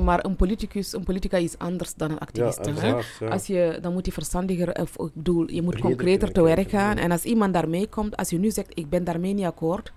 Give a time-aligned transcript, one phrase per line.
[0.00, 2.64] Maar een politicus, een politica is anders dan een activist.
[2.80, 2.86] hè?
[2.88, 3.28] ja.
[3.30, 6.70] Als je, dan moet je verstandiger, of, ik bedoel, je moet Breder concreter te werk
[6.70, 6.96] gaan.
[6.96, 9.92] En als iemand daarmee komt, als je nu zegt, ik ben daarmee niet akkoord,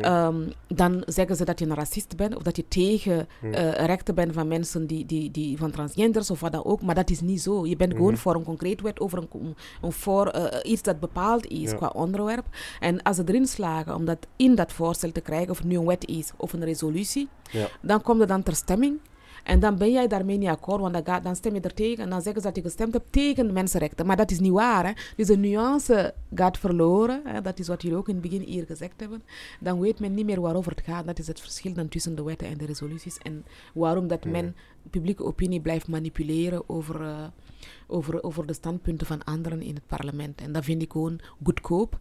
[0.00, 0.36] ehm,
[0.68, 3.52] dan zeggen ze dat je een racist bent of dat je tegen Mhm.
[3.52, 6.82] eh, rechten bent van mensen die, die, die van transgenders of wat dan ook.
[6.82, 7.66] Maar dat is niet zo.
[7.66, 8.20] Je bent gewoon Mhm.
[8.20, 11.76] voor een concreet wet over een, een voor, eh, iets dat bepaald is Ja.
[11.76, 12.44] qua onderwerp.
[12.80, 15.76] En als ze erin slagen om dat in dat voorstel te krijgen, of het nu
[15.76, 17.66] een wet is of een resolutie, Ja.
[17.80, 18.98] dan komt het dan ter stemming.
[19.42, 22.04] En dan ben jij daarmee niet akkoord, want dan, gaat, dan stem je er tegen.
[22.04, 24.06] En dan zeggen ze dat je gestemd hebt tegen mensenrechten.
[24.06, 24.86] Maar dat is niet waar.
[24.86, 24.92] Hè?
[25.16, 27.22] Dus de nuance gaat verloren.
[27.24, 27.40] Hè?
[27.40, 29.22] Dat is wat jullie ook in het begin hier gezegd hebben.
[29.60, 31.06] Dan weet men niet meer waarover het gaat.
[31.06, 33.18] Dat is het verschil dan tussen de wetten en de resoluties.
[33.18, 33.44] En
[33.74, 34.56] waarom dat men
[34.90, 37.24] publieke opinie blijft manipuleren over, eh,
[37.92, 40.40] over, over de standpunten van anderen in het parlement.
[40.40, 41.98] En dat vind ik gewoon goedkoop.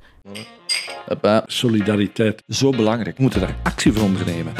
[1.07, 1.43] Hoppa.
[1.47, 3.15] Solidariteit, zo belangrijk.
[3.17, 4.53] We moeten daar actie voor ondernemen.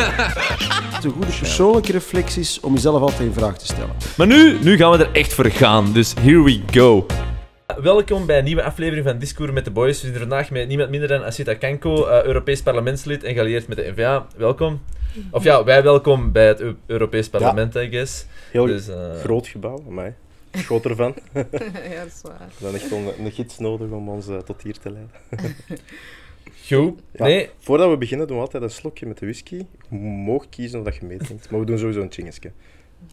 [0.92, 3.96] Het een goede persoonlijke reflecties om jezelf altijd in vraag te stellen.
[4.18, 7.06] Maar nu, nu gaan we er echt voor gaan, dus here we go.
[7.82, 9.96] Welkom bij een nieuwe aflevering van Discours met de Boys.
[9.96, 13.68] We zijn er vandaag met niemand minder dan Asita Kanko, eh, Europees parlementslid en geallieerd
[13.68, 14.26] met de NVA.
[14.38, 14.82] Welkom.
[15.32, 18.26] Of ja, wij welkom bij het Eu- Europees parlement, I guess.
[18.52, 20.14] Heel Dus, eh, groot gebouw, mij.
[20.52, 21.16] Schoot ervan.
[21.34, 21.44] ja,
[22.04, 22.50] dat is waar.
[22.58, 25.12] We hebben echt een, een gids nodig om ons eh, tot hier te leiden.
[26.68, 27.00] Goed.
[27.12, 27.24] Ja.
[27.26, 29.66] Nee, Voordat we beginnen doen we altijd een slokje met de whisky.
[29.90, 31.50] Je mag kiezen of dat je meedrinkt.
[31.50, 32.52] Maar we doen sowieso een chingetje.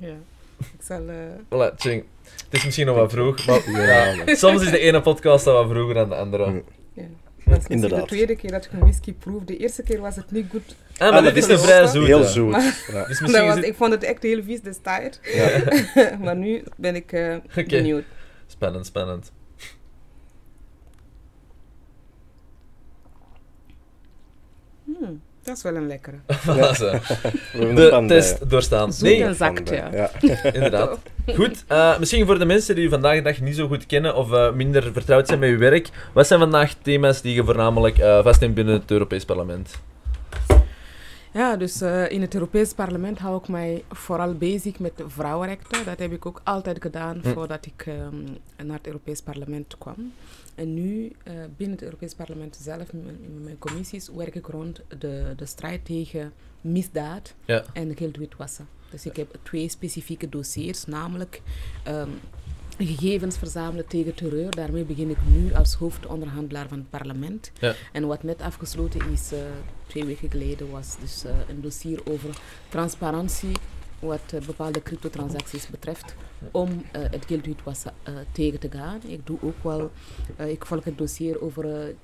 [0.00, 0.14] Ja.
[0.58, 1.08] Ik zal...
[1.08, 2.04] eh, voilà, tjing.
[2.22, 5.68] Het is misschien nog wat vroeg, maar Ja, soms is de ene podcast al wat
[5.70, 6.50] vroeger dan de andere.
[6.50, 6.62] Mm.
[6.92, 7.02] Ja.
[7.48, 8.08] Dat is misschien Inderdaad.
[8.08, 9.42] de tweede keer dat ik een whisky proef.
[9.44, 10.76] De eerste keer was het niet goed.
[10.98, 12.06] Ah, maar Ah, dit is dat een is vrij wel zoete.
[12.06, 12.50] Heel zoet.
[12.50, 12.62] Maar-.
[12.62, 13.64] Dus Dat misschien was, is het...
[13.64, 15.18] ik vond het echt heel vies destijds.
[15.22, 15.62] Ja.
[16.24, 18.04] maar nu ben ik eh, benieuwd.
[18.46, 19.32] Spannend, spannend.
[24.84, 26.16] Hmm, dat is wel een lekkere.
[27.74, 28.92] De test doorstaan.
[28.92, 30.10] Zoet Nee, en zakt, ja.
[30.52, 30.98] Inderdaad.
[31.34, 34.14] Goed, eh, misschien voor de mensen die u vandaag de dag niet zo goed kennen
[34.16, 37.98] of eh, minder vertrouwd zijn met uw werk, wat zijn vandaag thema's die je voornamelijk
[37.98, 39.78] eh vastneemt binnen het Europees Parlement?
[41.32, 45.84] Ja, dus eh, in het Europees Parlement hou ik mij vooral bezig met vrouwenrechten.
[45.84, 47.32] Dat heb ik ook altijd gedaan Hm.
[47.32, 50.12] voordat ik ehm, naar het Europees Parlement kwam.
[50.58, 55.32] En nu, eh, binnen het Europees Parlement zelf, in mijn, commissies, werk ik rond de,
[55.36, 57.64] de strijd tegen misdaad Ja.
[57.72, 58.68] en geldwitwassen.
[58.90, 61.42] Dus ik heb twee specifieke dossiers, namelijk
[61.84, 62.08] ehm,
[62.78, 64.50] gegevens verzamelen tegen terreur.
[64.50, 67.52] Daarmee begin ik nu als hoofdonderhandelaar van het parlement.
[67.60, 67.74] Ja.
[67.92, 69.38] En wat net afgesloten is, eh,
[69.86, 73.56] twee weken geleden, was dus eh, een dossier over transparantie
[73.98, 76.14] wat eh, bepaalde cryptotransacties betreft,
[76.50, 79.00] om eh, het geldwitwassen eh, tegen te gaan.
[79.06, 79.90] Ik doe ook wel,
[80.46, 81.94] ik volg het dossier over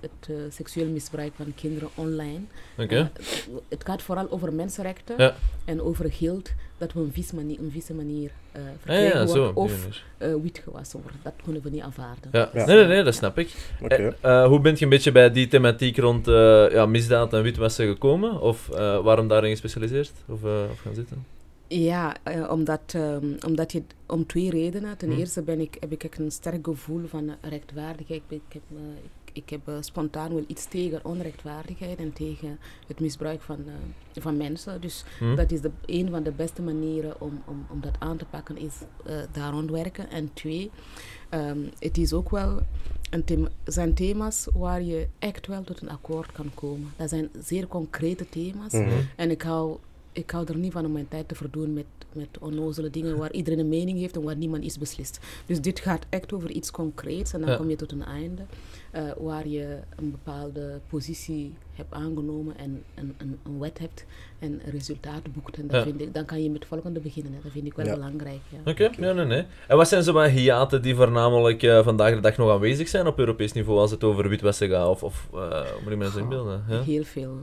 [0.00, 2.40] het seksueel misbruik van kinderen online.
[2.78, 2.96] Oké.
[2.96, 3.24] Eh,
[3.68, 5.34] het, gaat vooral over mensenrechten Ja.
[5.64, 8.30] en over geld dat op een vies manier, een vieze manier
[8.78, 9.52] verkregen ja, wordt zo.
[9.54, 11.16] of eh witgewassen wordt.
[11.22, 12.28] Dat kunnen we niet aanvaarden.
[12.32, 12.50] Ja.
[12.54, 12.66] Ja.
[12.66, 13.54] Nee, nee, nee, dat snap ik.
[13.82, 13.94] Oké.
[13.94, 17.42] Eh, eh, hoe bent je een beetje bij die thematiek rond eh, ja, misdaad en
[17.42, 18.40] witwassen gekomen?
[18.40, 20.12] Of eh, waarom daarin gespecialiseerd?
[20.26, 21.24] Of, of gaan zitten?
[21.72, 24.96] Ja, eh, omdat, ehm, omdat je, om twee redenen.
[24.96, 25.18] Ten Hm.
[25.18, 28.22] eerste ben ik, heb ik echt een sterk gevoel van rechtvaardigheid.
[28.28, 33.00] Ik, heb, eh, ik, ik heb eh, spontaan wel iets tegen onrechtvaardigheid en tegen het
[33.00, 33.58] misbruik van,
[34.14, 34.80] van mensen.
[34.80, 35.34] Dus Hm?
[35.36, 38.56] dat is de, een van de beste manieren om, om, om dat aan te pakken,
[38.56, 38.74] is
[39.32, 40.10] daar rond werken.
[40.10, 40.70] En twee,
[41.28, 42.58] ehm, het is ook wel
[43.10, 46.92] een thema, zijn thema's waar je echt wel tot een akkoord kan komen.
[46.96, 48.72] Dat zijn zeer concrete thema's.
[48.72, 48.88] Mhm.
[49.16, 49.76] En ik hou,
[50.12, 53.32] ik hou er niet van om mijn tijd te verdoen met, met onnozele dingen waar
[53.32, 55.18] iedereen een mening heeft en waar niemand is beslist.
[55.46, 57.56] Dus dit gaat echt over iets concreets en dan Ja.
[57.56, 58.42] kom je tot een einde
[58.90, 64.04] eh, waar je een bepaalde positie hebt aangenomen en een, een, een wet hebt
[64.38, 65.56] en een resultaat boekt.
[65.56, 65.82] En dat Ja.
[65.82, 67.32] vind ik, dan kan je met het volgende beginnen.
[67.32, 67.38] Hè.
[67.42, 67.94] Dat vind ik wel Ja.
[67.94, 68.38] belangrijk.
[68.48, 68.70] Ja.
[68.70, 69.44] Oké, nee, nee, nee.
[69.68, 73.06] En wat zijn zo wat hiaten die voornamelijk eh, vandaag de dag nog aanwezig zijn
[73.06, 74.88] op Europees niveau als het over witwassen gaat?
[74.88, 76.64] Of, of eh, hoe moet me dat inbeelden?
[76.68, 76.82] Ja?
[76.82, 77.36] Heel veel.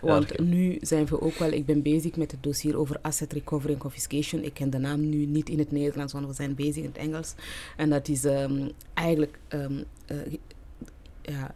[0.00, 3.72] Want nu zijn we ook wel, ik ben bezig met het dossier over asset recovery
[3.72, 4.42] en confiscation.
[4.42, 6.96] Ik ken de naam nu niet in het Nederlands, want we zijn bezig in het
[6.98, 7.34] Engels.
[7.76, 9.72] En dat is ehm, eigenlijk ehm,
[10.06, 10.16] eh,
[11.22, 11.54] ja,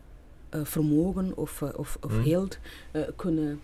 [0.49, 2.23] eh, vermogen of, eh, of, of Hmm.
[2.23, 2.59] geld
[2.91, 3.61] eh, kunnen,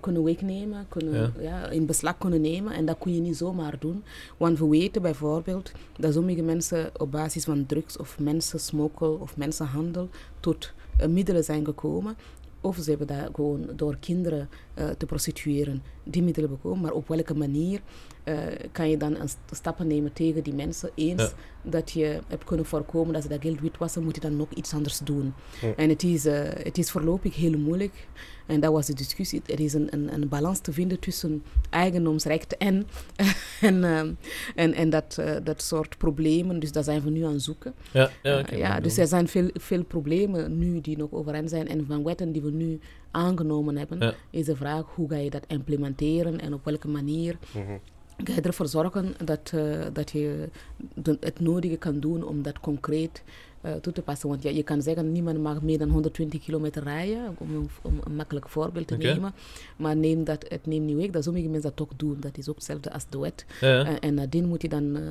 [0.00, 1.68] kunnen wegnemen, kunnen, ja.
[1.68, 2.72] in beslag kunnen nemen.
[2.72, 4.04] En dat kun je niet zomaar doen.
[4.36, 10.08] Want we weten bijvoorbeeld dat sommige mensen op basis van drugs of mensensmokkel of mensenhandel
[10.40, 10.72] tot
[11.08, 12.16] middelen zijn gekomen
[12.64, 16.80] of ze hebben dat gewoon door kinderen eh, te prostitueren, die middelen bekomen.
[16.80, 17.80] Maar op welke manier
[18.22, 18.36] eh,
[18.72, 19.16] kan je dan
[19.50, 20.90] stappen nemen tegen die mensen?
[20.94, 21.30] Eens Ja.
[21.62, 24.74] dat je hebt kunnen voorkomen dat ze dat geld witwassen, moet je dan nog iets
[24.74, 25.34] anders doen.
[25.60, 25.74] Ja.
[25.76, 28.08] En het is, eh, het is voorlopig heel moeilijk.
[28.46, 29.42] En dat was de discussie.
[29.46, 32.86] Er is een, een, een balans te vinden tussen eigendomsrecht en,
[33.60, 34.12] en, ehm,
[34.54, 36.58] en, en dat, eh, dat soort problemen.
[36.58, 37.74] Dus daar zijn we nu aan zoeken.
[37.92, 41.50] Ja, ja, Eh, oké, ja, dus er zijn veel, veel problemen nu die nog overeind
[41.50, 41.68] zijn.
[41.68, 42.80] En van wetten die we nu
[43.10, 44.14] aangenomen hebben, Ja.
[44.30, 47.72] is de vraag hoe ga je dat implementeren en op welke manier Mhm.
[48.24, 50.48] ga je ervoor zorgen dat, eh, dat je
[50.94, 53.22] de- het nodige kan doen om dat concreet
[53.80, 54.28] toe te passen.
[54.28, 58.00] Want ja, je kan zeggen, niemand mag meer dan 120 kilometer rijden, om een, om
[58.04, 59.32] een makkelijk voorbeeld te nemen.
[59.76, 62.16] Maar neem dat, het neemt niet weg dat sommige mensen dat toch doen.
[62.20, 63.44] Dat is ook hetzelfde als de wet.
[63.60, 63.84] Ja, ja.
[63.84, 65.02] En, en nadien moet je dan eh,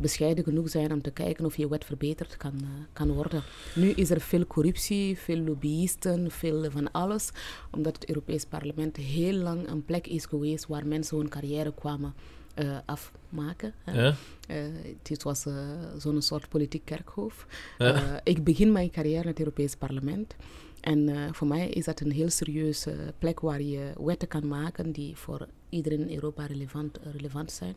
[0.00, 3.42] bescheiden genoeg zijn om te kijken of je wet verbeterd kan, eh, kan worden.
[3.74, 7.30] Nu is er veel corruptie, veel lobbyisten, veel van alles.
[7.70, 12.14] Omdat het Europees Parlement heel lang een plek is geweest waar mensen hun carrière kwamen
[12.56, 13.74] eh, afmaken.
[13.86, 14.14] Ja.
[14.48, 14.56] Eh,
[15.02, 15.54] dit was eh,
[15.96, 17.46] zo'n soort politiek kerkhof.
[17.78, 18.20] Ja.
[18.24, 20.36] Ik begin mijn carrière in het Europees Parlement.
[20.80, 25.16] En voor mij is dat een heel serieuze plek waar je wetten kan maken die
[25.16, 27.76] voor iedereen in Europa relevant, relevant zijn.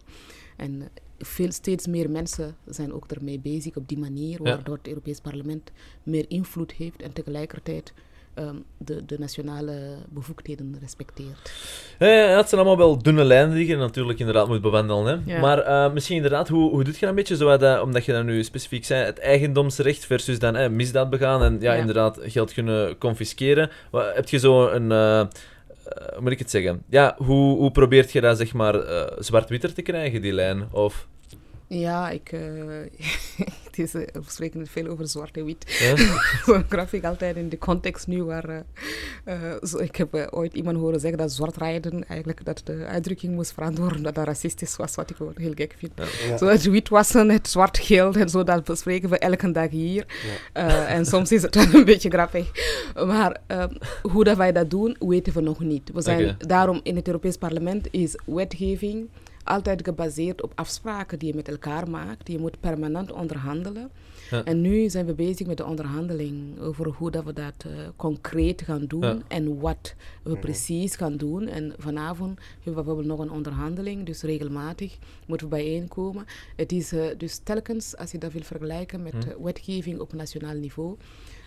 [0.56, 4.54] En veel, steeds meer mensen zijn ook ermee bezig op die manier, Ja.
[4.56, 5.72] waardoor het Europees Parlement
[6.04, 7.94] meer invloed heeft en tegelijkertijd
[8.34, 11.52] ehm, de, de nationale bevoegdheden respecteert.
[12.00, 15.24] Ja, het zijn allemaal wel dunne lijnen die je natuurlijk inderdaad moet bewandelen.
[15.26, 15.34] Hè?
[15.34, 15.40] Ja.
[15.40, 17.36] Maar eh, misschien inderdaad, hoe, hoe doe je dat een beetje?
[17.36, 21.10] Zo wat, eh, omdat je dan nu specifiek zei, het eigendomsrecht versus dan eh, misdaad
[21.10, 23.70] begaan en ja, inderdaad geld kunnen confisceren.
[23.92, 24.92] Wat, heb je zo een...
[24.92, 25.22] eh,
[26.14, 26.84] hoe moet ik het zeggen?
[26.90, 28.76] Ja, hoe, hoe probeert je dat zeg maar
[29.20, 30.68] zwart-witter te krijgen, die lijn?
[30.72, 31.08] Of,
[31.72, 32.40] Ja, ik, eh,
[33.66, 35.66] het is, eh, we spreken veel over zwart en wit.
[35.80, 35.96] ja?
[36.46, 38.50] Zo'n grafiek altijd in de context nu waar...
[38.50, 38.60] eh,
[39.24, 42.86] eh, zo, ik heb eh, ooit iemand horen zeggen dat zwart rijden eigenlijk dat de
[42.86, 45.92] uitdrukking moest veranderen dat dat racistisch was, wat ik gewoon heel gek vind.
[46.28, 46.38] Ja.
[46.38, 50.06] Zo het wit wassen, het zwart geld en zo, dat bespreken we elke dag hier.
[50.54, 52.52] Eh, en soms is het wel een beetje grappig.
[53.06, 53.64] Maar eh,
[54.02, 55.92] hoe dat wij dat doen, weten we nog niet.
[55.94, 59.10] We zijn daarom in het Europees Parlement is wetgeving
[59.50, 62.28] altijd gebaseerd op afspraken die je met elkaar maakt.
[62.28, 63.90] Je moet permanent onderhandelen.
[64.30, 64.44] Ja.
[64.44, 68.62] En nu zijn we bezig met de onderhandeling over hoe dat we dat eh, concreet
[68.62, 69.18] gaan doen Ja.
[69.28, 69.94] en wat
[70.24, 71.48] we precies gaan doen.
[71.48, 74.98] En vanavond hebben we bijvoorbeeld nog een onderhandeling, dus regelmatig
[75.28, 76.26] moeten we bijeenkomen.
[76.56, 79.30] Het is eh, dus telkens, als je dat wil vergelijken met Hm.
[79.30, 80.96] eh, wetgeving op nationaal niveau,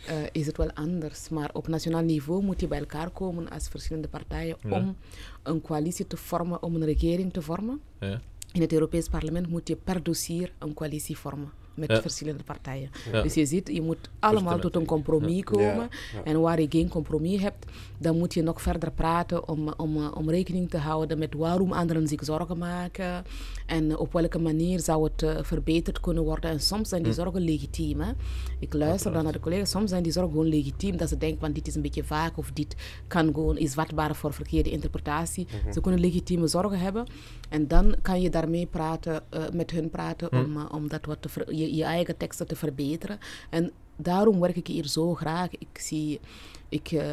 [0.06, 1.28] eh, is het wel anders.
[1.28, 4.76] Maar op nationaal niveau moet je bij elkaar komen als verschillende partijen Ja.
[4.76, 4.96] om
[5.42, 7.80] een coalitie te vormen, om een regering te vormen.
[8.00, 8.20] Ja.
[8.52, 12.00] In het Europees Parlement moet je per dossier een coalitie vormen met Ja.
[12.00, 12.90] verschillende partijen.
[13.12, 13.22] Ja.
[13.22, 15.42] Dus je ziet, je moet allemaal tot een compromis Ja.
[15.42, 15.64] komen.
[15.64, 16.24] Ja, ja.
[16.24, 17.66] En waar je geen compromis hebt,
[17.98, 21.72] dan moet je nog verder praten om, om, eh, om rekening te houden met waarom
[21.72, 23.24] anderen zich zorgen maken.
[23.66, 26.50] En op welke manier zou het eh, verbeterd kunnen worden.
[26.50, 28.00] En soms zijn die zorgen legitiem.
[28.00, 28.12] Hè?
[28.58, 30.96] Ik luister dan naar de collega's, soms zijn die zorgen gewoon legitiem.
[30.96, 32.76] Dat ze denken, van dit is een beetje vaag of dit
[33.06, 35.46] kan gewoon, is vatbaar voor verkeerde interpretatie.
[35.62, 35.72] Mhm.
[35.72, 37.06] Ze kunnen legitieme zorgen hebben.
[37.52, 40.36] En dan kan je daarmee praten, eh, met hun praten Hm.
[40.44, 43.18] om, eh, om dat wat te ver- je, je eigen teksten te verbeteren.
[43.50, 45.48] En daarom werk ik hier zo graag.
[45.58, 46.20] Ik zie,
[46.68, 47.06] ik, eh,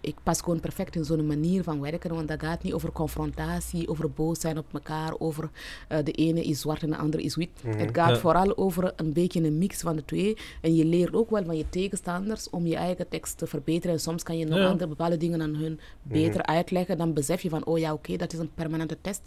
[0.00, 3.88] ik pas gewoon perfect in zo'n manier van werken, want dat gaat niet over confrontatie,
[3.88, 5.50] over boos zijn op elkaar, over
[5.88, 7.48] eh, de ene is zwart en de andere is wit.
[7.66, 8.16] Het gaat Ja.
[8.16, 10.36] vooral over een beetje een mix van de twee.
[10.60, 13.94] En je leert ook wel van je tegenstanders om je eigen tekst te verbeteren.
[13.96, 14.66] En soms kan je nog Ja.
[14.66, 16.98] andere bepaalde dingen aan hun beter uitleggen.
[16.98, 19.22] Dan besef je van, oh ja, oké, dat is een permanente test.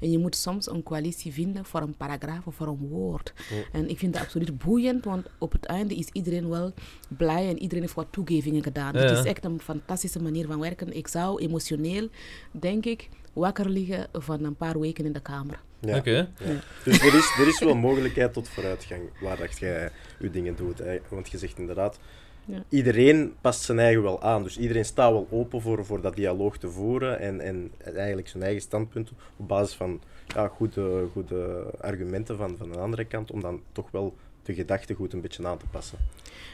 [0.00, 3.32] En je moet soms een coalitie vinden voor een paragraaf of voor een woord.
[3.72, 6.72] En ik vind dat absoluut boeiend, want op het einde is iedereen wel
[7.08, 8.92] blij en iedereen heeft wat toegevingen gedaan.
[8.94, 9.18] Ja, Het ja.
[9.18, 10.96] is echt een fantastische manier van werken.
[10.96, 12.08] Ik zou emotioneel,
[12.50, 15.60] denk ik, wakker liggen van een paar weken in de kamer.
[15.80, 15.96] Ja.
[15.96, 16.16] Oké.
[16.38, 16.60] Ja.
[16.84, 20.78] Dus er is, er is wel mogelijkheid tot vooruitgang waar dat jij je dingen doet.
[20.78, 20.98] Hè.
[21.08, 21.98] Want je zegt inderdaad,
[22.44, 22.62] Ja.
[22.68, 24.42] iedereen past zijn eigen wel aan.
[24.42, 28.42] Dus iedereen staat wel open voor, voor dat dialoog te voeren en, en eigenlijk zijn
[28.42, 33.40] eigen standpunt op basis van ja, goede, goede argumenten van, van een andere kant, om
[33.40, 35.98] dan toch wel de gedachtegoed een beetje aan te passen.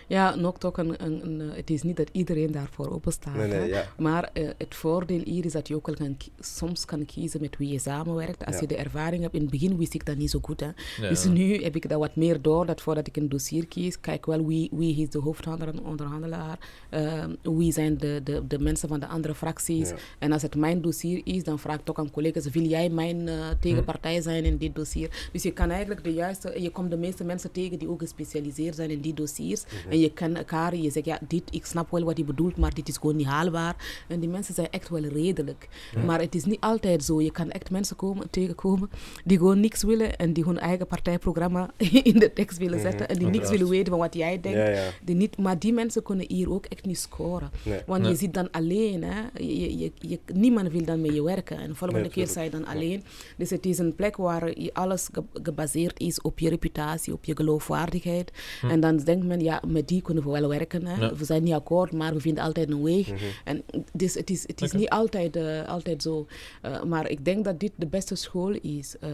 [0.06, 3.34] Ja, toch een, een, een, eh, het is niet dat iedereen daarvoor open staat.
[3.34, 3.64] Nee, nee, hè.
[3.64, 3.84] ja.
[3.98, 7.56] Maar eh, het voordeel hier is dat je ook wel kan, soms kan kiezen met
[7.56, 8.44] wie je samenwerkt.
[8.44, 8.60] Als Ja.
[8.60, 10.60] je de ervaring hebt, in het begin wist ik dat niet zo goed.
[10.60, 10.66] Hè.
[11.00, 11.08] Ja.
[11.08, 14.26] Dus nu heb ik dat wat meer door, dat voordat ik een dossier kies, kijk
[14.26, 16.58] wel wie, wie is de hoofdonderhandelaar,
[16.90, 19.88] uh, wie zijn de, de, de mensen van de andere fracties.
[19.88, 19.96] Ja.
[20.18, 23.28] En als het mijn dossier is, dan vraag ik toch aan collega's, wil jij mijn
[23.28, 25.28] eh, tegenpartij zijn in dit dossier?
[25.32, 28.74] Dus je kan eigenlijk de juiste, je komt de meeste mensen tegen die ook gespecialiseerd
[28.74, 29.64] zijn in die dossiers.
[29.88, 32.74] En je kent elkaar, je zegt ja, dit, ik snap wel wat je bedoelt, maar
[32.74, 34.04] dit is gewoon niet haalbaar.
[34.08, 35.68] En die mensen zijn echt wel redelijk.
[36.06, 37.20] Maar het is niet altijd zo.
[37.20, 38.90] Je kan echt mensen komen, tegenkomen
[39.24, 41.70] die gewoon niks willen en die hun eigen partijprogramma
[42.02, 44.58] in de tekst willen zetten en die niks willen weten van wat jij denkt.
[44.58, 44.88] Ja, ja.
[45.04, 47.50] Die niet, maar die mensen kunnen hier ook echt niet scoren.
[47.62, 47.80] Nee.
[47.86, 48.10] Want Nee.
[48.10, 49.02] je zit dan alleen.
[49.04, 49.20] Hè?
[49.44, 51.58] Je, je, niemand wil dan met je werken.
[51.58, 53.02] En de volgende Nee, keer sta je dan alleen.
[53.36, 57.24] Dus het is een plek waar je alles ge- gebaseerd is op je reputatie, op
[57.24, 58.32] je geloofwaardigheid.
[58.68, 60.87] En dan denkt men, ja, met die kunnen we wel werken.
[60.87, 61.00] Hè?
[61.00, 61.14] Ja.
[61.14, 63.09] We zijn niet akkoord, maar we vinden altijd een weg.
[63.09, 63.25] Mhm.
[63.44, 66.26] En dus het is, het is niet altijd, eh, altijd zo.
[66.62, 68.97] Eh, maar ik denk dat dit de beste school is.
[69.00, 69.11] eh,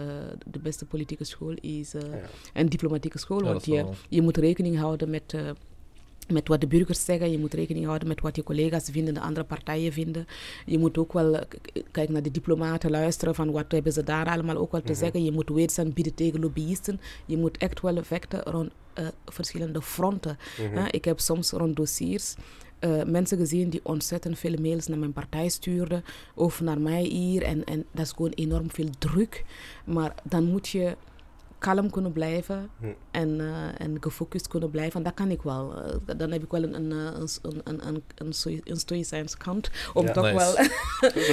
[0.47, 1.95] de beste politieke school is.
[1.95, 2.21] eh, Ja.
[2.52, 3.42] En diplomatieke school.
[3.42, 5.35] Want je, je moet rekening houden met,
[6.30, 7.30] met wat de burgers zeggen.
[7.30, 10.26] Je moet rekening houden met wat je collega's vinden, de andere partijen vinden.
[10.66, 11.38] Je moet ook wel
[11.90, 15.25] kijken naar de diplomaten, luisteren van wat hebben ze daar allemaal ook wel te zeggen.
[15.25, 17.00] Je moet weerstand bieden tegen lobbyisten.
[17.26, 20.38] Je moet echt wel vechten rond eh, verschillende fronten.
[20.56, 20.88] hè.
[20.90, 22.34] ik heb soms rond dossiers
[22.80, 27.42] eh, mensen gezien die ontzettend veel mails naar mijn partij stuurden of naar mij hier.
[27.42, 29.44] En, en dat is gewoon enorm veel druk.
[29.84, 30.96] Maar dan moet je
[31.60, 32.86] kalm kunnen blijven Hm.
[33.10, 34.96] en, eh, en gefocust kunnen blijven.
[34.96, 35.72] En dat kan ik wel.
[36.06, 39.70] Eh, dan heb ik wel een, een, eh, een, een, een, een, een, stoïcijns kant
[39.94, 40.12] om Ja.
[40.12, 40.36] toch Nice.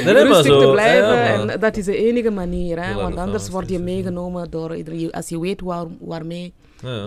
[0.03, 1.07] wel rustig zo- te blijven.
[1.07, 2.84] ja, en dat is de enige manier.
[2.84, 2.93] Hè?
[2.93, 5.12] Want anders word je meegenomen door iedereen.
[5.12, 6.53] Als je weet waar, waarmee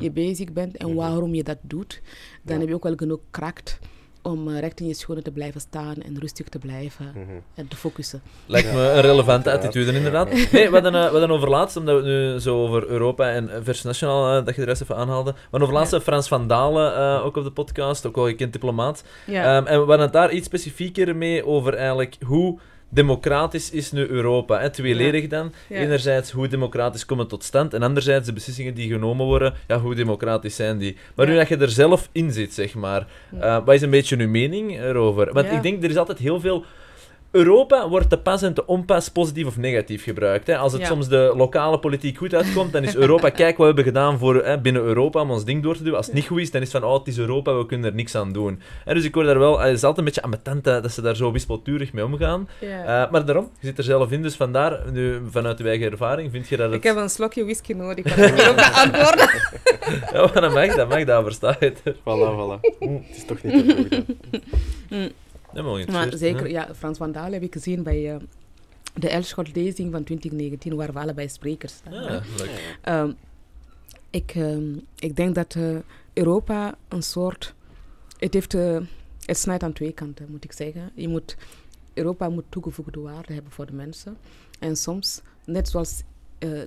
[0.00, 0.96] je bezig bent en Mhm.
[0.96, 2.00] waarom je dat doet,
[2.42, 2.60] dan Ja.
[2.60, 3.78] heb je ook wel genoeg kracht
[4.22, 7.20] om eh, recht in je schoenen te blijven staan en rustig te blijven Mhm.
[7.54, 8.22] en te focussen.
[8.46, 9.54] Lijkt me een relevante Ja.
[9.54, 10.28] attitude, inderdaad.
[10.52, 13.30] Nee, we hadden, eh, we hadden over laatst, omdat we het nu zo over Europa
[13.30, 15.30] en eh, vers nationaal, eh, dat je de rest even aanhaalde.
[15.32, 18.26] We hadden over laatst eh, Frans van Dalen eh, ook op de podcast, ook wel
[18.26, 19.04] gekend diplomaat.
[19.26, 19.42] Ja.
[19.56, 22.58] Ehm, en we hadden het daar iets specifieker mee over eigenlijk hoe
[22.90, 24.60] democratisch is nu Europa.
[24.60, 24.70] Hè?
[24.70, 25.52] Tweeledig dan.
[25.68, 25.76] Ja.
[25.76, 29.94] Enerzijds hoe democratisch komen tot stand en anderzijds de beslissingen die genomen worden, ja, hoe
[29.94, 30.96] democratisch zijn die.
[31.14, 33.06] Maar nu dat je er zelf in zit, zeg maar,
[33.40, 35.32] eh, wat is een beetje uw mening erover?
[35.32, 36.64] Want ik denk, er is altijd heel veel...
[37.32, 40.46] Europa wordt te pas en te onpas positief of negatief gebruikt.
[40.46, 40.56] Hè.
[40.56, 40.86] Als het Ja.
[40.86, 44.44] soms de lokale politiek goed uitkomt, dan is Europa, kijk wat we hebben gedaan voor,
[44.44, 45.94] hè, binnen Europa om ons ding door te doen.
[45.94, 47.90] Als het niet goed is, dan is het van, oh, het is Europa, we kunnen
[47.90, 48.60] er niks aan doen.
[48.84, 51.02] En dus ik hoor daar wel, het is altijd een beetje ambetant hè, dat ze
[51.02, 52.48] daar zo wispelturig mee omgaan.
[52.60, 53.04] Ja.
[53.04, 56.30] Eh, maar daarom, je zit er zelf in, dus vandaar, nu, vanuit uw eigen ervaring,
[56.30, 56.74] vind je dat het...
[56.74, 59.28] Ik heb een slokje whisky nodig, ik kan niet op beantwoorden.
[60.12, 61.82] Ja, maar dat mag, dat mag, dat versta je het.
[61.94, 62.78] Voilà, voilà.
[62.78, 64.04] Hm, het is toch niet te
[64.88, 65.08] vroeg.
[65.52, 66.48] Ja, maar, zeker, hè.
[66.48, 68.16] ja, Frans van Dalen heb ik gezien bij eh,
[68.94, 71.80] de Elschot-lezing van 2019, waar we allebei sprekers.
[71.90, 72.78] Ja, leuk.
[72.82, 73.12] Ehm,
[74.10, 75.76] ik, ehm, ik denk dat eh,
[76.12, 77.54] Europa een soort.
[78.18, 78.80] Het, heeft, eh,
[79.24, 80.90] het snijdt aan twee kanten, moet ik zeggen.
[80.94, 81.36] Je moet,
[81.94, 84.16] Europa moet toegevoegde waarde hebben voor de mensen.
[84.58, 86.02] En soms, net zoals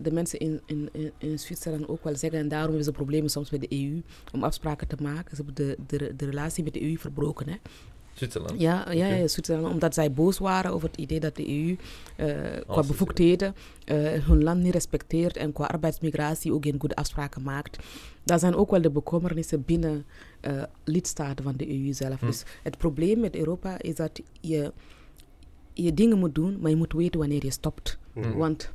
[0.02, 3.30] de mensen in, in, in, in Zwitserland ook wel zeggen, en daarom hebben ze problemen
[3.30, 5.36] soms met de EU om afspraken te maken.
[5.36, 7.50] Ze hebben de, de, de relatie met de EU verbroken.
[7.50, 7.56] Hè?
[8.13, 8.62] Zwitserland.
[8.62, 11.75] Ja, ja, Zwitserland, omdat zij boos waren over het idee dat de EU
[12.15, 13.55] eh, qua bevoegdheden
[13.86, 17.84] eh, hun land niet respecteert en qua arbeidsmigratie ook geen goede afspraken maakt.
[18.24, 20.05] Dat zijn ook wel de bekommernissen binnen
[20.39, 22.20] eh, lidstaten van de EU zelf.
[22.20, 22.25] Hm.
[22.25, 24.74] Dus het probleem met Europa is dat je,
[25.74, 27.98] je dingen moet doen, maar je moet weten wanneer je stopt.
[28.13, 28.38] Mhm.
[28.38, 28.72] Want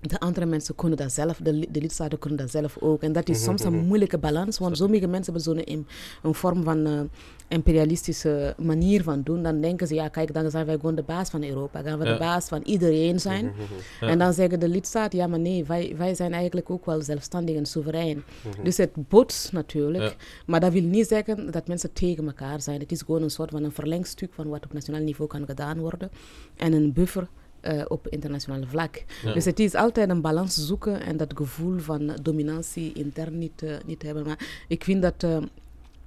[0.00, 3.02] de andere mensen kunnen dat zelf, de, li- de lidstaten kunnen dat zelf ook.
[3.02, 3.84] En dat is Mhm, soms een mhm.
[3.86, 5.86] moeilijke balans, want sommige mensen hebben zo'n
[6.22, 7.00] een vorm van eh,
[7.48, 9.42] imperialistische manier van doen.
[9.42, 11.82] Dan denken ze, ja kijk, dan zijn wij gewoon de baas van Europa.
[11.82, 12.12] Gaan we Ja.
[12.12, 13.44] de baas van iedereen zijn.
[13.44, 13.60] Mhm,
[14.00, 14.08] Ja.
[14.08, 17.56] En dan zeggen de lidstaten, ja maar nee, wij, wij zijn eigenlijk ook wel zelfstandig
[17.56, 18.22] en soeverein.
[18.62, 20.04] Dus het botst natuurlijk.
[20.04, 20.12] Ja.
[20.46, 22.80] Maar dat wil niet zeggen dat mensen tegen elkaar zijn.
[22.80, 25.78] Het is gewoon een soort van een verlengstuk van wat op nationaal niveau kan gedaan
[25.78, 26.10] worden.
[26.56, 27.28] En een buffer
[27.60, 29.04] eh, op internationaal vlak.
[29.22, 29.32] Ja.
[29.32, 33.74] Dus het is altijd een balans zoeken en dat gevoel van dominantie intern niet, eh,
[33.86, 34.24] niet hebben.
[34.24, 35.38] Maar ik vind dat, eh,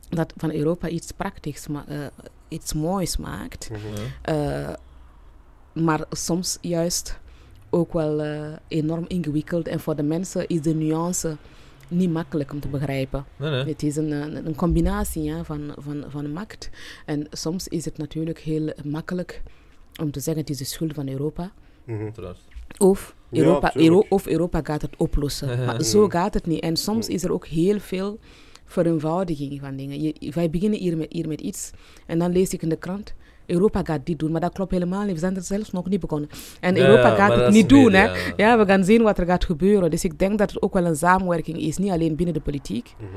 [0.09, 1.67] dat van Europa iets praktisch,
[2.47, 3.69] iets moois maakt.
[3.69, 4.35] Mhm.
[4.35, 4.77] Ja.
[5.73, 7.19] Maar soms juist
[7.69, 8.21] ook wel
[8.67, 9.67] enorm ingewikkeld.
[9.67, 11.37] En voor de mensen is de nuance
[11.87, 13.25] niet makkelijk om te begrijpen.
[13.35, 13.63] Nee, nee.
[13.65, 16.69] Het is een, een, een combinatie ja, van, van, van macht.
[17.05, 19.41] En soms is het natuurlijk heel makkelijk
[20.01, 21.51] om te zeggen het is de schuld van Europa.
[21.83, 22.09] Mhm.
[22.77, 23.75] Of Europa.
[23.75, 25.47] Euro- of Europa gaat het oplossen.
[25.65, 26.59] maar zo gaat het niet.
[26.61, 28.19] En soms is er ook heel veel
[28.65, 30.01] vereenvoudiging van dingen.
[30.01, 31.71] Je, wij beginnen hier met, hier met iets
[32.07, 33.13] en dan lees ik in de krant.
[33.45, 35.13] Europa gaat dit doen, maar dat klopt helemaal niet.
[35.13, 36.29] We zijn er zelfs nog niet begonnen.
[36.59, 37.93] En Ja, Europa gaat het niet doen.
[37.93, 38.03] Hè.
[38.03, 38.33] ja.
[38.37, 39.91] Ja, we gaan zien wat er gaat gebeuren.
[39.91, 42.93] Dus ik denk dat er ook wel een samenwerking is, niet alleen binnen de politiek,
[42.99, 43.07] Mhm.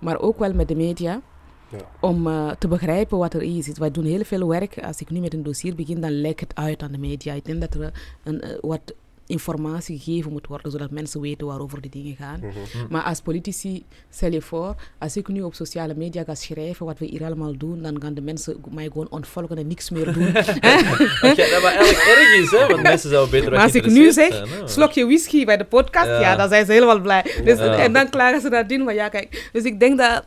[0.00, 1.20] maar ook wel met de media.
[1.68, 1.78] Ja.
[2.00, 3.78] Om eh, te begrijpen wat er is.
[3.78, 4.78] Wij doen heel veel werk.
[4.84, 7.32] Als ik nu met een dossier begin, dan lijkt het uit aan de media.
[7.32, 7.92] Ik denk dat er
[8.24, 8.94] een, eh, wat
[9.26, 12.38] informatie gegeven moet worden, zodat mensen weten waarover die dingen gaan.
[12.38, 12.52] Mhm.
[12.90, 16.98] Maar als politici, stel je voor, als ik nu op sociale media ga schrijven wat
[16.98, 20.32] we hier allemaal doen, dan gaan de mensen mij gewoon ontvolgen en niks meer doen.
[20.32, 22.66] Dat eigenlijk erg is, hè?
[22.66, 24.68] Want mensen zouden beter Maar als ik nu zeg, geïnteresseerd zijn, hè.
[24.68, 26.20] slokje whisky bij de podcast, Ja.
[26.20, 27.22] ja, dan zijn ze helemaal blij.
[27.44, 27.78] Dus, Ja.
[27.78, 29.48] En dan klagen ze nadien, maar ja, kijk.
[29.52, 30.24] Dus ik denk dat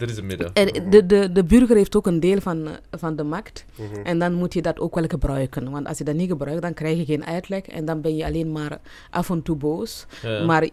[0.00, 0.50] Er is een midden.
[0.54, 3.64] er- de, de, de burger heeft ook een deel van, eh, van de macht.
[3.74, 4.00] Mhm.
[4.06, 5.70] En dan moet je dat ook wel gebruiken.
[5.70, 7.62] Want als je dat niet gebruikt, dan krijg je geen uitleg.
[7.66, 8.78] En dan ben je alleen maar
[9.10, 10.06] af en toe boos.
[10.22, 10.44] Ja.
[10.44, 10.68] Maar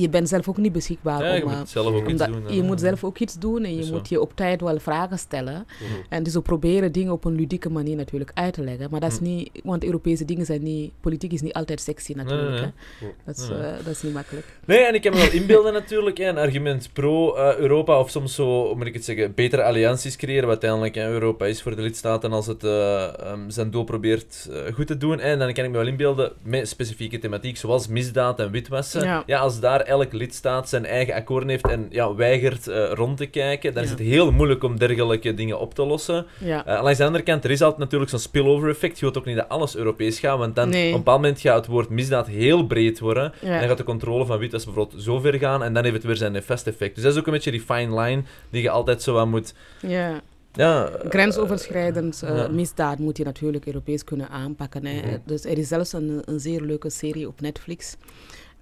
[0.00, 1.22] je, bent zelf ook niet beschikbaar.
[1.24, 2.54] Ja, je om, moet eh, zelf ook iets omdat doen.
[2.54, 5.66] je moet zelf ook iets doen en je moet je op tijd wel vragen stellen.
[5.80, 5.92] Mhm.
[6.08, 8.88] En dus we proberen dingen op een ludieke manier natuurlijk uit te leggen.
[8.90, 9.24] Maar dat is Hm.
[9.24, 12.50] niet, want Europese dingen zijn niet, politiek is niet altijd sexy natuurlijk.
[12.50, 12.66] nee, hè.
[13.00, 13.12] nee.
[13.24, 14.46] Dat, is, eh, dat is niet makkelijk.
[14.64, 16.18] Nee, en ik heb me wel inbeelden natuurlijk.
[16.18, 20.42] hè, Een argument pro-Europa, of soms zo, hoe moet ik het zeggen, betere allianties creëren,
[20.42, 24.48] wat uiteindelijk hè, Europa is voor de lidstaten als het eh, ehm, zijn doel probeert
[24.50, 25.20] eh, goed te doen.
[25.20, 29.02] En dan kan ik me wel inbeelden met specifieke thematiek, zoals misdaad en witwassen.
[29.04, 29.22] Ja.
[29.26, 29.38] Ja.
[29.38, 33.74] als daar elk lidstaat zijn eigen akkoorden heeft en ja, weigert eh, rond te kijken,
[33.74, 36.26] dan is het heel moeilijk om dergelijke dingen op te lossen.
[36.38, 36.66] Ja.
[36.66, 38.94] Eh, langs de andere kant, er is altijd natuurlijk zo'n spillover effect.
[38.98, 40.88] Je wilt ook niet dat alles Europees gaat, want dan Nee.
[40.88, 43.32] op een bepaald moment gaat het woord misdaad heel breed worden.
[43.40, 43.48] Ja.
[43.48, 46.04] En dan gaat de controle van witwas bijvoorbeeld zo ver gaan en dan heeft het
[46.04, 46.94] weer zijn nefast effect.
[46.94, 49.54] Dus dat is ook een beetje die fine line die je altijd zo aan moet...
[49.80, 50.20] ja.
[50.56, 52.48] Ja, eh, Grensoverschrijdend eh, ja.
[52.48, 54.86] misdaad moet je natuurlijk Europees kunnen aanpakken.
[54.86, 55.00] Hè.
[55.00, 55.18] Mhm.
[55.24, 57.96] Dus er is zelfs een, een zeer leuke serie op Netflix.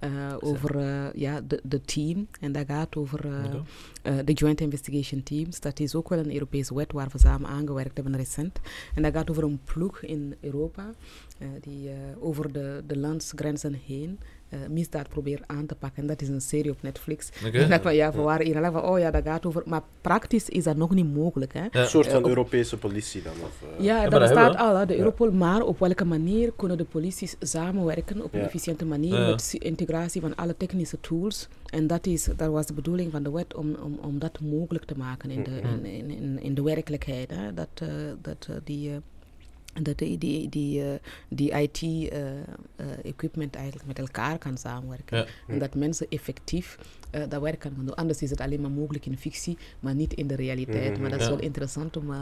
[0.03, 2.27] Eh, over eh, ja, de, de team.
[2.39, 3.25] En dat gaat over
[4.01, 5.59] eh, de Joint Investigation Teams.
[5.59, 8.59] Dat is ook wel een Europese wet waar we samen aangewerkt hebben recent.
[8.95, 10.93] En dat gaat over een ploeg in Europa
[11.61, 14.19] die over de, de landsgrenzen heen
[14.69, 16.01] misdaad probeert aan te pakken.
[16.01, 17.29] En dat is een serie op Netflix.
[17.45, 17.57] Oké.
[17.57, 19.63] En dan van ja, waren hier al van, oh ja, dat gaat over.
[19.65, 21.53] Maar praktisch is dat nog niet mogelijk.
[21.53, 21.59] Hè?
[21.61, 21.69] Ja.
[21.71, 23.33] Een soort Eh, van op- Europese politie dan?
[23.43, 24.99] Of, eh, Ja, dat bestaat al, hè, de Ja.
[24.99, 25.31] Europol.
[25.31, 29.29] Maar op welke manier kunnen de polities samenwerken op een efficiënte manier Ja.
[29.29, 31.47] met integratie van alle technische tools?
[31.69, 34.85] En dat, is, dat was de bedoeling van de wet om, om, om dat mogelijk
[34.85, 35.85] te maken in de, Mhm.
[35.85, 37.31] in, in, in, in de werkelijkheid.
[37.31, 37.53] Hè?
[37.53, 37.87] Dat, eh,
[38.21, 38.89] dat eh, die.
[38.89, 38.95] eh,
[39.81, 45.17] dat die, die, die, eh, die IT-equipment eigenlijk met elkaar kan samenwerken.
[45.17, 45.25] Ja.
[45.47, 46.77] En dat mensen effectief
[47.13, 47.95] eh, dat werk kan gaan doen.
[47.95, 50.91] Anders is het alleen maar mogelijk in fictie, maar niet in de realiteit.
[50.91, 51.01] Mhm.
[51.01, 52.17] Maar dat is wel interessant om, eh,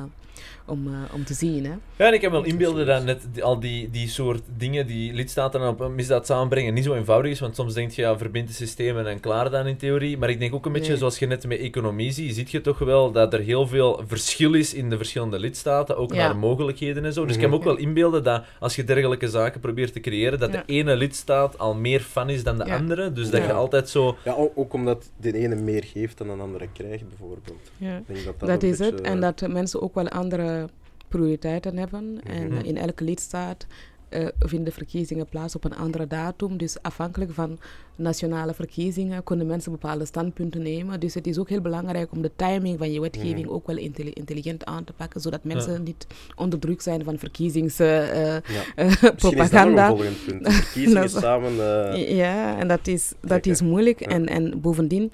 [0.65, 1.65] om, eh, om te zien.
[1.65, 1.71] Hè?
[1.95, 5.13] Ja, en ik heb wel inbeelden dat net die- al die, die soort dingen die
[5.13, 8.47] lidstaten op een misdaad samenbrengen niet zo eenvoudig is, want soms denk je, ja, verbind
[8.47, 10.17] de systemen en klaar dan in theorie.
[10.17, 10.97] Maar ik denk ook een beetje, Nee.
[10.97, 14.53] zoals je net met economie ziet, ziet je toch wel dat er heel veel verschil
[14.53, 16.25] is in de verschillende lidstaten, ook Ja.
[16.25, 17.25] naar mogelijkheden en zo.
[17.25, 20.39] Dus ik kan me ook wel inbeelden dat als je dergelijke zaken probeert te creëren,
[20.39, 20.63] dat Ja.
[20.65, 22.77] de ene lidstaat al meer fan is dan de Ja.
[22.77, 23.11] andere.
[23.11, 24.17] Dus dat je altijd zo...
[24.23, 27.71] Ja, ook, ook omdat de ene meer geeft dan een andere krijgt, bijvoorbeeld.
[27.77, 27.97] Ja.
[27.97, 29.01] Ik denk dat dat, Dat is het.
[29.01, 30.69] En dat mensen ook wel andere
[31.07, 32.19] prioriteiten hebben.
[32.23, 32.65] En Mhm.
[32.65, 33.65] in elke lidstaat
[34.11, 36.57] eh, vinden verkiezingen plaats op een andere datum.
[36.57, 37.59] Dus afhankelijk van
[37.95, 40.99] nationale verkiezingen kunnen mensen bepaalde standpunten nemen.
[40.99, 44.11] Dus het is ook heel belangrijk om de timing van je wetgeving ook wel intelli-
[44.13, 49.81] intelligent aan te pakken, zodat mensen niet onder druk zijn van verkiezingspropaganda.
[49.83, 49.87] Ja.
[49.87, 50.43] Volgend punt.
[50.45, 51.51] De verkiezingen samen...
[51.93, 53.51] eh, Ja, en dat is, dat Trekken.
[53.51, 53.99] is moeilijk.
[53.99, 54.07] Ja.
[54.07, 55.11] En, en bovendien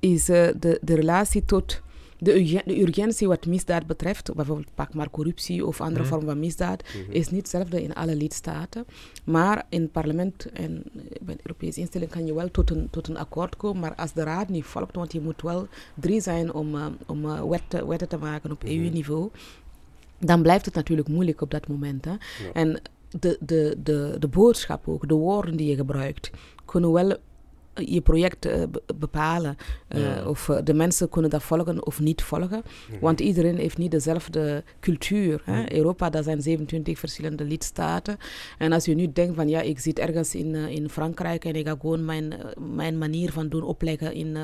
[0.00, 1.80] is eh, de, de relatie tot
[2.20, 6.08] de, de urgentie wat misdaad betreft, bijvoorbeeld pak maar corruptie of andere Mhm.
[6.08, 7.12] vormen van misdaad, mhm.
[7.12, 8.84] is niet hetzelfde in alle lidstaten.
[9.24, 10.82] Maar in het parlement en
[11.20, 13.80] bij de Europese instelling kan je wel tot een, tot een akkoord komen.
[13.80, 17.24] Maar als de raad niet volgt, want je moet wel drie zijn om, eh, om
[17.24, 18.72] eh, wetten, wetten te maken op Mhm.
[18.72, 19.28] EU-niveau,
[20.18, 22.04] dan blijft het natuurlijk moeilijk op dat moment.
[22.04, 22.14] Hè.
[22.52, 22.80] En
[23.20, 26.30] de, de, de, de boodschap ook, de woorden die je gebruikt,
[26.64, 27.16] kunnen wel
[27.74, 29.56] je project eh, be- bepalen.
[29.88, 30.26] eh, Ja.
[30.28, 32.62] Of eh, de mensen kunnen dat volgen of niet volgen.
[32.90, 33.00] Mhm.
[33.00, 35.42] Want iedereen heeft niet dezelfde cultuur.
[35.44, 35.62] Hè?
[35.62, 35.74] Mhm.
[35.74, 38.16] Europa, dat zijn 27 verschillende lidstaten.
[38.58, 41.66] En als je nu denkt van ja, ik zit ergens in, in Frankrijk en ik
[41.66, 42.34] ga gewoon mijn,
[42.74, 44.36] mijn manier van doen opleggen in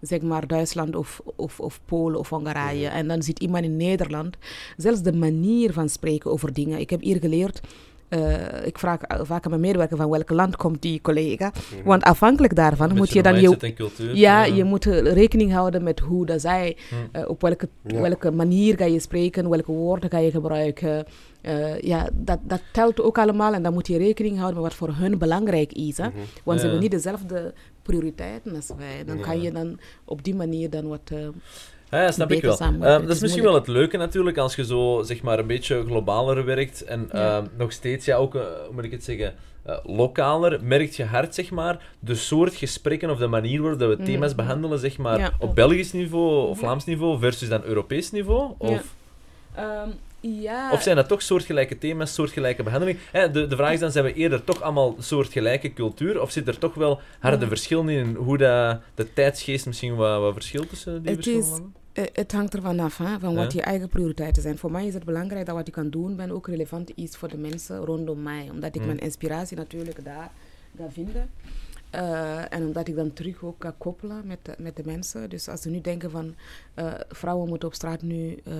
[0.00, 2.88] zeg maar Duitsland of, of, of Polen of Hongarije.
[2.88, 4.36] En dan zit iemand in Nederland.
[4.76, 6.78] Zelfs de manier van spreken over dingen.
[6.80, 7.60] Ik heb hier geleerd.
[8.08, 11.52] Eh, ik vraag eh, vaak aan mijn medewerker van welk land komt die collega.
[11.76, 11.82] Mhm.
[11.88, 14.16] Want afhankelijk daarvan moet je dan je, cultuur.
[14.16, 16.94] ja, je moet eh, rekening houden met hoe dat zij, Hm.
[17.12, 18.00] eh, op welke, Ja.
[18.00, 21.04] welke manier ga je spreken, welke woorden ga je gebruiken.
[21.40, 24.78] Eh, ja, dat, dat telt ook allemaal en dan moet je rekening houden met wat
[24.88, 25.96] voor hun belangrijk is.
[25.96, 26.08] Hè?
[26.08, 26.16] Mhm.
[26.44, 29.04] Want ze hebben niet dezelfde prioriteiten als wij.
[29.06, 31.10] Dan kan je dan op die manier dan wat...
[31.90, 32.58] Ja, ja, snap ik wel.
[32.58, 35.46] Ehm, dat is is misschien wel het leuke natuurlijk, als je zo zeg maar een
[35.46, 37.36] beetje globaler werkt en Ja.
[37.36, 41.04] ehm, nog steeds, ja, ook, eh, hoe moet ik het zeggen, eh, lokaler, merkt je
[41.04, 44.04] hard, zeg maar, de soort gesprekken of de manier waarop we Mhm.
[44.04, 45.30] thema's behandelen, zeg maar, Ja.
[45.38, 46.58] op Belgisch niveau of.
[46.58, 48.50] Vlaams niveau versus dan Europees niveau?
[48.58, 48.94] Of...
[49.54, 49.88] Ehm,
[50.28, 52.98] Ja, Of zijn dat toch soortgelijke thema's, soortgelijke behandeling?
[53.12, 56.20] Hè, de, de vraag is dan, zijn we eerder toch allemaal soortgelijke cultuur?
[56.22, 57.48] Of zit er toch wel harde Ja.
[57.48, 61.60] verschillen in hoe dat, de tijdsgeest misschien wat, wat verschilt tussen die Het is-?
[61.92, 63.58] Eh, het hangt ervan af, hè, van wat Ja.
[63.58, 64.58] je eigen prioriteiten zijn.
[64.58, 67.28] Voor mij is het belangrijk dat wat ik kan doen ben ook relevant is voor
[67.28, 68.48] de mensen rondom mij.
[68.52, 68.86] Omdat ik Mm.
[68.86, 70.30] mijn inspiratie natuurlijk daar
[70.78, 71.30] ga vinden.
[71.96, 75.30] Eh, en omdat ik dan terug ook kan koppelen met de, met de mensen.
[75.30, 76.34] Dus als ze nu denken van
[76.74, 78.54] eh, vrouwen moeten op straat nu eh,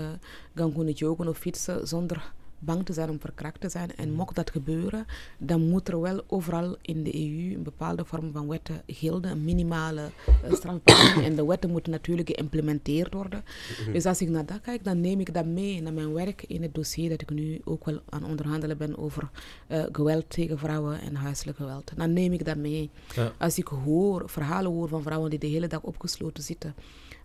[0.54, 3.96] gaan kunnen joggen of fietsen zonder bang te zijn om verkrakt te zijn.
[3.96, 5.06] En mocht dat gebeuren,
[5.38, 9.44] dan moet er wel overal in de EU een bepaalde vorm van wetten gelden, een
[9.44, 10.10] minimale
[10.52, 11.24] strafbepaling.
[11.24, 13.44] en de wetten moeten natuurlijk geïmplementeerd worden.
[13.92, 16.62] Dus als ik naar dat kijk, dan neem ik dat mee naar mijn werk in
[16.62, 19.30] het dossier dat ik nu ook wel aan onderhandelen ben over
[19.66, 21.92] eh, geweld tegen vrouwen en huiselijk geweld.
[21.96, 22.90] Dan neem ik dat mee.
[23.14, 23.32] Ja.
[23.38, 26.74] Als ik hoor, verhalen hoor van vrouwen die de hele dag opgesloten zitten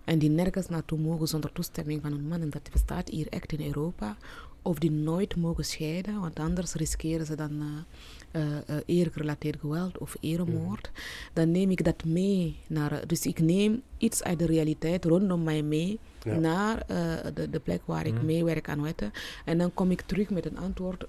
[0.03, 3.51] en die nergens naartoe mogen zonder toestemming van hun man, en dat bestaat hier echt
[3.51, 4.17] in Europa,
[4.61, 7.61] of die nooit mogen scheiden, want anders riskeren ze dan
[8.31, 10.91] eh, eh, eergerelateerd geweld of eremoord,
[11.33, 13.07] dan neem ik dat mee naar.
[13.07, 16.37] Dus ik neem iets uit de realiteit rondom mij mee Ja.
[16.39, 16.85] naar
[17.33, 18.25] de, de plek waar ik Mhm.
[18.25, 19.11] meewerk aan wetten.
[19.45, 21.05] En dan kom ik terug met een antwoord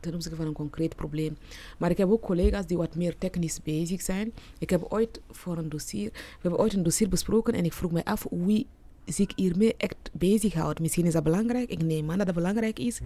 [0.00, 1.36] ten opzichte van een concreet probleem.
[1.78, 4.32] Maar ik heb ook collega's die wat meer technisch bezig zijn.
[4.58, 7.92] Ik heb ooit voor een dossier, we hebben ooit een dossier besproken en ik vroeg
[7.92, 8.66] mij af wie
[9.06, 10.80] zich hiermee echt bezighoudt.
[10.80, 13.00] Misschien is dat belangrijk, ik neem aan dat dat belangrijk is,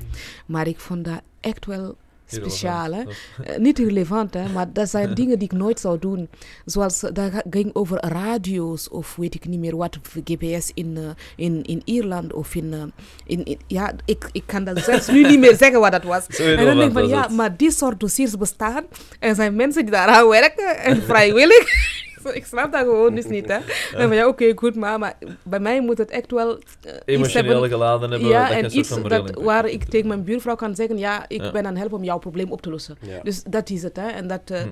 [0.47, 1.97] maar ik vond dat echt wel
[2.29, 2.93] speciaal.
[2.93, 3.03] Hè?
[3.43, 6.29] Eh, niet relevant, hè, maar dat zijn dingen die ik nooit zou doen.
[6.65, 11.03] Zoals, eh, dat ging over radio's of weet ik niet meer wat, GPS in, eh,
[11.47, 12.93] in, in Ierland of in...
[13.27, 16.25] in, in- ja, ik, ik kan dat zelfs nu niet meer zeggen wat dat was.
[16.29, 17.31] Zo En dan denk ik van, ja, het.
[17.31, 18.85] maar die soort dossiers bestaan.
[19.21, 21.65] En er zijn mensen die daaraan werken en vrijwillig.
[22.41, 23.55] Ik snap dat gewoon dus niet, hè.
[24.01, 26.59] En van, ja, oké, goed, maar, maar bij mij moet het echt wel...
[26.83, 30.55] eh, Emotioneel hebben- geladen hebben, ja, dat en iets dat, waar ik tegen mijn buurvrouw
[30.57, 31.51] kan zeggen, ja, ik Ja.
[31.53, 32.97] ben aan het helpen om jouw probleem op te lossen.
[33.01, 33.21] Ja.
[33.23, 34.07] Dus dat is het, hè.
[34.09, 34.41] En dat...
[34.45, 34.69] eh, Hm.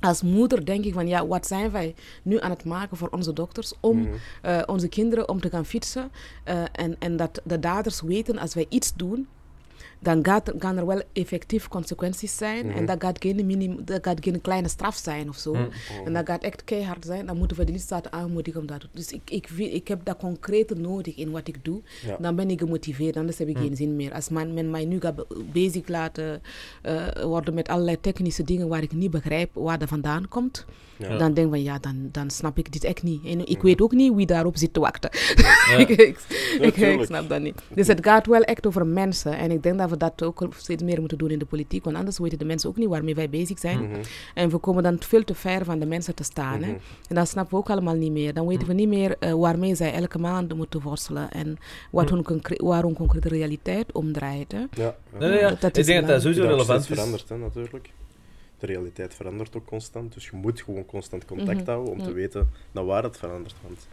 [0.00, 3.32] Als moeder denk ik van, ja, wat zijn wij nu aan het maken voor onze
[3.32, 4.08] dokters om Mhm.
[4.42, 6.10] eh, onze kinderen om te gaan fietsen.
[6.72, 9.28] en, en dat de daders weten, als wij iets doen,
[9.98, 12.66] dan gaat, er- gaan er wel effectief consequenties zijn.
[12.66, 12.76] Mhm.
[12.76, 15.54] En dat gaat, geen minim, dat gaat geen kleine straf zijn of zo.
[15.54, 15.64] Hm.
[16.04, 17.26] En dat gaat echt keihard zijn.
[17.26, 18.94] Dan moeten we de lidstaten aanmoedigen om dat te doen.
[18.94, 21.80] Dus ik, ik, ik heb dat concrete nodig in wat ik doe.
[22.06, 22.16] Ja.
[22.20, 23.62] Dan ben ik gemotiveerd, anders heb ik Hm.
[23.62, 24.12] geen zin meer.
[24.12, 26.42] Als men, men mij nu gaat be- bezig laten
[26.82, 30.64] eh, worden met allerlei technische dingen waar ik niet begrijp waar dat vandaan komt,
[30.98, 31.16] Ja.
[31.16, 33.24] dan denk ik van ja, dan, dan snap ik dit echt niet.
[33.24, 35.10] En ik weet ook niet wie daarop zit te wachten.
[35.36, 35.76] Ja.
[35.82, 36.18] ik, ik, ik,
[36.60, 37.04] ik tuurlijk.
[37.04, 37.62] snap dat niet.
[37.74, 39.38] Dus het gaat wel echt over mensen.
[39.38, 41.84] En ik denk dat we dat ook steeds meer moeten doen in de politiek.
[41.84, 43.78] Want anders weten de mensen ook niet waarmee wij bezig zijn.
[43.90, 44.00] Mhm.
[44.34, 46.62] En we komen dan veel te ver van de mensen te staan.
[46.62, 46.70] Hè?
[46.70, 46.78] Mhm.
[47.08, 48.34] En dat snappen we ook allemaal niet meer.
[48.34, 51.30] Dan weten we niet meer eh, waarmee zij elke maand moeten worstelen.
[51.30, 51.56] En
[51.90, 54.52] wat hun concre- waar hun concrete realiteit omdraait.
[54.52, 54.58] Hè?
[54.82, 54.96] Ja.
[55.18, 55.40] Nee, nee.
[55.40, 56.86] Dat- ik is denk dat dat sowieso relevant is.
[56.86, 57.90] verandert, hè, natuurlijk.
[58.58, 61.70] De realiteit verandert ook constant, dus je moet gewoon constant contact Mhm.
[61.70, 63.54] houden om te weten naar waar het verandert.
[63.62, 63.86] Want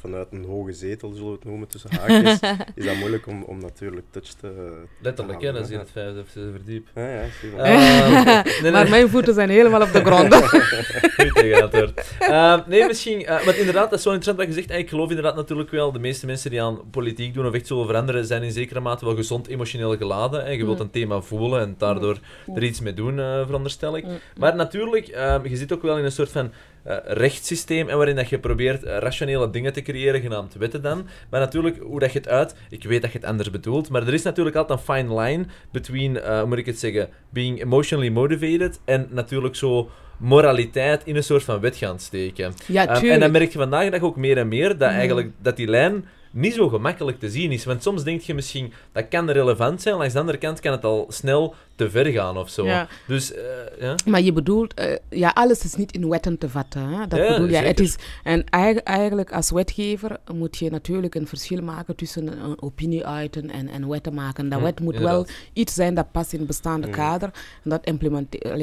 [0.00, 2.38] vanuit een hoge zetel, zullen we het noemen, tussen haakjes,
[2.74, 4.72] is dat moeilijk om, om natuurlijk touch te...
[5.00, 6.88] Letterlijk, te hè, dat is in het vijfde of zesde verdiep.
[6.94, 7.50] Ja, ja, zie.
[7.56, 8.70] Eh, nee, nee.
[8.72, 10.34] Maar mijn voeten zijn helemaal op de grond.
[11.16, 12.14] Goed tegengehoord.
[12.20, 13.24] Uh, nee, misschien...
[13.26, 14.70] eh want inderdaad, dat is zo interessant wat je zegt.
[14.70, 17.66] Eh, Ik geloof inderdaad natuurlijk wel, de meeste mensen die aan politiek doen of echt
[17.66, 20.44] zullen veranderen, zijn in zekere mate wel gezond emotioneel geladen.
[20.44, 20.84] En je wilt Mm.
[20.84, 22.56] een thema voelen en daardoor Mm.
[22.56, 24.04] er iets mee doen, eh, veronderstel ik.
[24.04, 24.18] Mm.
[24.38, 26.52] Maar natuurlijk, ehm, je zit ook wel in een soort van
[26.84, 31.06] eh, rechtssysteem en waarin dat je probeert eh, rationele dingen te creëren, genaamd wetten dan.
[31.30, 32.54] Maar natuurlijk, hoe dat je het uit...
[32.70, 35.44] Ik weet dat je het anders bedoelt, maar er is natuurlijk altijd een fine line
[35.72, 41.16] between, eh, hoe moet ik het zeggen, being emotionally motivated en natuurlijk zo moraliteit in
[41.16, 42.52] een soort van wet gaan steken.
[42.66, 44.96] Ja, Ehm, en dan merk je vandaag dag ook meer en meer dat Mm.
[44.96, 47.64] eigenlijk dat die lijn niet zo gemakkelijk te zien is.
[47.64, 50.84] Want soms denk je misschien, dat kan relevant zijn, langs de andere kant kan het
[50.84, 52.64] al snel te ver gaan of zo.
[52.66, 52.88] Ja.
[53.06, 53.42] Dus, eh,
[53.80, 53.94] ja.
[54.06, 56.82] Maar je bedoelt, eh, ja, alles is niet in wetten te vatten.
[56.88, 57.06] Hè?
[57.06, 57.56] Dat Ja, bedoel je.
[57.56, 57.84] Het zeker.
[57.84, 63.06] is, en eigen- eigenlijk als wetgever moet je natuurlijk een verschil maken tussen een opinie
[63.06, 64.48] uiten en, en wetten maken.
[64.48, 65.26] Dat Hm, wet moet inderdaad.
[65.26, 66.92] wel iets zijn dat past in het bestaande Mm.
[66.92, 67.30] kader.
[67.64, 67.86] En dat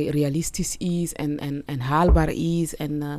[0.10, 3.10] realistisch is en, en, en haalbaar is en eh,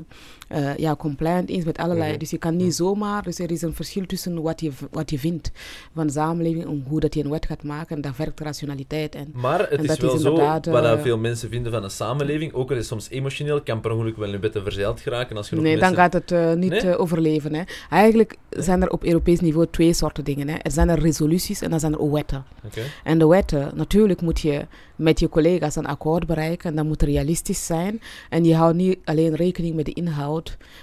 [0.49, 2.11] eh, ja, compliant is met allerlei.
[2.11, 2.19] Mhm.
[2.19, 5.19] Dus je kan niet zomaar, dus er is een verschil tussen wat je, wat je
[5.19, 5.51] vindt
[5.95, 7.97] van de samenleving en hoe dat je een wet gaat maken.
[7.97, 9.15] En dat werkt rationaliteit.
[9.15, 11.85] En, Maar het En is dat wel is zo, wat eh, veel mensen vinden van
[11.85, 15.01] een samenleving, ook al is het soms emotioneel, kan per ongeluk wel in wetten verzeild
[15.01, 15.95] geraken als genoeg Nee, mensen...
[15.95, 16.99] dan gaat het eh, niet Nee?
[16.99, 17.55] overleven.
[17.55, 17.63] Hè.
[17.91, 20.49] Eigenlijk zijn er op Europees niveau twee soorten dingen.
[20.49, 20.55] Hè.
[20.55, 22.45] Er zijn er resoluties en dan zijn er wetten.
[22.65, 22.81] Oké.
[23.05, 26.71] En de wetten, natuurlijk moet je met je collega's een akkoord bereiken.
[26.71, 28.01] En dat moet realistisch zijn.
[28.31, 30.36] En je houdt niet alleen rekening met de inhoud,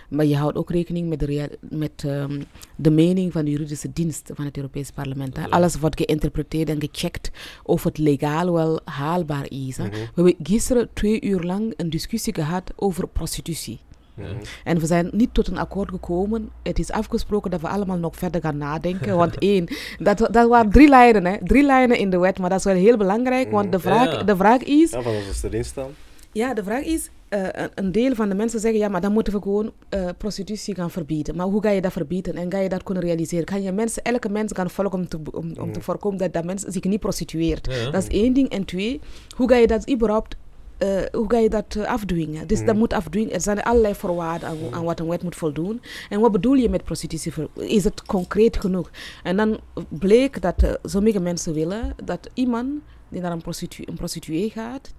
[0.09, 2.41] maar je houdt ook rekening met de, met, ehm,
[2.75, 5.37] de mening van de juridische dienst van het Europees Parlement.
[5.37, 5.49] Hè.
[5.49, 7.31] Alles wordt geïnterpreteerd en gecheckt
[7.63, 9.77] of het legaal wel haalbaar is.
[9.77, 9.89] Hè.
[9.89, 13.79] We hebben gisteren twee uur lang een discussie gehad over prostitutie.
[14.63, 16.49] En we zijn niet tot een akkoord gekomen.
[16.63, 19.15] Het is afgesproken dat we allemaal nog verder gaan nadenken.
[19.17, 21.37] Want één, dat, dat waren drie lijnen, hè.
[21.43, 23.51] drie lijnen in de wet, maar dat is wel heel belangrijk.
[23.51, 24.23] Want de vraag, Ja.
[24.23, 25.89] de vraag is, Ja, van als het erin staan.
[26.33, 29.33] Ja, de vraag is, eh, een- deel van de mensen zeggen, ja, maar dan moeten
[29.33, 31.35] we gewoon eh, prostitutie gaan verbieden.
[31.35, 33.45] Maar hoe ga je dat verbieden en ga je dat kunnen realiseren?
[33.45, 36.43] Kan je mensen, elke mens gaan volgen om te, om, om te voorkomen dat dat
[36.45, 37.67] mens zich niet prostitueert?
[37.71, 37.91] Ja.
[37.91, 38.49] Dat is één ding.
[38.49, 38.99] En twee,
[39.35, 40.35] hoe ga je dat überhaupt,
[40.77, 42.47] eh, hoe ga je dat eh, afdwingen?
[42.47, 43.31] Dus dat moet afdwingen.
[43.33, 45.81] Er zijn allerlei voorwaarden aan, aan wat een wet moet voldoen.
[46.09, 47.33] En wat bedoel je met prostitutie?
[47.55, 48.89] Is het concreet genoeg?
[49.23, 52.69] En dan bleek dat eh, sommige mensen willen dat iemand
[53.09, 54.93] die naar een, prostitu een prostituee gaat,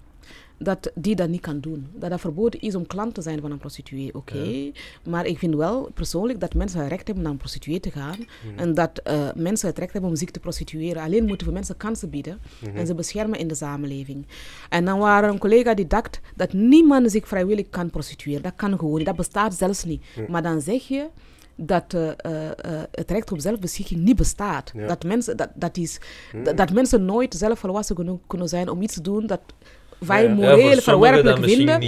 [0.57, 1.87] dat die dat niet kan doen.
[1.93, 4.71] Dat dat verboden is om klant te zijn van een prostituee, oké.
[5.03, 8.17] Maar ik vind wel persoonlijk dat mensen het recht hebben naar een prostituee te gaan.
[8.55, 11.01] En dat eh, mensen het recht hebben om zich te prostitueren.
[11.01, 12.39] Alleen moeten we mensen kansen bieden
[12.73, 14.27] en ze beschermen in de samenleving.
[14.69, 18.43] En dan waren een collega die dacht dat niemand zich vrijwillig kan prostitueren.
[18.43, 19.05] Dat kan gewoon niet.
[19.05, 20.03] Dat bestaat zelfs niet.
[20.27, 21.07] Maar dan zeg je
[21.55, 24.71] dat eh, eh, het recht op zelfbeschikking niet bestaat.
[24.73, 24.87] Ja.
[24.87, 25.99] Dat, mensen, dat, dat, is,
[26.43, 29.41] dat, dat mensen nooit zelfvolwassen genoeg kunnen zijn om iets te doen dat
[29.97, 31.81] wij moreel verwerpelijk vinden.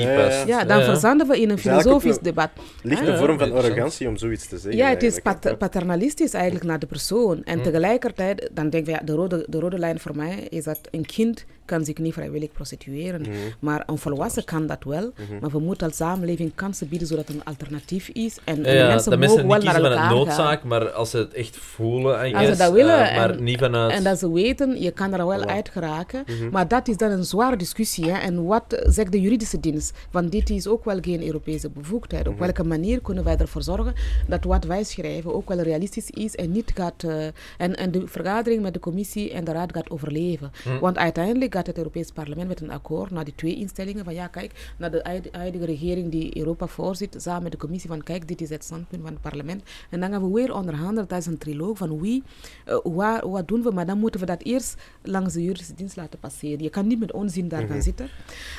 [0.47, 2.49] Ja, dan verzanden we in een filosofisch debat.
[2.83, 3.05] Ligt Hè?
[3.07, 4.75] een Ja, vorm van arrogantie om zoiets te zeggen.
[4.81, 5.19] Ja, het is
[5.57, 7.43] paternalistisch eigenlijk naar de persoon.
[7.43, 10.79] En tegelijkertijd, dan denk ik, ja, de rode, de rode lijn voor mij is dat
[10.91, 13.25] een kind kan zich niet vrijwillig prostitueren.
[13.59, 15.11] Maar een volwassen kan dat wel.
[15.41, 18.37] Maar we moeten als samenleving kansen bieden zodat er een alternatief is.
[18.43, 20.17] En, en Ja, ja, mensen dat mogen mensen wel niet naar kiezen vanuit elkaar gaan.
[20.17, 23.43] noodzaak, maar als ze het echt voelen, I Als ze dat willen eh, maar en-
[23.43, 23.91] niet vanuit...
[23.91, 25.45] En dat ze weten, je kan er wel Voilà.
[25.49, 26.23] uit geraken.
[26.51, 27.96] Maar dat is dan een zware discussie.
[28.05, 28.17] Hè.
[28.17, 29.97] En wat zegt de juridische dienst?
[30.11, 32.27] Want dit is ook wel geen Europese bevoegdheid.
[32.27, 33.93] Op welke manier kunnen wij ervoor zorgen
[34.27, 37.03] dat wat wij schrijven ook wel realistisch is en niet gaat...
[37.03, 37.25] eh,
[37.57, 40.51] en, en de vergadering met de commissie en de raad gaat overleven.
[40.79, 44.27] Want uiteindelijk gaat het Europees parlement met een akkoord naar die twee instellingen van ja,
[44.27, 48.27] kijk, naar de huid- huidige regering die Europa voorzit, samen met de commissie van kijk,
[48.27, 49.63] dit is het standpunt van het parlement.
[49.89, 52.23] En dan gaan we weer onderhandelen, is een triloog van wie,
[52.65, 55.95] eh, waar, wat doen we, maar dan moeten we dat eerst langs de juridische dienst
[55.95, 56.63] laten passeren.
[56.63, 58.09] Je kan niet met onzin daar gaan zitten.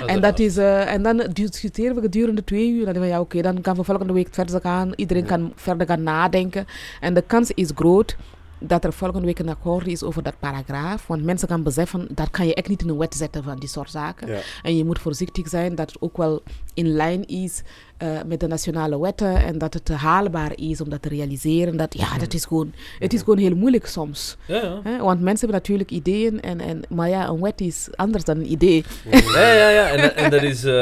[0.06, 2.84] En, dat is, eh, en dan discussiëren we gedurende twee uur.
[2.84, 4.92] Dan denken we, ja, oké, dan gaan we volgende week verder gaan.
[4.96, 6.66] Iedereen kan verder gaan nadenken.
[7.00, 8.16] En de kans is groot
[8.60, 11.06] dat er volgende week een akkoord is over dat paragraaf.
[11.06, 13.68] Want mensen gaan beseffen, dat kan je echt niet in een wet zetten van die
[13.68, 14.28] soort zaken.
[14.28, 14.40] Ja.
[14.62, 16.42] En je moet voorzichtig zijn dat het ook wel
[16.74, 17.62] in lijn is
[17.98, 21.76] eh, met de nationale wetten en dat het haalbaar is om dat te realiseren.
[21.76, 24.37] Dat, ja, dat is gewoon, het is gewoon heel moeilijk soms.
[24.46, 24.80] Ja, ja.
[24.82, 24.98] Hè?
[24.98, 28.52] Want mensen hebben natuurlijk ideeën, en, en, maar ja, een wet is anders dan een
[28.52, 28.84] idee.
[29.11, 29.87] Ja, ja, ja.
[29.88, 30.64] En, dat- en dat is...
[30.64, 30.72] eh,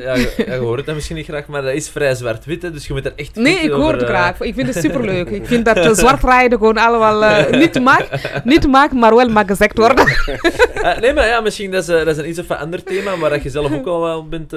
[0.00, 2.92] ja, je, hoort het dan misschien niet graag, maar dat is vrij zwart-wit, dus je
[2.92, 4.40] moet er echt Nee, ik hoor het eh, graag.
[4.40, 5.28] Ik vind het superleuk.
[5.28, 8.08] Ik vind dat zwart rijden gewoon allemaal niet mag,
[8.44, 10.06] niet mag, maar wel mag gezegd worden.
[11.00, 13.30] Nee, maar ja, misschien dat is, dat is een iets of wat ander thema, waar
[13.30, 14.52] dat je zelf ook al wel bent,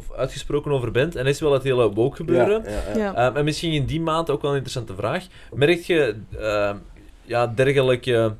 [0.00, 1.16] of uitgesproken over bent.
[1.16, 2.62] En dat is wel het hele woke gebeuren.
[2.64, 2.98] Ja, ja, ja.
[2.98, 3.14] Ja.
[3.14, 5.26] Ehm, en misschien in die maand ook wel een interessante vraag.
[5.52, 6.76] Merk je ehm,
[7.22, 8.34] ja, dergelijke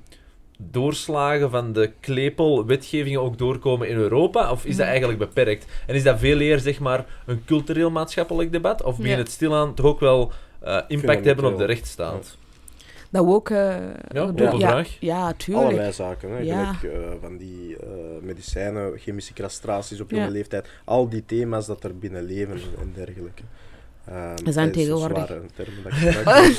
[0.57, 4.51] doorslagen van de klepel-wetgevingen ook doorkomen in Europa?
[4.51, 5.66] Of is dat eigenlijk beperkt?
[5.87, 8.83] En is dat veel eer zeg maar, een cultureel-maatschappelijk debat?
[8.83, 12.37] Of begint het stilaan toch ook wel eh, impact hebben op de rechtsstaat?
[13.11, 13.51] Dat we ook...
[13.51, 13.77] eh,
[14.09, 14.96] Ja, open ja, vraag.
[15.01, 15.66] Ja, tuurlijk.
[15.66, 16.31] Allerlei zaken.
[16.31, 16.38] Hè.
[16.38, 16.73] Ja.
[16.73, 17.88] Gelijk, eh, van die eh,
[18.23, 20.16] medicijnen, chemische castraties op Ja.
[20.16, 20.68] jonge leeftijd.
[20.85, 23.42] Al die thema's dat er binnen leven en dergelijke.
[24.11, 26.55] Ehm, Er zijn dat is tegenwoordig- termen dat ik gebruik,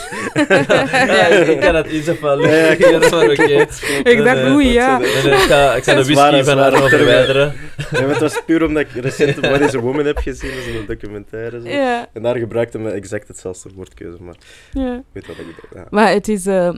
[1.18, 3.44] ja, ik kan het iets wel Ja, ja, maar oké.
[3.44, 4.98] Ik dacht, Nee, oei, ja.
[4.98, 6.90] Nee, nee, ik ga, ik ga de whisky van termen.
[6.90, 7.54] verwijderen.
[7.92, 10.60] Ja, maar het was puur omdat ik recent What is a Woman heb gezien, dat
[10.60, 11.62] is een documentaire.
[11.62, 11.68] Zo.
[11.68, 14.36] Ja, En daar gebruikte me exact hetzelfde woordkeuze, maar
[14.72, 14.96] ja.
[14.96, 15.82] ik weet wat ik bedoel.
[15.84, 15.88] Ja.
[15.90, 16.74] Maar het is, eh,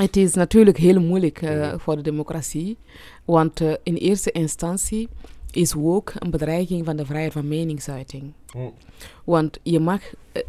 [0.00, 1.78] het is natuurlijk heel moeilijk eh, Mhm.
[1.78, 2.78] voor de democratie.
[3.24, 5.08] Want eh, in eerste instantie
[5.56, 8.32] is woke een bedreiging van de vrijheid van meningsuiting.
[8.56, 8.72] Mm.
[9.24, 10.00] Want je mag,
[10.32, 10.42] eh,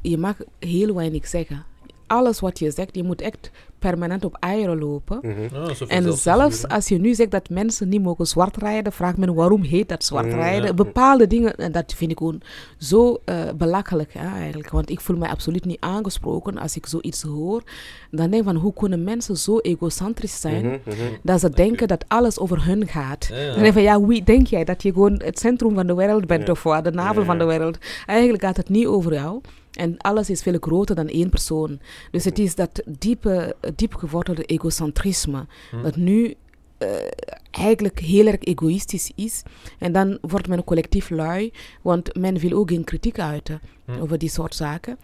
[0.00, 1.64] je mag heel weinig zeggen.
[2.12, 5.18] Alles wat je zegt, je moet echt permanent op eieren lopen.
[5.22, 5.56] Mhm.
[5.62, 9.16] Oh, zoveel En zelfs als je nu zegt dat mensen niet mogen zwart rijden, vraagt
[9.16, 10.76] men waarom heet dat zwart Mm, rijden.
[10.76, 12.40] Bepaalde dingen, en dat vind ik gewoon
[12.78, 14.70] zo eh, belachelijk hè, eigenlijk.
[14.70, 17.62] Want ik voel mij absoluut niet aangesproken als ik zoiets hoor.
[18.10, 20.96] Dan denk ik van, hoe kunnen mensen zo egocentrisch zijn, Mhm, mhm.
[21.22, 23.26] dat ze denken dat alles over hun gaat.
[23.30, 23.44] Ja, ja.
[23.46, 25.94] Dan denk ik van, ja, wie denk jij dat je gewoon het centrum van de
[25.94, 26.52] wereld bent Ja.
[26.52, 27.78] of wat, de navel van de wereld.
[28.06, 29.40] Eigenlijk gaat het niet over jou.
[29.72, 31.80] En alles is veel groter dan één persoon.
[32.10, 35.82] Dus het is dat diepe, diep gewortelde egocentrisme, Hm.
[35.82, 36.34] dat nu
[36.78, 36.88] eh,
[37.50, 39.42] eigenlijk heel erg egoïstisch is.
[39.78, 44.00] En dan wordt men collectief lui, want men wil ook geen kritiek uiten Hm.
[44.00, 44.96] over die soort zaken.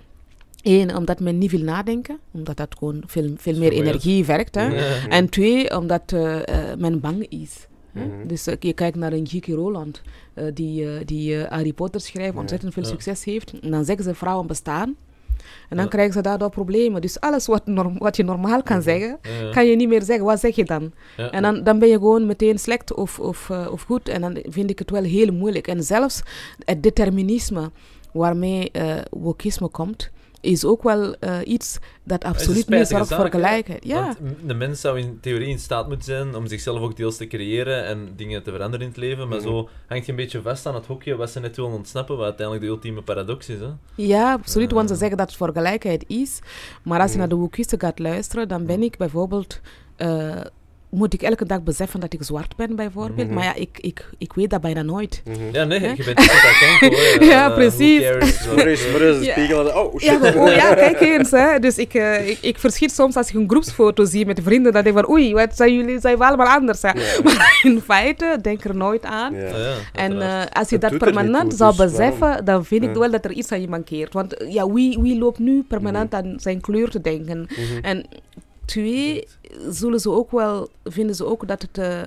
[0.62, 4.54] Eén, omdat men niet wil nadenken, omdat dat gewoon veel, veel meer energie vergt.
[4.54, 4.66] Hè.
[4.66, 5.08] Ja.
[5.08, 7.66] En twee, omdat eh, eh, men bang is.
[7.92, 8.04] Hè.
[8.04, 8.26] Mhm.
[8.26, 9.46] Dus eh, je kijkt naar een J.K.
[9.46, 10.02] Rowland,
[10.34, 13.60] eh, die, eh, die Harry Potter schrijft, ontzettend veel succes heeft.
[13.60, 14.96] En dan zeggen ze vrouwen bestaan.
[15.68, 17.00] En dan krijgen ze daardoor problemen.
[17.00, 19.50] Dus alles wat, norm- wat je normaal kan zeggen, Ja.
[19.50, 20.24] kan je niet meer zeggen.
[20.24, 20.92] Wat zeg je dan?
[21.30, 24.08] En dan, dan ben je gewoon meteen slecht of, of, of goed.
[24.08, 25.66] En dan vind ik het wel heel moeilijk.
[25.66, 26.22] En zelfs
[26.64, 27.70] het determinisme
[28.12, 28.70] waarmee
[29.10, 33.40] wokisme komt, is ook wel eh, iets dat absoluut niet zorgt voor.
[33.82, 34.04] Ja.
[34.20, 37.26] Want de mens zou in theorie in staat moeten zijn om zichzelf ook deels te
[37.26, 39.46] creëren en dingen te veranderen in het leven, maar Mhm.
[39.48, 42.24] zo hangt je een beetje vast aan het hokje wat ze net willen ontsnappen, wat
[42.24, 43.58] uiteindelijk de ultieme paradox is.
[43.58, 43.68] Hè?
[43.94, 46.38] Ja, absoluut, want ze zeggen dat het voor gelijkheid is.
[46.82, 47.20] Maar als je Mm.
[47.20, 49.60] naar de wokisten gaat luisteren, dan ben ik bijvoorbeeld...
[49.96, 50.40] eh,
[50.90, 53.26] moet ik elke dag beseffen dat ik zwart ben, bijvoorbeeld.
[53.26, 53.34] Mhm.
[53.36, 55.22] Maar ja, ik, ik, ik weet dat bijna nooit.
[55.24, 55.36] Mhm.
[55.52, 55.86] Ja, nee, Hè?
[55.96, 56.26] je bent
[56.80, 57.24] kanko, hè.
[57.34, 58.00] Ja, precies.
[58.00, 59.20] cares?
[59.24, 59.32] Ja.
[59.32, 59.66] spiegel.
[59.66, 60.10] Oh, shit.
[60.10, 61.30] Ja, maar, oh ja, kijk eens.
[61.30, 61.58] Hè.
[61.58, 64.82] Dus ik, eh, ik, ik verschiet soms als ik een groepsfoto zie met vrienden, dan
[64.84, 66.82] denk ik van, oei, wat zijn jullie zijn we allemaal anders.
[66.82, 66.90] Hè.
[67.24, 69.34] Maar in feite, denk er nooit aan.
[69.34, 69.40] Ja.
[69.46, 72.18] Ja, En eh, als je dat er permanent toe, zou dus waarom?
[72.18, 72.98] beseffen, dan vind ik Ja.
[72.98, 74.12] wel dat er iets aan je mankeert.
[74.12, 77.38] Want ja, wie, wie loopt nu permanent aan zijn kleur te denken?
[77.48, 77.84] Mhm.
[77.84, 78.04] En
[78.68, 79.26] twee,
[79.68, 82.00] zullen ze ook wel, vinden ze ook dat het eh,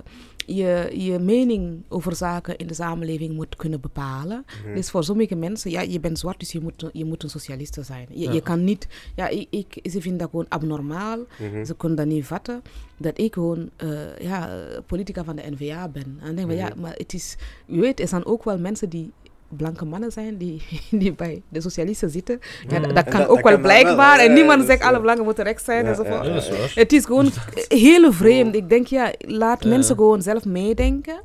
[0.46, 4.46] je, je mening over zaken in de samenleving moet kunnen bepalen.
[4.66, 4.76] Mhm.
[4.76, 7.84] Dus voor sommige mensen, ja, je bent zwart, dus je moet, je moet een socialiste
[7.84, 8.08] zijn.
[8.10, 8.32] Je, Ja.
[8.32, 11.18] je kan niet, ja, ik, ik, ze vinden dat gewoon abnormaal.
[11.40, 11.66] Mhm.
[11.66, 12.62] Ze kunnen dat niet vatten
[12.98, 14.50] dat ik gewoon eh, ja,
[14.86, 16.04] politica van de NVA ben.
[16.20, 16.80] En dan denk ik, van, ja, Mhm.
[16.82, 19.12] maar het is, je weet, er zijn ook wel mensen die
[19.58, 20.62] blanke mannen zijn die,
[21.02, 22.40] die bij de socialisten zitten.
[22.68, 22.94] Ja, Mhm.
[22.94, 24.18] dat, kan dat- ook dat wel kan dan wel, blijkbaar.
[24.18, 24.88] ja, en niemand dus, zegt ja.
[24.90, 26.26] alle blanken moeten rechts zijn enzovoort.
[26.26, 26.76] is.
[26.76, 27.30] Het is gewoon
[27.68, 28.56] heel vreemd.
[28.56, 29.70] Ik denk, ja, laat Ja.
[29.70, 31.22] mensen gewoon zelf meedenken.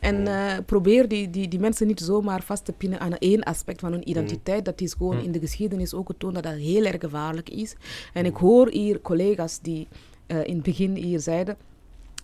[0.00, 0.34] En eh,
[0.66, 4.08] probeer die, die, die mensen niet zomaar vast te pinnen aan één aspect van hun
[4.08, 4.64] identiteit.
[4.64, 7.74] Dat is gewoon in de geschiedenis ook getoond dat dat heel erg gevaarlijk is.
[8.12, 9.88] En ik hoor hier collega's die
[10.26, 11.56] eh, in het begin hier zeiden...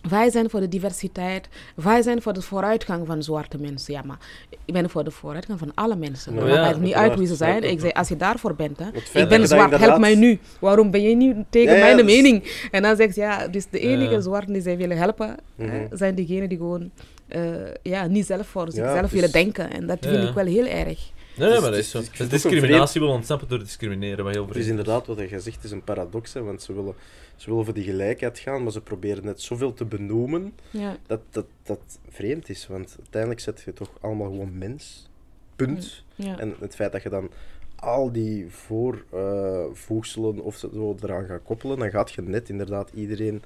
[0.09, 3.93] Wij zijn voor de diversiteit, wij zijn voor de vooruitgang van zwarte mensen.
[3.93, 4.17] Ja, maar
[4.65, 6.33] ik ben voor de vooruitgang van alle mensen.
[6.33, 7.63] Ja, Maar maakt ja, niet uit wie ze zijn.
[7.63, 10.39] Ik zei, als je daarvoor bent, hè, ik ben zwart, help mij nu.
[10.59, 12.67] Waarom ben je niet tegen Ja, ja, mijn dus- mening?
[12.71, 15.69] En dan zegt ze, ja, dus de enige zwarten die zij willen helpen, Mhm.
[15.69, 16.91] eh, zijn diegenen die gewoon
[17.27, 17.41] eh,
[17.81, 19.71] ja, niet zelf voor zichzelf dus- willen denken.
[19.71, 21.11] En dat vind ik wel heel erg.
[21.37, 21.99] Nee, maar dat is zo.
[21.99, 25.27] is- het is discriminatie wil ontsnappen door discrimineren, wat heel Het is inderdaad wat je
[25.39, 26.93] zegt, het is een paradox, hè, want ze willen,
[27.35, 30.97] ze willen voor die gelijkheid gaan, maar ze proberen net zoveel te benoemen Ja.
[31.07, 32.67] dat dat, dat vreemd is.
[32.67, 35.09] Want uiteindelijk zet je toch allemaal gewoon mens.
[35.55, 36.03] Punt.
[36.15, 36.39] Ja.
[36.39, 37.29] En het feit dat je dan
[37.75, 43.41] al die voorvoegselen of zo eraan gaat koppelen, dan gaat je net inderdaad iedereen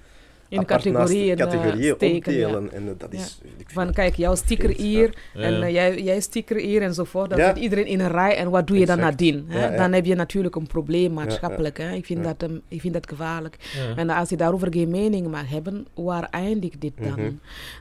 [0.50, 2.18] In categorieën, eh, categorieën ja.
[2.18, 2.72] opdelen.
[2.74, 3.40] En eh, dat is...
[3.58, 5.42] ik Van kijk, jouw sticker hier Ja.
[5.42, 7.30] en eh, jij, jij sticker hier enzovoort.
[7.30, 7.48] Dan Ja.
[7.48, 9.46] zit iedereen in een rij en wat doe je dan nadien?
[9.48, 9.60] Hè?
[9.66, 9.78] Ja, ja.
[9.78, 11.78] Dan heb je natuurlijk een probleem maatschappelijk.
[11.78, 11.92] Hè?
[11.94, 12.34] Ik, vind Ja.
[12.34, 13.58] dat, ehm, ik vind dat gevaarlijk.
[13.78, 13.96] Ja.
[13.96, 17.12] En als je daarover geen mening mag hebben, waar eindigt dit dan?
[17.12, 17.32] Mhm.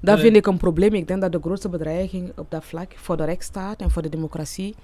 [0.00, 0.24] Dat Nee.
[0.24, 0.94] vind ik een probleem.
[0.94, 4.08] Ik denk dat de grootste bedreiging op dat vlak voor de rechtsstaat en voor de
[4.08, 4.74] democratie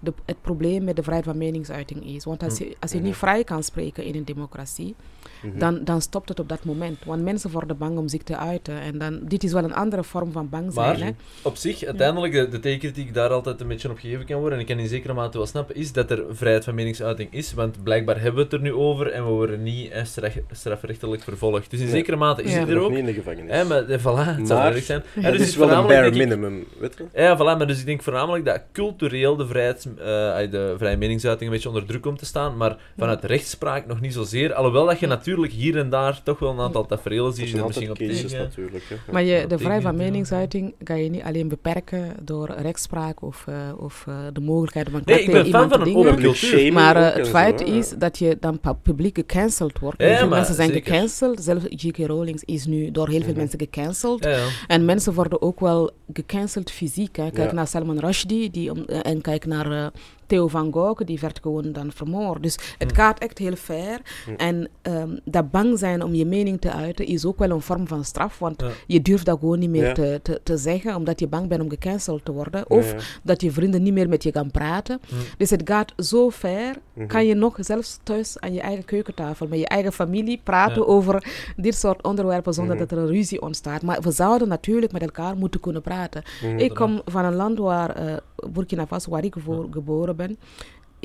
[0.00, 2.24] de, het probleem met de vrijheid van meningsuiting is.
[2.24, 4.94] Want als je, als je niet vrij kan spreken in een democratie,
[5.42, 5.58] Mhm.
[5.58, 7.04] dan, dan stopt het op dat moment.
[7.04, 8.80] Want mensen worden bang om zich te uiten.
[8.80, 10.86] En dan, dit is wel een andere vorm van bang zijn.
[10.86, 11.10] Maar hè?
[11.42, 14.64] op zich, uiteindelijk, de, de tegenkritiek daar altijd een beetje op gegeven kan worden, en
[14.64, 17.82] ik kan in zekere mate wel snappen, is dat er vrijheid van meningsuiting is, want
[17.82, 21.70] blijkbaar hebben we het er nu over en we worden niet eh, straf- strafrechtelijk vervolgd.
[21.70, 22.58] Dus in zekere mate is Ja.
[22.60, 22.90] het er ook.
[22.90, 23.50] niet in de gevangenis.
[23.52, 25.02] Hè, maar eh, voilà, het zou Maar zijn.
[25.20, 27.04] Het dus is wel een bare ik- minimum, weet je?
[27.22, 31.48] Ja, voilà, maar dus ik denk voornamelijk dat cultureel de, vrijheid, eh, de vrije meningsuiting
[31.48, 34.54] een beetje onder druk komt te staan, maar vanuit rechtspraak nog niet zozeer.
[34.54, 37.56] Alhoewel dat je natuurlijk hier en daar toch wel een aantal tafereelen Er ziet die
[37.58, 38.38] er misschien op cases tegen...
[38.38, 38.84] natuurlijk.
[38.88, 39.12] Hè.
[39.12, 43.54] Maar je, de vrijheid van meningsuiting ga je niet alleen beperken door rechtspraak of, eh,
[43.78, 46.72] of eh, de mogelijkheid om een Nee, ik ben fan van een open cultuur.
[46.72, 50.02] Maar het feit is dat je dan pu- publiek gecanceld wordt.
[50.02, 50.92] Ja, mensen zijn zeker.
[50.92, 51.42] gecanceld.
[51.42, 51.96] Zelfs J.K.
[51.96, 53.38] Rowling is nu door heel veel Mhm.
[53.38, 54.24] mensen gecanceld.
[54.24, 54.46] Ja, ja.
[54.66, 57.16] En mensen worden ook wel gecanceld fysiek.
[57.16, 57.30] Hè.
[57.30, 57.52] Kijk Ja.
[57.54, 59.90] naar Salman Rushdie die, om- en kijk naar eh,
[60.26, 62.42] Theo van Gogh, die werd gewoon dan vermoord.
[62.42, 62.96] Dus het Hm.
[62.96, 64.00] gaat echt heel ver.
[64.36, 67.86] En ehm, dat bang zijn om je mening te uiten is ook wel een vorm
[67.86, 68.38] van straf.
[68.38, 68.68] Want Ja.
[68.86, 69.92] je durft dat gewoon niet meer Ja.
[69.92, 72.70] te, te, te zeggen, omdat je bang bent om gecanceld te worden.
[72.70, 75.00] Of Ja, dat je vrienden niet meer met je gaan praten.
[75.08, 75.14] Hm.
[75.38, 77.06] Dus het gaat zo ver, Mhm.
[77.06, 81.26] kan je nog zelfs thuis aan je eigen keukentafel met je eigen familie praten over
[81.56, 82.86] dit soort onderwerpen zonder Mhm.
[82.86, 83.82] dat er een ruzie ontstaat.
[83.82, 86.22] Maar we zouden natuurlijk met elkaar moeten kunnen praten.
[86.56, 88.16] Ik kom van een land waar, eh,
[88.52, 90.36] Burkina Faso, waar ik voor geboren ben.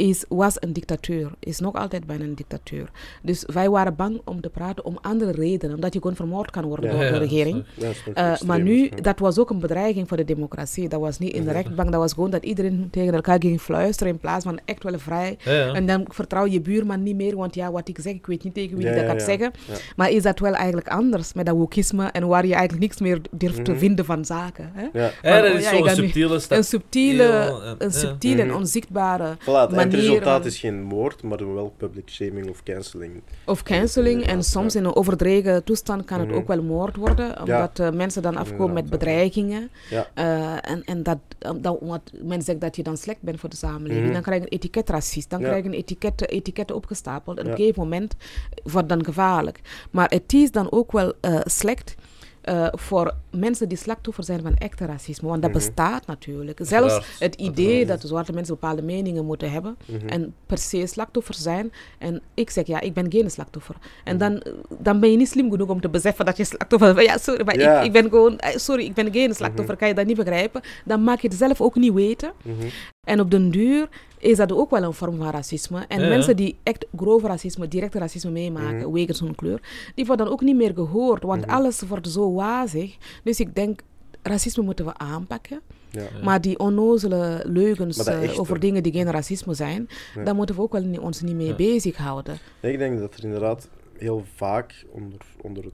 [0.09, 2.89] Is, was een dictatuur, is nog altijd bijna een dictatuur.
[3.21, 6.65] Dus wij waren bang om te praten om andere redenen, omdat je gewoon vermoord kan
[6.65, 7.63] worden Ja, door ja, de regering.
[7.75, 10.89] Dat is Eh, extreem, maar nu, dat was ook een bedreiging voor de democratie.
[10.89, 14.13] Dat was niet in de rechtbank, dat was gewoon dat iedereen tegen elkaar ging fluisteren
[14.13, 15.37] in plaats van echt wel vrij.
[15.73, 18.53] En dan vertrouw je buurman niet meer, want ja, wat ik zeg, ik weet niet
[18.53, 19.51] tegen wie ik dat kan zeggen.
[19.95, 23.21] Maar is dat wel eigenlijk anders met dat wokisme en waar je eigenlijk niks meer
[23.31, 23.79] durft te Mhm.
[23.79, 24.71] vinden van zaken?
[24.73, 24.81] Hè?
[24.99, 25.11] Ja.
[25.23, 26.39] Maar, dat oh is zo'n subtiele.
[26.49, 28.55] Een subtiele, een subtiele en Mhm.
[28.57, 33.21] onzichtbare Voilà, het van- is geen moord, maar wel public shaming of cancelling.
[33.45, 34.23] Of canceling.
[34.25, 36.37] En soms in een overdreven toestand kan het Mhm.
[36.37, 37.39] ook wel moord worden.
[37.39, 39.69] Omdat eh, mensen dan afkomen met bedreigingen.
[39.89, 40.07] Ja.
[40.13, 43.49] Eh, en en dat, eh, dat, wat men zegt dat je dan slecht bent voor
[43.49, 44.03] de samenleving.
[44.03, 44.13] Mhm.
[44.13, 45.29] Dan krijg je een etiket racist.
[45.29, 47.37] Dan krijg je een etiket, etiketten opgestapeld.
[47.37, 48.15] En op een gegeven moment
[48.63, 49.59] wordt dan gevaarlijk.
[49.91, 51.95] Maar het is dan ook wel eh, slecht.
[52.41, 55.27] Eh, voor mensen die slachtoffer zijn van echte racisme.
[55.29, 55.59] Want dat Mhm.
[55.59, 56.59] bestaat natuurlijk.
[56.63, 59.77] Zelfs het idee dat zwarte mensen bepaalde meningen moeten hebben.
[59.85, 60.07] Mhm.
[60.07, 61.71] En per se slachtoffer zijn.
[61.97, 63.75] En ik zeg, ja, ik ben geen slachtoffer.
[63.79, 63.87] Mhm.
[64.07, 64.43] En dan,
[64.79, 67.07] dan ben je niet slim genoeg om te beseffen dat je slachtoffer bent.
[67.07, 67.79] Ja, sorry, maar Ja.
[67.79, 68.37] Ik, ik ben gewoon...
[68.37, 69.75] eh, Sorry, ik ben geen slachtoffer.
[69.75, 70.61] Kan je dat niet begrijpen?
[70.85, 72.31] Dan maak je het zelf ook niet weten.
[72.43, 72.67] Mhm.
[73.07, 73.89] En op den duur
[74.21, 75.85] is dat ook wel een vorm van racisme.
[75.87, 78.91] En Ja, mensen die echt grove racisme, directe racisme meemaken, Mhm.
[78.91, 79.61] wegens hun kleur,
[79.95, 81.23] die worden dan ook niet meer gehoord.
[81.23, 81.55] Want Mhm.
[81.55, 82.97] alles wordt zo wazig.
[83.23, 83.81] Dus ik denk,
[84.21, 85.61] racisme moeten we aanpakken.
[85.89, 86.07] Ja.
[86.23, 88.39] Maar die onnozele leugens eh, echte.
[88.39, 90.23] over dingen die geen racisme zijn, Ja.
[90.23, 91.55] daar moeten we ook wel niet, ons niet mee Ja.
[91.55, 92.37] bezighouden.
[92.61, 95.73] Nee, ik denk dat er inderdaad heel vaak onder, onder, het,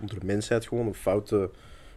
[0.00, 1.50] onder de mensheid gewoon een foute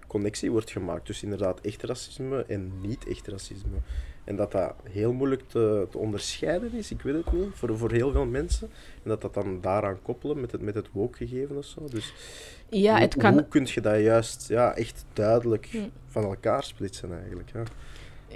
[0.08, 3.78] connectie wordt gemaakt tussen inderdaad echt racisme en niet echt racisme.
[4.30, 7.92] En dat dat heel moeilijk te, te onderscheiden is, ik weet het niet, voor, voor
[7.92, 8.70] heel veel mensen.
[9.04, 11.86] En dat dat dan daaraan koppelen met het, met het woke-gegeven of zo.
[11.90, 12.14] Dus
[12.70, 13.34] Ja, hoe, het kan...
[13.34, 15.78] hoe kun je dat juist ja, echt duidelijk Hm.
[16.08, 17.50] van elkaar splitsen eigenlijk?
[17.54, 17.64] Ja.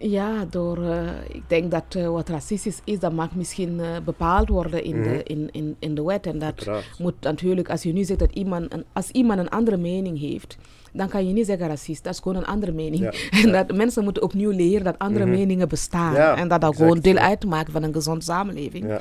[0.02, 4.50] Ja, door, eh, ik denk dat eh, wat racistisch is, dat mag misschien eh, bepaald
[4.50, 5.10] worden in, Mhm.
[5.10, 6.26] de, in, in, in de wet.
[6.26, 6.86] En dat Uiteraard.
[7.00, 10.58] moet natuurlijk, als je nu zegt dat iemand, een, als iemand een andere mening heeft,
[10.94, 13.02] dan kan je niet zeggen racist, dat is gewoon een andere mening.
[13.04, 13.64] Ja, En ja.
[13.64, 15.34] dat mensen moeten opnieuw leren dat andere Mhm.
[15.34, 16.14] meningen bestaan.
[16.14, 18.86] Ja, en dat dat exact, gewoon deel uitmaakt van een gezonde samenleving.
[18.88, 19.00] Ja,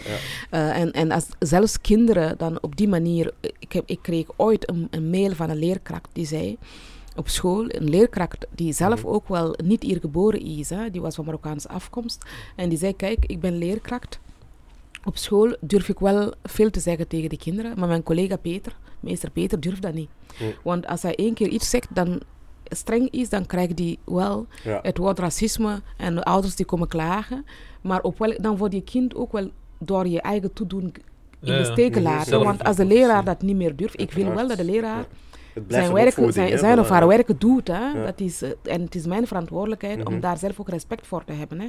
[0.50, 0.72] ja.
[0.74, 3.32] En en als zelfs kinderen dan op die manier.
[3.58, 6.56] Ik, heb, ik kreeg ooit een, een mail van een leerkracht die zei.
[7.16, 9.12] Op school, een leerkracht die zelf Mhm.
[9.12, 12.24] ook wel niet hier geboren is, hè, die was van Marokkaanse afkomst.
[12.56, 14.18] En die zei: Kijk, ik ben leerkracht.
[15.04, 18.76] Op school durf ik wel veel te zeggen tegen de kinderen, maar mijn collega Peter,
[19.00, 20.08] meester Peter, durft dat niet.
[20.62, 22.20] Want als hij één keer iets zegt, dan
[22.64, 24.78] streng is, dan krijgt hij wel Ja.
[24.82, 27.44] het woord racisme en de ouders die komen klagen.
[27.80, 30.94] Maar op wel, dan wordt je kind ook wel door je eigen toedoen
[31.40, 32.26] in de steek gelaten.
[32.26, 35.06] Zelf- Want als de leraar dat niet meer durft, ik wil wel dat de leraar
[35.68, 37.68] zijn, werk, zijn, hè, zijn of haar werk doet.
[37.68, 37.74] Hè.
[37.78, 38.04] Ja.
[38.04, 40.20] Dat is, eh, en het is mijn verantwoordelijkheid om Mhm.
[40.22, 41.60] daar zelf ook respect voor te hebben.
[41.60, 41.66] Hè.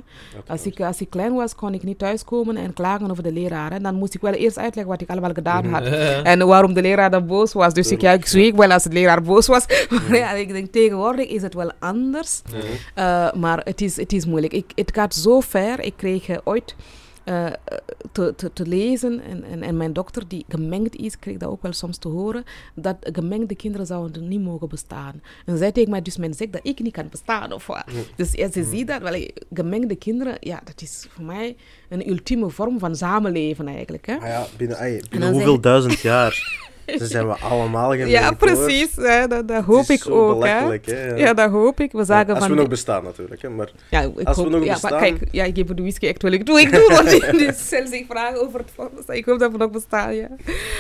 [0.47, 3.71] Als, ik, als ik klein was, kon ik niet thuiskomen en klagen over de leraar.
[3.71, 3.79] Hè.
[3.79, 5.73] Dan moest ik wel eerst uitleggen wat ik allemaal gedaan Mhm.
[5.73, 5.83] had.
[6.33, 7.73] En waarom de leraar dan boos was.
[7.73, 9.65] Dus ik, ja, ik zweeg wel als de leraar boos was.
[10.09, 12.41] Maar ja, ik denk tegenwoordig is het wel anders.
[12.49, 12.57] Mhm.
[12.95, 14.53] Uh, maar het is, het is moeilijk.
[14.53, 15.79] Ik, het gaat zo ver.
[15.79, 16.75] Ik kreeg eh, ooit
[17.25, 17.45] uh,
[18.11, 21.61] te, te, te lezen, en, en, en mijn dokter, die gemengd is, kreeg dat ook
[21.61, 22.43] wel soms te horen,
[22.73, 25.21] dat gemengde kinderen zouden niet mogen bestaan.
[25.45, 27.83] En zij tegen mij, dus men zegt dat ik niet kan bestaan, of wat.
[28.15, 31.55] Dus ja, ze ziet dat, wel, gemengde kinderen, ja, dat is voor mij
[31.89, 34.05] een ultieme vorm van samenleven eigenlijk.
[34.05, 34.17] Hè?
[34.17, 38.11] Maar ja, binnen, binnen hoeveel duizend jaar dan zijn we allemaal gemengd.
[38.19, 38.95] Ja, precies.
[38.95, 40.43] Hè, dat, dat hoop ik ook.
[40.43, 40.49] Hè.
[40.49, 41.15] hè, ja.
[41.15, 41.91] Ja, dat hoop ik.
[41.91, 43.41] We zagen als van we nog bestaan natuurlijk.
[43.41, 45.81] Hè, maar Ja, ik Als we nog ja, bestaan- maar kijk, ja, ik geef de
[45.81, 46.31] whisky echt wel.
[46.31, 47.09] Ik doe, ik doe, want
[47.39, 49.17] die stelt zich vragen over het volgende.
[49.17, 50.27] Ik hoop dat we nog bestaan, ja.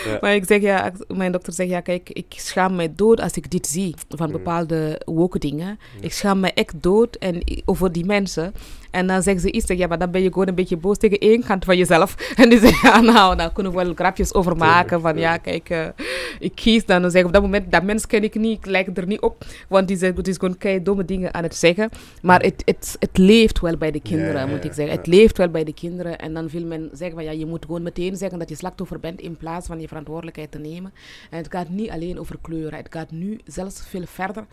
[0.05, 0.17] Ja.
[0.21, 3.51] Maar ik zeg, ja, mijn dokter zegt, ja, kijk, ik schaam mij dood als ik
[3.51, 4.33] dit zie, van Mm.
[4.33, 5.79] bepaalde woke dingen.
[6.01, 8.53] Ik schaam mij echt dood en, over die mensen.
[8.93, 10.97] En dan zeggen ze iets, zeg, ja, maar dan ben je gewoon een beetje boos
[10.97, 12.15] tegen één kant van jezelf.
[12.41, 15.01] En die zeggen, ja, nou, daar kunnen we wel grapjes over maken.
[15.01, 15.87] Van, ja, kijk, eh,
[16.39, 17.11] ik kies dan.
[17.11, 19.45] Zeg op dat moment, dat mens ken ik niet, ik lijk er niet op.
[19.67, 21.89] Want die zegt, het is gewoon kei domme dingen aan het zeggen.
[22.21, 24.95] Maar het, het, het leeft wel bij de kinderen, moet ik zeggen.
[24.97, 26.17] Het leeft wel bij de kinderen.
[26.17, 28.99] En dan wil men zeggen, van, ja, je moet gewoon meteen zeggen dat je slachtoffer
[28.99, 30.93] bent in plaats van je verantwoordelijkheid te nemen.
[31.29, 32.77] En het gaat niet alleen over kleuren.
[32.77, 34.45] Het gaat nu zelfs veel verder.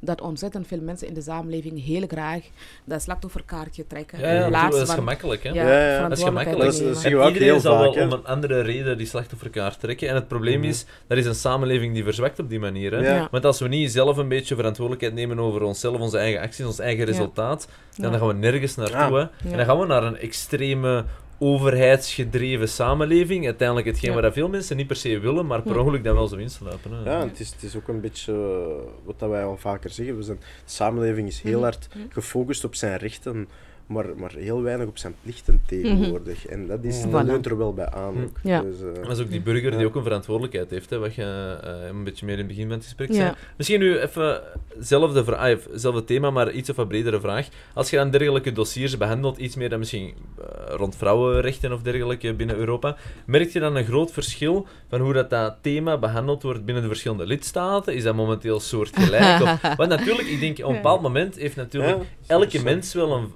[0.00, 2.40] Dat ontzettend veel mensen in de samenleving heel graag
[2.84, 4.18] dat slachtofferkaartje trekken.
[4.20, 5.48] Ja, ja, dat is van gemakkelijk, hè?
[5.50, 6.60] ja, Ja, ja, Dat is gemakkelijk.
[6.62, 7.00] Dat is- dat nemen.
[7.00, 10.08] zie je ook iedereen heel zal wel om een andere reden die slachtofferkaart trekken.
[10.08, 10.68] En het probleem Mhm.
[10.68, 12.92] is, dat is een samenleving die verzwakt op die manier.
[12.92, 12.98] Hè?
[12.98, 13.14] Ja.
[13.14, 13.28] Ja.
[13.30, 16.78] Want als we niet zelf een beetje verantwoordelijkheid nemen over onszelf, onze eigen acties, ons
[16.78, 18.10] eigen resultaat, dan, Ja.
[18.10, 18.96] dan gaan we nergens naartoe.
[18.98, 19.10] Ja.
[19.12, 19.18] Hè?
[19.18, 19.30] Ja.
[19.50, 21.04] En dan gaan we naar een extreme
[21.44, 23.44] overheidsgedreven samenleving.
[23.44, 24.20] Uiteindelijk hetgeen Ja.
[24.20, 25.80] waar veel mensen niet per se willen, maar per Ja.
[25.80, 26.92] ongeluk dan wel zo insluipen.
[26.92, 27.10] Hè?
[27.10, 30.16] ja, het is, het is ook een beetje eh, wat dat wij al vaker zeggen.
[30.16, 31.62] We zijn, de samenleving is heel Mhm.
[31.62, 33.48] hard gefocust op zijn rechten
[33.86, 36.46] maar, maar heel weinig op zijn plichten tegenwoordig.
[36.46, 37.10] En dat, is, Mhm.
[37.10, 38.38] dat leunt er wel bij aan ook.
[38.42, 38.60] Ja.
[38.62, 41.56] Dus, eh, Dat is ook die burger die ook een verantwoordelijkheid heeft, hè, wat je
[41.62, 43.14] eh, een beetje meer in het begin van het gesprek Ja.
[43.14, 43.32] zei.
[43.56, 44.40] Misschien nu even
[44.78, 47.48] zelfde, vra- ah, zelfde thema, maar iets of wat bredere vraag.
[47.74, 50.44] Als je dan dergelijke dossiers behandelt, iets meer dan misschien eh,
[50.76, 55.30] rond vrouwenrechten of dergelijke binnen Europa, merk je dan een groot verschil van hoe dat,
[55.30, 57.94] dat thema behandeld wordt binnen de verschillende lidstaten?
[57.94, 59.22] Is dat momenteel soortgelijk?
[59.42, 63.12] Of, want natuurlijk, ik denk, op een bepaald moment heeft natuurlijk Ja, elke mens wel
[63.12, 63.32] een,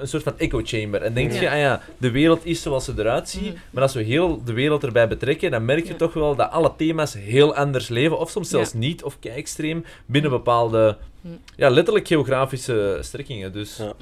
[0.00, 1.02] een soort van echo chamber.
[1.02, 1.40] En denk Ja.
[1.40, 3.54] je, ah ja, de wereld is zoals ze eruit ziet, Mhm.
[3.70, 5.96] maar als we heel de wereld erbij betrekken, dan merk je Ja.
[5.98, 8.78] toch wel dat alle thema's heel anders leven, of soms zelfs Ja.
[8.78, 11.34] niet, of extreem, binnen bepaalde, Mhm.
[11.56, 13.52] ja, letterlijk geografische strekkingen.
[13.52, 13.92] Dus Ja.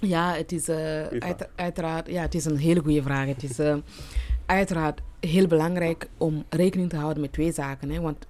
[0.00, 3.26] Ja, het is eh, uit- uiteraard ja, het is een hele goede vraag.
[3.26, 3.74] Het is eh,
[4.46, 7.90] uiteraard heel belangrijk om rekening te houden met twee zaken.
[7.90, 8.26] Hè, want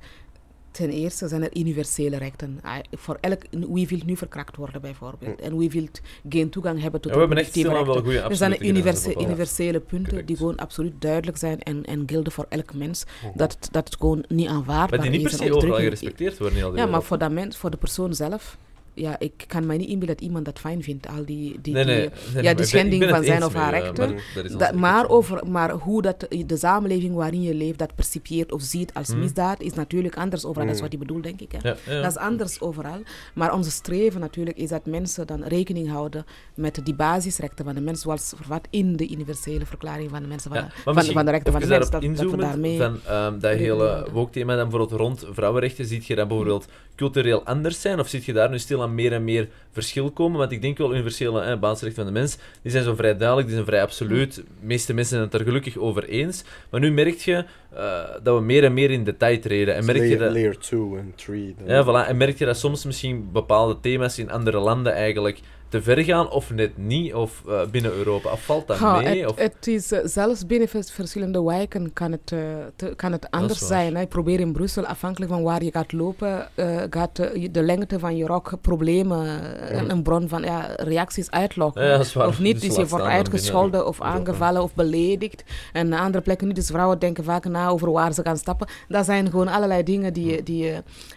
[0.79, 2.59] ten eerste zijn er universele rechten.
[2.63, 5.41] Ah, Voor elk, wie wil nu verkrakt worden bijvoorbeeld?
[5.41, 5.87] En wie wil
[6.29, 8.03] geen toegang hebben tot Ja, we hebben echt stilaan wel rechten?
[8.05, 10.27] goede Er zijn universe- universele punten Correct.
[10.29, 13.05] die gewoon absoluut duidelijk zijn en, en gelden voor elk mens.
[13.35, 15.47] Dat, het- dat het gewoon niet aanvaardbaar Maar die niet per is.
[15.47, 18.15] se overal gerespecteerd worden in al die ja, maar voor, dat mens, voor de persoon
[18.15, 18.59] zelf,
[19.01, 21.09] ja, ik kan mij niet inbeelden dat iemand dat fijn vindt.
[21.09, 23.75] Al die, die, Nee, nee, die, nee, maar ja, die schending van zijn of haar
[23.75, 24.79] je, rechten.
[24.79, 29.09] maar over, maar hoe dat de samenleving waarin je leeft dat percipieert of ziet als
[29.09, 29.19] Mhm.
[29.19, 30.67] misdaad, is natuurlijk anders overal.
[30.67, 30.91] Dat is Mhm.
[30.91, 31.53] wat hij bedoelt, denk ik.
[31.63, 31.69] Hè.
[31.69, 32.01] Ja, ja.
[32.03, 33.01] Dat is anders overal.
[33.35, 36.25] Maar onze streven natuurlijk is dat mensen dan rekening houden
[36.55, 40.51] met die basisrechten van de mens, zoals vervat in de universele verklaring van de mensen
[40.51, 41.91] van, Ja, van, de rechten van de mens.
[41.91, 42.79] Dat, dat we daarmee...
[42.79, 47.81] van ehm, dat hele woke-thema dan bijvoorbeeld rond vrouwenrechten, ziet je dat bijvoorbeeld cultureel anders
[47.81, 47.99] zijn?
[48.01, 50.39] Of zit je daar nu stil aan meer en meer verschil komen?
[50.39, 53.57] Want ik denk wel universele basisrechten van de mens, die zijn zo vrij duidelijk, die
[53.57, 54.35] zijn vrij absoluut.
[54.35, 56.45] De meeste mensen zijn het er gelukkig over eens.
[56.71, 59.75] Maar nu merk je eh, dat we meer en meer in detail treden.
[59.75, 60.33] En merk je layer, dat...
[60.33, 61.55] layer 2 en 3.
[61.67, 62.09] Ja, voilà.
[62.09, 66.31] En merk je dat soms misschien bepaalde thema's in andere landen eigenlijk te ver gaan,
[66.31, 68.33] of net niet, of eh, binnen Europa?
[68.33, 69.21] Of valt dat mee?
[69.21, 69.37] het, Of...
[69.39, 72.39] het is, eh, zelfs binnen vers- verschillende wijken kan het, eh,
[72.77, 73.95] te- kan het anders zijn.
[73.97, 74.03] Hè.
[74.03, 76.49] Ik probeer in Brussel, afhankelijk van waar je gaat lopen,
[76.91, 77.17] gaat
[77.51, 81.85] de lengte van je rok problemen, eh, een, bron van ja, reacties uitlokken.
[81.85, 81.99] Ja.
[82.27, 85.45] Of niet, Dus dus je wordt uitgescholden of aangevallen of beledigd.
[85.73, 86.57] En andere plekken niet.
[86.57, 88.69] Dus vrouwen denken vaak na over waar ze gaan stappen.
[88.89, 90.65] Dat zijn gewoon allerlei dingen die, je- die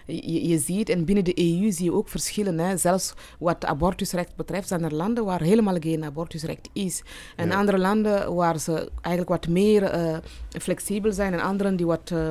[0.06, 0.90] je, je ziet.
[0.90, 2.60] En binnen de EU zie je ook verschillen.
[2.60, 2.78] Hè.
[2.78, 7.04] Zelfs wat abortusrecht betreft zijn er landen waar helemaal geen abortusrecht is.
[7.36, 7.56] En Ja.
[7.56, 10.18] andere landen waar ze eigenlijk wat meer eh,
[10.50, 11.34] flexibel zijn.
[11.34, 12.12] En anderen die wat...
[12.14, 12.30] eh,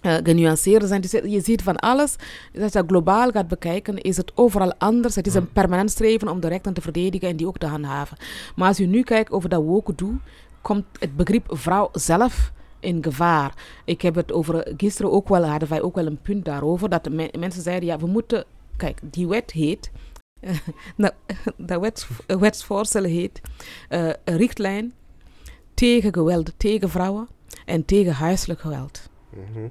[0.00, 1.00] eh, genuanceerder zijn.
[1.00, 2.16] Dus je ziet van alles.
[2.52, 5.14] Dus als je dat globaal gaat bekijken, is het overal anders.
[5.14, 8.16] Het is een permanent streven om de rechten te verdedigen en die ook te handhaven.
[8.56, 10.14] Maar als je nu kijkt over dat woke doe,
[10.60, 13.54] komt het begrip vrouw zelf in gevaar.
[13.84, 17.08] Ik heb het over, gisteren ook wel, hadden wij ook wel een punt daarover, dat
[17.10, 18.44] me- mensen zeiden, ja, we moeten,
[18.76, 19.90] kijk, die wet heet,
[20.96, 21.12] nou,
[21.56, 23.40] dat wets, wetsvoorstel heet,
[23.88, 24.92] eh, richtlijn
[25.74, 27.28] tegen geweld tegen vrouwen
[27.64, 29.10] en tegen huiselijk geweld.
[29.30, 29.68] Mhm.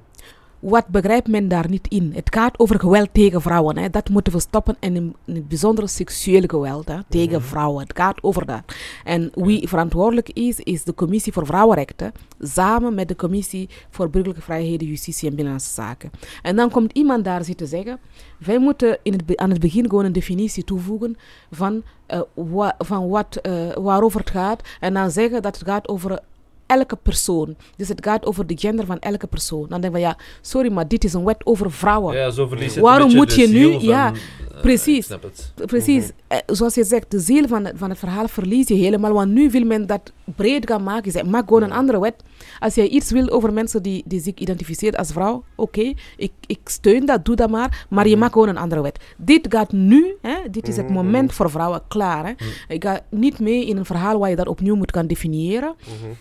[0.62, 2.12] Wat begrijpt men daar niet in?
[2.16, 3.78] Het gaat over geweld tegen vrouwen.
[3.78, 3.90] Hè.
[3.90, 4.76] Dat moeten we stoppen.
[4.80, 7.48] En in, in het bijzonder seksueel geweld hè, tegen Mhm.
[7.48, 7.84] vrouwen.
[7.88, 8.62] Het gaat over dat.
[9.04, 12.12] En wie verantwoordelijk is, is de Commissie voor Vrouwenrechten.
[12.40, 16.12] Samen met de Commissie voor Burgerlijke Vrijheden, Justitie en Binnenlandse Zaken.
[16.42, 18.00] En dan komt iemand daar zitten zeggen.
[18.46, 21.16] Wij moeten in het, aan het begin gewoon een definitie toevoegen
[21.52, 24.62] van, eh, wa- van wat, eh, waarover het gaat.
[24.80, 26.20] En dan zeggen dat het gaat over
[26.78, 27.56] elke persoon.
[27.76, 29.66] Dus het gaat over de gender van elke persoon.
[29.70, 32.16] Dan denk ik van ja, sorry, maar dit is een wet over vrouwen.
[32.16, 35.08] Ja, zo verliest het Waarom moet je nu- van, ja, eh, precies.
[35.08, 35.54] het.
[35.66, 39.14] Precies, eh, zoals je zegt, de ziel van het, van het verhaal verlies je helemaal.
[39.14, 41.06] Want nu wil men dat breed gaan maken.
[41.06, 42.16] Je zegt, maak gewoon een andere wet.
[42.60, 46.60] Als jij iets wil over mensen die, die zich identificeren als vrouw, oké, ik, ik
[46.64, 47.86] steun dat, doe dat maar.
[47.90, 49.00] Maar je maakt gewoon een andere wet.
[49.18, 52.26] Dit gaat nu, hè, dit is het Mhm, moment voor vrouwen klaar.
[52.26, 52.32] Hè.
[52.68, 55.76] Ik ga niet mee in een verhaal waar je dat opnieuw moet gaan definiëren.
[55.80, 56.12] Mhm.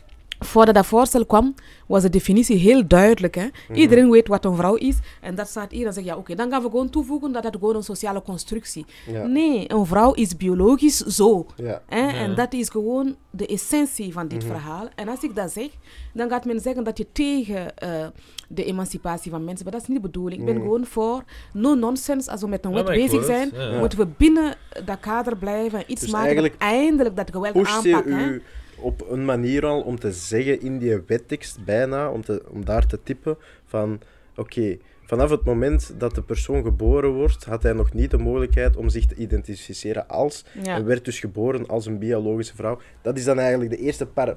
[0.45, 1.55] Voordat dat voorstel kwam,
[1.86, 3.34] was de definitie heel duidelijk.
[3.34, 3.47] Hè?
[3.72, 4.97] Iedereen weet wat een vrouw is.
[5.20, 5.84] En dat staat hier.
[5.84, 8.22] Dan zeg je, ja, oké, dan gaan we gewoon toevoegen dat het gewoon een sociale
[8.22, 8.86] constructie.
[9.07, 9.26] Ja.
[9.26, 11.47] Nee, een vrouw is biologisch zo.
[11.57, 11.82] Ja.
[11.88, 12.07] Hè?
[12.09, 14.88] En dat is gewoon de essentie van dit verhaal.
[14.95, 15.68] En als ik dat zeg,
[16.14, 18.07] dan gaat men zeggen dat je tegen eh,
[18.49, 19.64] de emancipatie van mensen...
[19.64, 20.41] Maar dat is niet de bedoeling.
[20.41, 22.30] Ik ben gewoon voor no-nonsense.
[22.30, 23.78] Als we met een wet bezig zijn, Ja.
[23.78, 25.78] moeten we binnen dat kader blijven.
[25.78, 28.43] en Iets Dus maken dat eindelijk dat geweld aanpakken.
[28.81, 32.87] Op een manier al om te zeggen in die wettekst bijna, om, te, om daar
[32.87, 34.01] te typen van
[34.37, 38.76] oké, vanaf het moment dat de persoon geboren wordt, had hij nog niet de mogelijkheid
[38.76, 40.76] om zich te identificeren als Ja.
[40.76, 42.78] en werd dus geboren als een biologische vrouw.
[43.03, 44.37] Dat is dan eigenlijk de eerste paar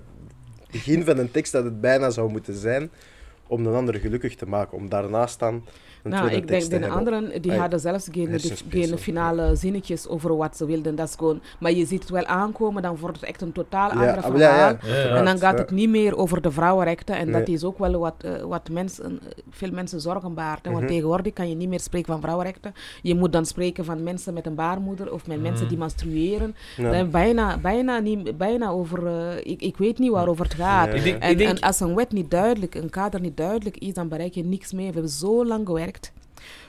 [0.72, 2.92] begin van een tekst dat het bijna zou moeten zijn
[3.48, 4.78] om een ander gelukkig te maken.
[4.78, 5.66] Om daarnaast dan
[6.04, 8.08] Nou, ik denk de anderen die hadden zelfs
[8.70, 10.96] geen, finale zinnetjes over wat ze wilden.
[10.96, 13.90] Dat is gewoon, maar je ziet het wel aankomen, dan wordt het echt een totaal
[13.90, 15.16] Ja, ander ah, ja, ja, verhaal.
[15.18, 15.62] En dan gaat ja.
[15.62, 17.16] het niet meer over de vrouwenrechten.
[17.16, 20.66] En dat is ook wel wat, eh, wat mensen, eh, veel mensen zorgen baart.
[20.66, 20.72] hè.
[20.72, 20.94] Want Mhm.
[20.94, 22.74] tegenwoordig kan je niet meer spreken van vrouwenrechten.
[23.02, 26.56] Je moet dan spreken van mensen met een baarmoeder of met mensen die menstrueren.
[26.78, 30.88] Dan bijna, bijna, niet, bijna over, eh, ik, ik weet niet waarover het gaat.
[30.90, 34.44] En, en als een wet niet duidelijk, een kader niet duidelijk is, dan bereik je
[34.44, 34.88] niks mee.
[34.88, 35.93] We hebben zo lang gewerkt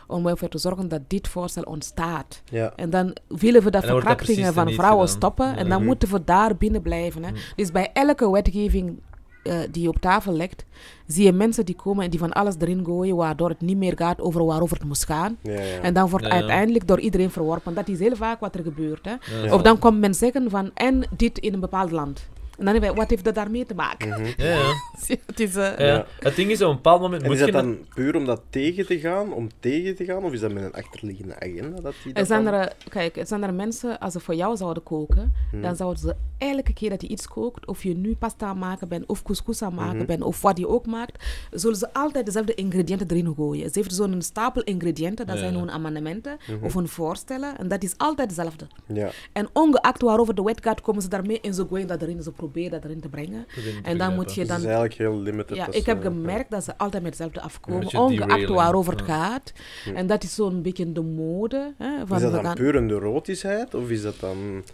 [0.06, 2.42] om ervoor te zorgen dat dit voorstel ontstaat.
[2.50, 2.72] Ja.
[2.76, 5.16] En dan willen we dat verkrachtingen van vrouwen gedaan.
[5.20, 5.56] stoppen.
[5.56, 5.86] En dan Mhm.
[5.86, 7.24] moeten we daar binnen blijven.
[7.24, 7.30] Hè.
[7.30, 7.40] Mhm.
[7.56, 8.98] Dus bij elke wetgeving
[9.42, 10.64] eh, die je op tafel legt,
[11.06, 13.92] zie je mensen die komen en die van alles erin gooien, waardoor het niet meer
[13.96, 15.36] gaat over waarover het moest gaan.
[15.42, 15.80] Ja, ja.
[15.82, 16.38] En dan wordt Ja, ja.
[16.40, 17.74] uiteindelijk door iedereen verworpen.
[17.74, 19.04] Dat is heel vaak wat er gebeurt.
[19.04, 19.14] Hè.
[19.44, 19.54] Ja.
[19.54, 22.28] Of dan komt men zeggen van, en dit in een bepaald land.
[22.58, 24.08] En dan hebben we, wat heeft dat daarmee te maken?
[24.08, 24.24] Mhm.
[24.36, 24.72] ja, ja.
[25.26, 25.84] het is, eh, Ja.
[25.86, 26.06] Ja.
[26.20, 28.42] Het ding is, op een bepaald moment En moet is dat dan puur om dat
[28.50, 31.80] tegen te gaan, om tegen te gaan, of is dat met een achterliggende agenda?
[31.80, 34.56] Dat die Er zijn dan- er, kijk, er zijn er mensen, als ze voor jou
[34.56, 35.62] zouden koken, Hmm.
[35.62, 38.88] dan zouden ze elke keer dat je iets kookt, of je nu pasta aan maken
[38.88, 40.06] bent, of couscous aan maken Mhm.
[40.06, 43.70] bent, of wat je ook maakt, zullen ze altijd dezelfde ingrediënten erin gooien.
[43.70, 46.64] Ze heeft zo'n stapel ingrediënten, dat Ja, zijn hun amendementen Mhm.
[46.64, 48.66] of hun voorstellen, en dat is altijd hetzelfde.
[48.86, 49.10] Ja.
[49.32, 52.32] En ongeacht waarover de wet gaat, komen ze daarmee en ze gooien dat erin, ze
[52.48, 53.46] proberen dat erin te brengen.
[53.52, 55.56] Probeer te En dan moet je dan het is eigenlijk heel limited.
[55.56, 59.26] ja, dat ik heb gemerkt dat ze altijd met hetzelfde afkomen, ongeacht waarover het ja.
[59.28, 59.52] gaat.
[59.94, 61.74] En dat is zo'n beetje de mode.
[61.78, 64.64] Hè, van Is dat dan gaan- puur een neurotischheid, of is dat dan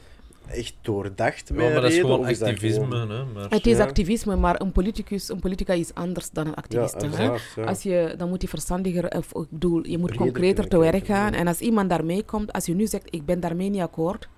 [0.49, 2.85] echt doordacht Ja, met maar dat is reden, gewoon is dat activisme.
[2.85, 3.47] gewoon- Hè, maar...
[3.51, 3.83] Het is Ja.
[3.83, 7.17] activisme, maar een politicus, een politica is anders dan een Ja, activist.
[7.17, 7.25] hè.
[7.25, 7.67] ja.
[7.67, 11.07] Als je, dan moet je verstandiger, of ik bedoel, je moet Breder concreter te werk
[11.07, 11.33] gaan.
[11.33, 11.39] ja.
[11.39, 14.29] En als iemand daarmee komt, als je nu zegt, ik ben daarmee niet akkoord,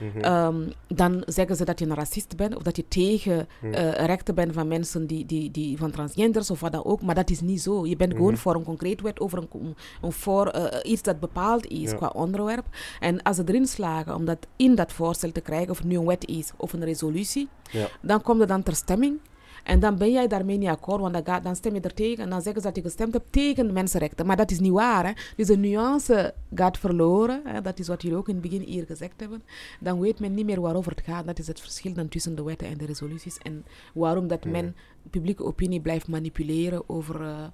[0.00, 0.18] Mhm.
[0.18, 3.72] ehm, dan zeggen ze dat je een racist bent of dat je tegen Hmm.
[3.72, 7.02] eh, rechten bent van mensen die, die, die van transgenders of wat dan ook.
[7.02, 7.86] Maar dat is niet zo.
[7.86, 8.40] Je bent gewoon Mhm.
[8.40, 11.96] voor een concreet wet over een, een voor eh, iets dat bepaald is Ja.
[11.96, 12.66] qua onderwerp.
[13.00, 15.96] En als ze erin slagen om dat in dat voorstel te krijgen, of het nu
[15.98, 17.86] een wet is of een resolutie, Ja.
[18.02, 19.18] dan komt het dan ter stemming.
[19.64, 22.24] En dan ben jij daarmee niet akkoord, want dan, gaat, dan stem je er tegen.
[22.24, 24.26] En dan zeggen ze dat je gestemd hebt tegen mensenrechten.
[24.26, 25.06] Maar dat is niet waar.
[25.06, 25.12] Hè.
[25.36, 27.40] Dus de nuance gaat verloren.
[27.44, 27.60] Hè.
[27.60, 29.42] Dat is wat jullie ook in het begin hier gezegd hebben.
[29.80, 31.26] Dan weet men niet meer waarover het gaat.
[31.26, 33.38] Dat is het verschil dan tussen de wetten en de resoluties.
[33.38, 34.76] En waarom dat men
[35.10, 37.44] publieke opinie blijft manipuleren over, eh,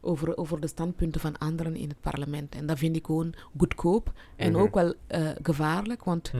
[0.00, 2.54] over, over de standpunten van anderen in het parlement.
[2.54, 4.12] En dat vind ik gewoon goedkoop.
[4.36, 4.60] En Mhm.
[4.60, 6.36] ook wel eh, gevaarlijk, want Hm.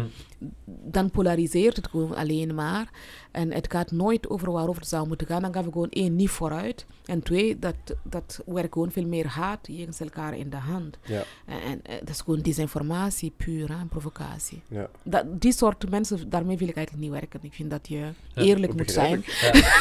[0.67, 2.91] dan polariseert het gewoon alleen maar.
[3.31, 5.43] En het gaat nooit over waarover het zou moeten gaan.
[5.43, 6.87] Dan gaan we gewoon één, niet vooruit.
[7.05, 10.99] En twee, dat, dat werkt gewoon veel meer haat jegens elkaar in de hand.
[11.05, 14.63] Ja, En, en eh, dat is gewoon disinformatie puur, hè, provocatie.
[14.69, 14.89] ja.
[15.03, 17.41] Dat, die soort mensen, daarmee wil ik eigenlijk niet werken.
[17.43, 19.25] Ik vind dat je eerlijk moet zijn.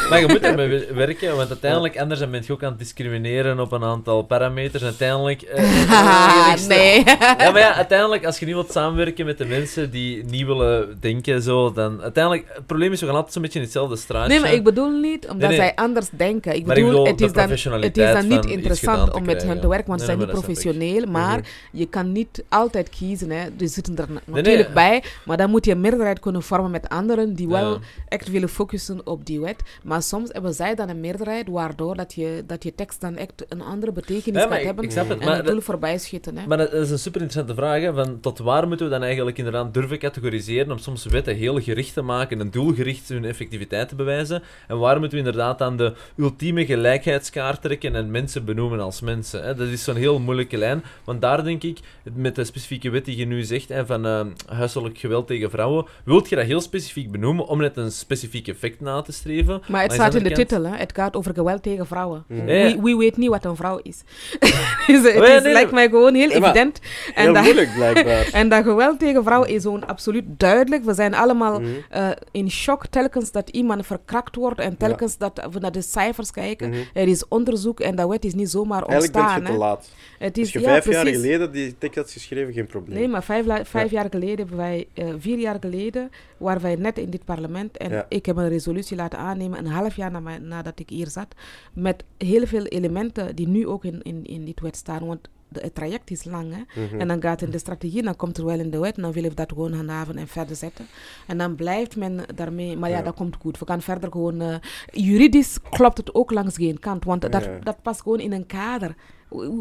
[0.09, 2.79] Maar je moet ermee we- werken, want uiteindelijk, anders dan ben je ook aan het
[2.79, 4.81] discrimineren op een aantal parameters.
[4.81, 5.41] En uiteindelijk...
[5.47, 7.03] eerlijkste- nee.
[7.37, 10.97] Ja, maar ja, uiteindelijk, als je niet wilt samenwerken met de mensen die niet willen
[10.99, 12.01] denken, zo, dan...
[12.01, 14.29] Uiteindelijk, het probleem is, we gaan altijd zo'n beetje in hetzelfde straatje.
[14.29, 15.67] Nee, maar ik bedoel niet omdat Nee, nee.
[15.67, 16.55] zij anders denken.
[16.55, 19.61] Ik bedoel, ik bedoel het, is dan, het is dan niet interessant om met hen
[19.61, 21.05] te werken, want ze zijn niet professioneel.
[21.05, 21.41] Maar
[21.71, 23.29] je kan niet altijd kiezen.
[23.31, 23.43] Hè.
[23.59, 27.33] Er zitten er natuurlijk bij, maar dan moet je een meerderheid kunnen vormen met anderen
[27.33, 29.61] die wel echt willen focussen op die wet.
[29.83, 33.45] Maar soms hebben zij dan een meerderheid, waardoor dat je, dat je tekst dan echt
[33.59, 34.83] een andere betekenis Ja, gaat ik- hebben.
[34.83, 36.37] ik snap het, en maar het doel voorbij schieten.
[36.37, 36.47] Hè.
[36.47, 37.81] Maar dat is een super interessante vraag.
[37.81, 41.61] Hè, van tot waar moeten we dan eigenlijk inderdaad durven categoriseren om soms wetten heel
[41.61, 44.43] gericht te maken en doelgericht hun effectiviteit te bewijzen?
[44.67, 49.43] En waar moeten we inderdaad aan de ultieme gelijkheidskaart trekken en mensen benoemen als mensen?
[49.43, 49.55] Hè?
[49.55, 50.83] Dat is zo'n heel moeilijke lijn.
[51.03, 51.79] Want daar denk ik,
[52.13, 55.85] met de specifieke wet die je nu zegt, hè, van eh, huiselijk geweld tegen vrouwen,
[56.05, 59.61] wilt je dat heel specifiek benoemen om net een specifiek effect na te streven?
[59.67, 60.75] Maar het staat in de kant- titel, hè.
[60.77, 62.23] het gaat over geweld tegen vrouwen.
[62.27, 62.45] Mhm.
[62.45, 64.01] Wie, wie weet niet wat een vrouw is?
[64.87, 66.79] dus het Oh is, nee, lijkt mij gewoon heel Ja, evident.
[67.15, 68.29] En Heel dat, moeilijk, blijkbaar.
[68.39, 70.83] en dat geweld tegen vrouwen is gewoon absoluut duidelijk.
[70.83, 71.69] We zijn allemaal Mhm.
[71.89, 76.31] eh, in shock telkens dat iemand verkrakt wordt en telkens dat we naar de cijfers
[76.31, 76.69] kijken.
[76.69, 76.79] Mhm.
[76.93, 79.41] Er is onderzoek en dat wet is niet zomaar Eigenlijk ben ontstaan.
[79.41, 79.57] je te hè.
[79.57, 79.89] laat.
[80.19, 82.97] Het is, Als je ja, vijf jaar geleden die tekst had geschreven, geen probleem.
[82.97, 84.01] Nee, maar vijf, vijf Ja.
[84.01, 87.77] jaar geleden hebben wij, eh, vier jaar geleden, waren wij net in dit parlement.
[87.77, 88.05] En Ja.
[88.09, 91.27] ik heb een resolutie laten aannemen, een half jaar na nadat ik hier zat,
[91.73, 95.05] met heel veel elementen die nu ook in, in, in dit wet staan.
[95.05, 95.19] Want
[95.49, 96.81] de, het traject is lang, hè.
[96.85, 96.99] Mhm.
[96.99, 99.11] En dan gaat in de strategie, dan komt er wel in de wet, en dan
[99.11, 100.85] willen we dat gewoon handhaven en verder zetten.
[101.27, 103.03] En dan blijft men daarmee, maar ja, Ja.
[103.03, 103.59] dat komt goed.
[103.59, 104.55] We gaan verder gewoon, eh,
[104.91, 107.59] juridisch klopt het ook langs geen kant, want dat, Ja.
[107.63, 108.95] dat past gewoon in een kader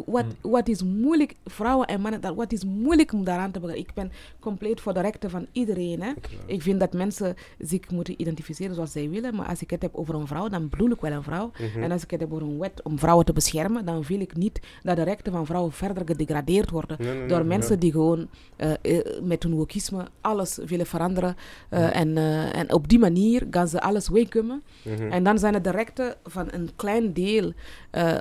[0.06, 0.50] Wat, Mm.
[0.50, 3.88] wat is moeilijk, vrouwen en mannen, dat, wat is moeilijk om daaraan te begrijpen.
[3.88, 6.02] Ik ben compleet voor de rechten van iedereen.
[6.02, 6.12] Hè.
[6.46, 9.34] Ik vind dat mensen zich moeten identificeren zoals zij willen.
[9.34, 11.50] Maar als ik het heb over een vrouw, dan bedoel ik wel een vrouw.
[11.58, 11.82] Mhm.
[11.82, 14.36] En als ik het heb over een wet om vrouwen te beschermen, dan wil ik
[14.36, 16.96] niet dat de rechten van vrouwen verder gedegradeerd worden.
[17.00, 21.36] Nee, nee, nee, Door mensen die gewoon eh, eh, met hun wokisme alles willen veranderen.
[21.68, 21.92] eh, Ja.
[21.92, 22.16] en,
[22.52, 24.62] en op die manier gaan ze alles wegkomen.
[24.84, 25.12] Mhm.
[25.12, 27.52] En dan zijn het de rechten van een klein deel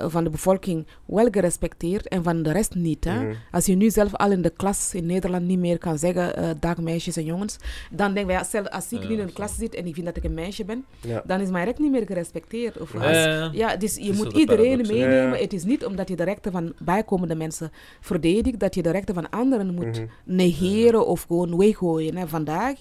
[0.08, 3.04] van de bevolking wel gerespecteerd en van de rest niet.
[3.04, 3.24] Hè?
[3.24, 3.34] Mhm.
[3.52, 6.50] Als je nu zelf al in de klas in Nederland niet meer kan zeggen, eh
[6.60, 7.58] dag meisjes en jongens,
[7.92, 9.86] dan denk ik, ja, stel, als ik Ja, nu in een dat klas zit en
[9.86, 11.24] ik vind dat ik een meisje ben, Ja.
[11.26, 12.78] dan is mijn recht niet meer gerespecteerd.
[12.80, 13.50] Of Ja, als- ja, ja.
[13.54, 15.38] ja, dus je moet de iedereen meenemen.
[15.38, 15.42] Ja.
[15.42, 17.72] Het is niet omdat je de rechten van bijkomende mensen
[18.02, 20.06] verdedigt, dat je de rechten van anderen moet Mhm.
[20.24, 22.16] negeren of gewoon weggooien.
[22.18, 22.28] Hè.
[22.28, 22.74] Vandaag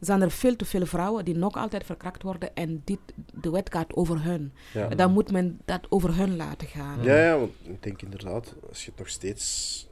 [0.00, 2.98] zijn er veel te veel vrouwen die nog altijd verkrakt worden en dit,
[3.40, 4.52] de wet gaat over hun.
[4.74, 4.88] Ja.
[4.88, 7.02] Dan moet men dat over hun laten gaan.
[7.02, 9.86] Ja, ja, want ik denk inderdaad, als je het nog steeds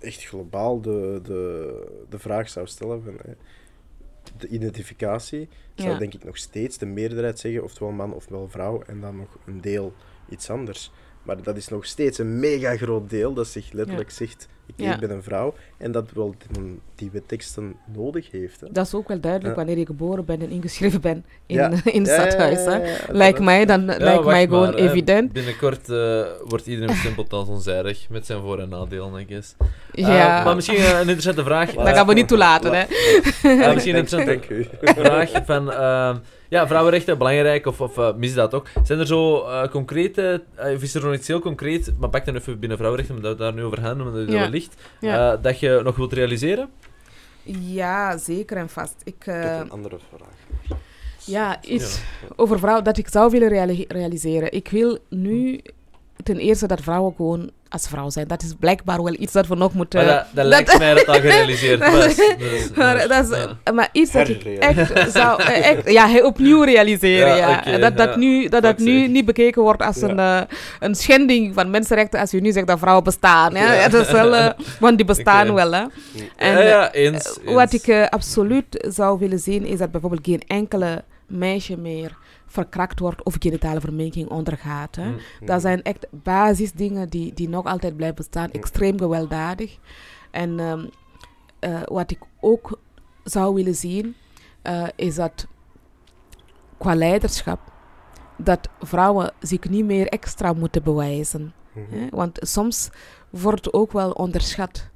[0.00, 3.16] echt globaal de, de, de vraag zou stellen van
[4.36, 5.98] de identificatie, zou Ja.
[5.98, 9.60] denk ik nog steeds de meerderheid zeggen, oftewel man ofwel vrouw, en dan nog een
[9.60, 9.92] deel
[10.28, 10.92] iets anders.
[11.28, 14.94] Maar dat is nog steeds een mega groot deel dat zich letterlijk zegt, ik, Ja.
[14.94, 18.60] ik ben een vrouw, en dat wel die, die wetteksten nodig heeft.
[18.60, 18.66] Hè.
[18.72, 19.56] Dat is ook wel duidelijk Ja.
[19.64, 21.70] wanneer je geboren bent en ingeschreven bent in, Ja.
[21.98, 22.64] in het Ja, ja, ja, stadhuis.
[22.64, 22.76] hè.
[22.76, 25.32] ja, ja, Lijkt mij, dan Ja, lijkt mij gewoon maar, evident.
[25.32, 29.54] Binnenkort eh, wordt iedereen bestempeld als onzijdig, met zijn voor- en nadelen, I guess.
[29.58, 31.72] Eh, Ja, maar misschien eh, een interessante vraag.
[31.72, 32.72] dat gaan we niet toelaten.
[32.74, 32.84] Hè.
[33.74, 34.66] Misschien een interessante
[35.02, 35.72] vraag van...
[35.72, 36.16] ehm,
[36.48, 38.66] ja, vrouwenrechten, belangrijk, of, of eh, misdaad ook.
[38.82, 40.42] Zijn er zo eh, concrete...
[40.54, 43.36] eh, of is er nog iets heel concreet, maar pak dan even binnen vrouwenrechten, omdat
[43.36, 44.48] we daar nu over gaan, omdat het Ja.
[44.48, 45.32] ligt, Ja.
[45.32, 46.68] eh, dat je nog wilt realiseren?
[47.60, 48.94] ja, zeker en vast.
[49.04, 50.78] Ik, Ik heb een andere vraag.
[51.24, 52.00] ja, iets
[52.36, 54.52] over vrouwen dat ik zou willen reali- realiseren.
[54.52, 55.60] Ik wil nu
[56.22, 58.26] ten eerste dat vrouwen gewoon als vrouw zijn.
[58.28, 60.04] Dat is blijkbaar wel iets dat we nog moeten...
[60.04, 62.16] Maar dat, dat lijkt mij dat al gerealiseerd dat- was.
[62.16, 63.72] Dus, maar, dat is, ja.
[63.72, 65.42] maar iets dat ik echt zou...
[65.42, 67.36] eh, Echt, ja, opnieuw realiseren.
[67.36, 68.16] Ja, dat dat ja.
[68.16, 70.08] nu, dat dat nu niet bekeken wordt als Ja.
[70.08, 70.40] een, eh,
[70.80, 73.54] een schending van mensenrechten als je nu zegt dat vrouwen bestaan.
[73.54, 73.64] Hè?
[73.64, 73.72] Ja.
[73.72, 73.88] Ja.
[73.88, 74.50] dat is wel, eh,
[74.80, 75.72] want die bestaan wel.
[75.72, 75.84] Hè?
[76.36, 77.38] En, ja, ja, eens.
[77.44, 77.84] Wat eens.
[77.86, 82.16] ik absoluut zou willen zien is dat bijvoorbeeld geen enkele meisje meer
[82.48, 84.96] verkrakt wordt of genitale verminking ondergaat.
[84.96, 85.12] Hè?
[85.38, 85.46] Hm.
[85.46, 88.50] Dat zijn echt basisdingen die, die nog altijd blijven bestaan.
[88.50, 89.78] Extreem gewelddadig.
[90.30, 90.86] En ehm,
[91.58, 92.78] eh, wat ik ook
[93.24, 94.14] zou willen zien,
[94.62, 95.46] eh, is dat
[96.78, 97.60] qua leiderschap,
[98.36, 101.52] dat vrouwen zich niet meer extra moeten bewijzen.
[101.72, 101.98] Mhm.
[101.98, 102.06] Hè?
[102.10, 102.90] Want soms
[103.30, 104.88] wordt ook wel onderschat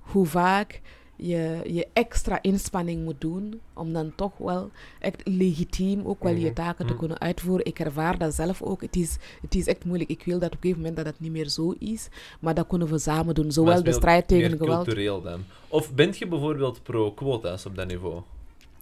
[0.00, 0.80] hoe vaak
[1.16, 6.44] je, je extra inspanning moet doen om dan toch wel echt legitiem ook wel je
[6.44, 6.54] Mhm.
[6.54, 6.98] taken te Mhm.
[7.00, 7.66] kunnen uitvoeren.
[7.66, 8.80] Ik ervaar dat zelf ook.
[8.80, 10.10] Het is, het is echt moeilijk.
[10.10, 12.08] Ik wil dat op een gegeven moment dat het niet meer zo is,
[12.40, 13.52] maar dat kunnen we samen doen.
[13.52, 14.84] Zowel de strijd tegen geweld.
[14.84, 15.44] cultureel dan.
[15.68, 18.20] Of bent je bijvoorbeeld pro-quota's op dat niveau?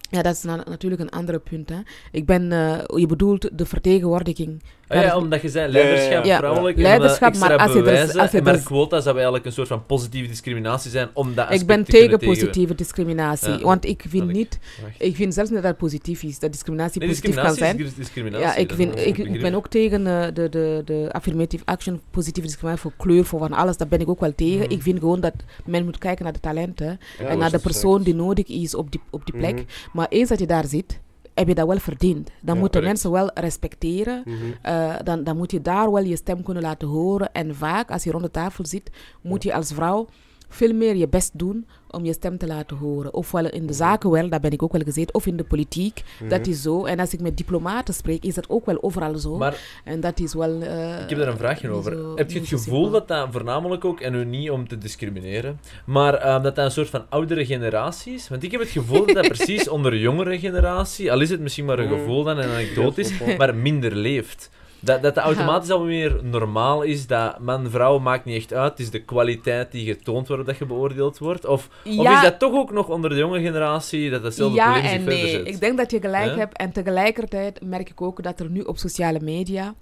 [0.09, 1.69] Ja, dat is na- natuurlijk een ander punt.
[1.69, 1.75] Hè.
[2.11, 4.63] Ik ben, eh, je bedoelt de vertegenwoordiging.
[4.87, 6.37] Ah, ja, dat omdat je zei leiderschap, Ja.
[6.37, 9.15] vrouwelijk, Leiderschap, en dan maar als je er- bewijzen, als je maar er- quota zou
[9.15, 13.49] eigenlijk een soort van positieve discriminatie zijn, om dat Ik ben te tegen positieve discriminatie.
[13.51, 14.93] Ja, want ik vind, dat niet, Wacht.
[14.97, 16.39] ik vind zelfs niet dat het positief is.
[16.39, 17.77] Dat discriminatie Nee, positief kan zijn.
[17.97, 18.45] discriminatie.
[18.45, 22.47] Ja, ik, dat vind, ik, ben ook tegen eh, de, de, de affirmative action, positieve
[22.47, 23.77] discriminatie voor kleur, voor van alles.
[23.77, 24.59] Daar ben ik ook wel tegen.
[24.63, 24.71] Mhm.
[24.71, 25.33] Ik vind gewoon dat
[25.65, 28.75] men moet kijken naar de talenten Ja, en naar de dat persoon die nodig is
[28.75, 29.63] op die, op die plek.
[29.95, 30.99] Maar eens dat je daar zit,
[31.33, 32.29] heb je dat wel verdiend.
[32.41, 32.85] Dan Ja, moeten correct.
[33.03, 34.21] mensen wel respecteren.
[34.25, 34.35] Mhm.
[34.61, 37.31] Eh, dan, dan moet je daar wel je stem kunnen laten horen.
[37.33, 38.89] En vaak, als je rond de tafel zit,
[39.21, 40.07] moet je als vrouw
[40.49, 43.13] veel meer je best doen om je stem te laten horen.
[43.13, 46.03] Ofwel in de zakenwereld, daar ben ik ook wel gezeten, of in de politiek.
[46.29, 46.49] Dat Mhm.
[46.49, 46.85] is zo.
[46.85, 49.37] En als ik met diplomaten spreek, is dat ook wel overal zo.
[49.37, 50.61] Maar en dat is wel...
[50.61, 51.91] eh, ik heb daar een vraagje over.
[51.93, 55.59] zo- heb je het gevoel dat dat voornamelijk ook, en nu niet om te discrimineren,
[55.85, 58.29] maar ehm, dat dat een soort van oudere generatie is?
[58.29, 61.39] Want ik heb het gevoel dat dat precies onder de jongere generatie, al is het
[61.39, 61.95] misschien maar een Mhm.
[61.95, 64.49] gevoel dan en een anekdote is, Ja, maar minder leeft.
[64.85, 68.71] Dat, dat het automatisch al meer normaal is dat man-vrouw maakt niet echt uit.
[68.71, 71.45] Het is de kwaliteit die getoond wordt dat je beoordeeld wordt.
[71.45, 74.91] Of, of is dat toch ook nog onder de jonge generatie dat datzelfde ja probleem
[74.91, 75.43] zich verder nee.
[75.43, 76.37] Ik denk dat je gelijk Ja?
[76.37, 76.57] hebt.
[76.57, 79.73] En tegelijkertijd merk ik ook dat er nu op sociale media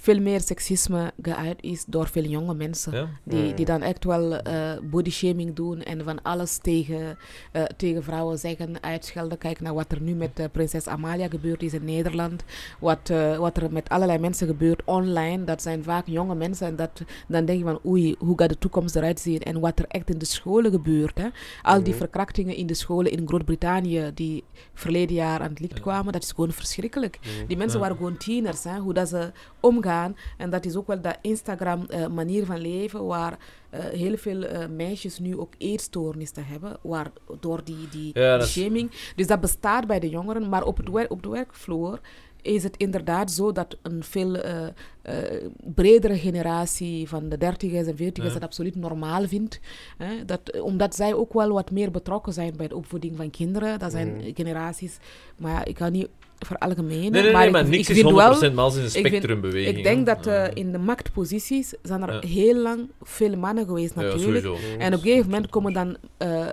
[0.00, 2.92] veel meer seksisme geuit is door veel jonge mensen.
[2.92, 3.08] Ja?
[3.24, 7.18] Die, die dan echt wel eh bodyshaming doen en van alles tegen,
[7.52, 9.38] eh, tegen vrouwen zeggen, uitschelden.
[9.38, 12.44] Kijk naar wat er nu met eh, prinses Amalia gebeurd is in Nederland.
[12.78, 15.44] Wat, wat er met allerlei mensen gebeurt online.
[15.44, 16.66] Dat zijn vaak jonge mensen.
[16.66, 19.40] En dat, dan denk je van, oei, hoe gaat de toekomst eruit zien?
[19.40, 21.18] En wat er echt in de scholen gebeurt.
[21.18, 21.28] Hè?
[21.62, 21.98] Al die Mhm.
[21.98, 24.44] verkrachtingen in de scholen in Groot-Brittannië die
[24.74, 27.18] verleden jaar aan het licht kwamen, dat is gewoon verschrikkelijk.
[27.20, 27.46] Mhm.
[27.46, 28.64] Die mensen waren gewoon tieners.
[28.64, 28.78] Hè?
[28.78, 29.88] Hoe dat ze omgaan
[30.36, 33.38] En dat is ook wel de Instagram-manier van leven, waar
[33.70, 37.10] eh, heel veel eh, meisjes nu ook eetstoornissen hebben, waar,
[37.40, 38.90] door die, die, Ja, die dat is- shaming.
[39.16, 42.00] Dus dat bestaat bij de jongeren, maar op, het wer- op de werkvloer
[42.42, 44.66] is het inderdaad zo dat een veel eh,
[45.02, 48.38] eh, bredere generatie van de dertigers en veertigers Ja.
[48.40, 49.60] dat absoluut normaal vindt.
[49.98, 50.24] Hè?
[50.24, 53.78] Dat, omdat zij ook wel wat meer betrokken zijn bij de opvoeding van kinderen.
[53.78, 54.30] Dat zijn Mhm.
[54.34, 54.98] generaties,
[55.38, 56.08] maar ja, ik ga niet
[56.46, 57.12] veralgemenen.
[57.12, 58.82] Nee, nee, maar nee, ik- maar ik niks is vind 100% wel- maar als in
[58.82, 59.76] een spectrumbeweging.
[59.76, 62.28] ik denk dat eh, in de machtposities zijn er Ja.
[62.28, 64.44] heel lang veel mannen geweest natuurlijk.
[64.78, 66.52] En op een gegeven moment komen dan eh, eh,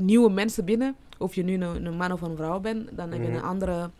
[0.00, 0.94] nieuwe mensen binnen.
[1.18, 3.36] Of je nu een, een man of een vrouw bent, dan heb je Mhm.
[3.36, 3.90] een andere.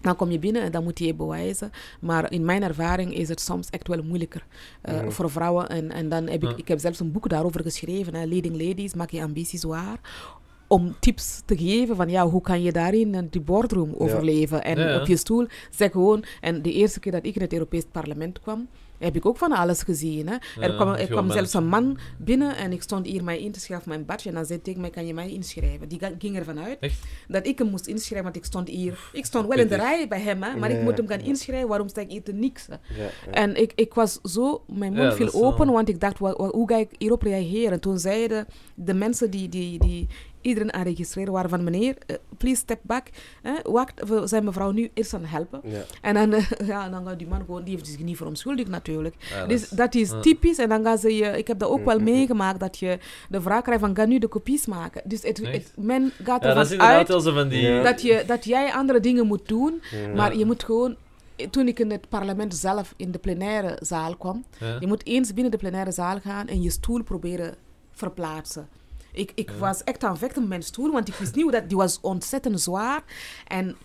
[0.00, 1.70] Dan kom je binnen en dan moet je je bewijzen.
[2.00, 4.44] Maar in mijn ervaring is het soms echt wel moeilijker
[4.82, 5.10] Mhm.
[5.10, 5.68] voor vrouwen.
[5.68, 8.14] En, en dan heb ik, ik heb zelfs een boek daarover geschreven.
[8.14, 9.98] Hè, Leading Ladies, maak je ambities waar.
[10.68, 14.64] Om tips te geven van ja, hoe kan je daarin die boardroom overleven.
[14.64, 15.00] En Ja, ja.
[15.00, 16.24] op je stoel, zeg gewoon.
[16.40, 19.52] En de eerste keer dat ik in het Europees Parlement kwam, heb ik ook van
[19.52, 20.28] alles gezien.
[20.28, 20.34] Hè.
[20.34, 23.52] Er Ja, kwam, er kwam zelfs een man binnen en ik stond hier mij in
[23.52, 24.28] te schrijven mijn badge.
[24.28, 25.88] En dan zei hij tegen mij, kan je mij inschrijven?
[25.88, 26.98] Die ging ervan uit Echt?
[27.28, 29.10] dat ik hem moest inschrijven, want ik stond hier...
[29.12, 31.18] Ik stond wel in de rij bij hem, hè, maar Ja, ik moet hem gaan
[31.18, 31.24] ja.
[31.24, 31.68] inschrijven.
[31.68, 32.66] Waarom sta ik hier te niks?
[32.66, 33.30] Ja, ja.
[33.30, 34.64] En ik, ik was zo...
[34.66, 37.72] Mijn mond viel open, want ik dacht, hoe ga ik hierop reageren?
[37.72, 40.06] En toen zeiden de mensen die, die, die
[40.46, 41.64] iedereen aan registreren waren van...
[41.64, 43.06] Meneer, eh, please step back.
[43.42, 45.60] Hè, wacht, we zijn mevrouw nu eerst aan het helpen.
[45.64, 45.82] Ja.
[46.00, 47.64] En dan, eh, ja, dan gaat die man gewoon...
[47.64, 49.14] Die heeft zich niet verontschuldigd natuurlijk.
[49.30, 50.58] Ja, Dus dat is typisch.
[50.58, 51.38] En dan gaan ze je...
[51.38, 52.14] Ik heb dat ook wel Mm, mm, mm.
[52.14, 53.96] meegemaakt, dat je de vraag krijgt van...
[53.96, 55.02] Ga nu de kopies maken.
[55.04, 57.82] Dus het, men gaat ervan uit van die...
[57.82, 59.82] Dat, je, dat jij andere dingen moet doen.
[60.14, 60.96] Maar je moet gewoon...
[61.50, 64.44] Toen ik in het parlement zelf in de plenaire zaal kwam...
[64.58, 64.76] Ja.
[64.80, 67.54] Je moet eens binnen de plenaire zaal gaan en je stoel proberen
[67.90, 68.68] verplaatsen.
[69.16, 71.68] Ik, ik was echt aan vechten met mijn stoel, want ik wist niet hoe dat...
[71.68, 73.02] Die was ontzettend zwaar.
[73.46, 73.76] En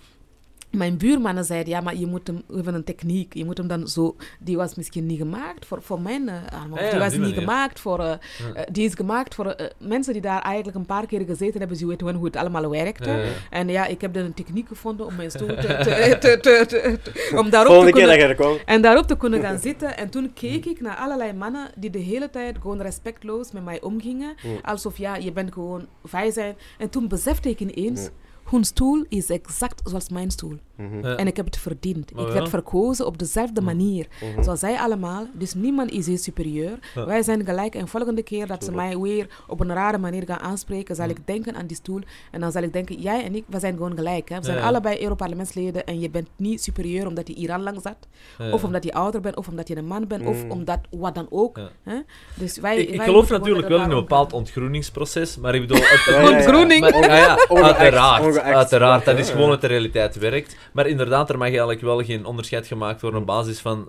[0.72, 2.42] mijn buurmannen zeiden, ja, maar je moet hem...
[2.48, 3.34] We hebben een techniek.
[3.34, 4.16] Je moet hem dan zo...
[4.40, 6.72] Die was misschien niet gemaakt voor, voor mijn eh, arm.
[6.74, 7.42] Of Ja, ja, die was die niet manier.
[7.50, 8.00] gemaakt voor...
[8.00, 8.54] eh, Ja.
[8.54, 11.78] eh, die is gemaakt voor mensen die daar eigenlijk een paar keer gezeten hebben.
[11.78, 13.06] Ze weten wel hoe het allemaal werkt.
[13.06, 13.12] hè.
[13.18, 13.32] Ja, ja.
[13.50, 15.56] En ja, ik heb dan een techniek gevonden om mijn stoel te...
[15.84, 18.60] te, te, te, te- te- om daarop Volgende te keer kunnen...
[18.66, 19.98] En daarop te kunnen gaan zitten.
[19.98, 23.82] En toen keek ik naar allerlei mannen die de hele tijd gewoon respectloos met mij
[23.82, 24.36] omgingen.
[24.62, 26.56] Alsof ja, je bent gewoon wij zijn.
[26.78, 28.10] En toen besefte ik ineens.
[28.52, 30.58] Hun stoel is exact zoals mijn stoel.
[30.82, 31.08] Mhm.
[31.08, 31.16] Ja.
[31.16, 32.12] En ik heb het verdiend.
[32.16, 32.34] Oh ik ja?
[32.34, 33.66] werd verkozen op dezelfde Mm.
[33.66, 34.08] manier.
[34.22, 34.44] Mhm.
[34.44, 35.26] Zoals zij allemaal.
[35.34, 36.80] Dus niemand is hier superieur.
[36.96, 37.06] Ja.
[37.06, 37.76] Wij zijn gelijk.
[37.76, 41.12] En volgende keer dat ze mij weer op een rare manier gaan aanspreken, zal Mm.
[41.12, 42.00] ik denken aan die stoel.
[42.32, 44.30] En dan zal ik denken, jij en ik, we zijn gewoon gelijk.
[44.30, 44.38] Hè?
[44.38, 47.98] We zijn allebei Europarlementsleden en je bent niet superieur omdat je hier aan lang zat.
[48.38, 48.52] Ja.
[48.52, 51.28] Of omdat je ouder bent, of omdat je een man bent, of omdat wat dan
[51.30, 51.58] ook.
[51.58, 51.70] Ja.
[51.84, 51.96] Hè?
[52.34, 55.78] Dus wij, Ik, geloof natuurlijk wel in een bepaald ontgroeningsproces, maar ik bedoel...
[55.82, 56.30] Het.
[56.32, 56.82] Ontgroening.
[56.82, 59.06] Maar- ja, uiteraard, uiteraard.
[59.06, 60.56] Dat is gewoon hoe de realiteit werkt.
[60.72, 63.88] Maar inderdaad, er mag eigenlijk wel geen onderscheid gemaakt worden op basis van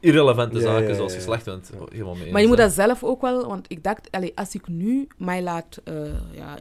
[0.00, 1.44] irrelevante Ja, zaken ja, ja, zoals geslacht.
[1.46, 2.62] Want helemaal mee Maar je moet hè.
[2.64, 5.94] dat zelf ook wel, want ik dacht, allee, als ik nu mij laat, eh,
[6.32, 6.56] ja,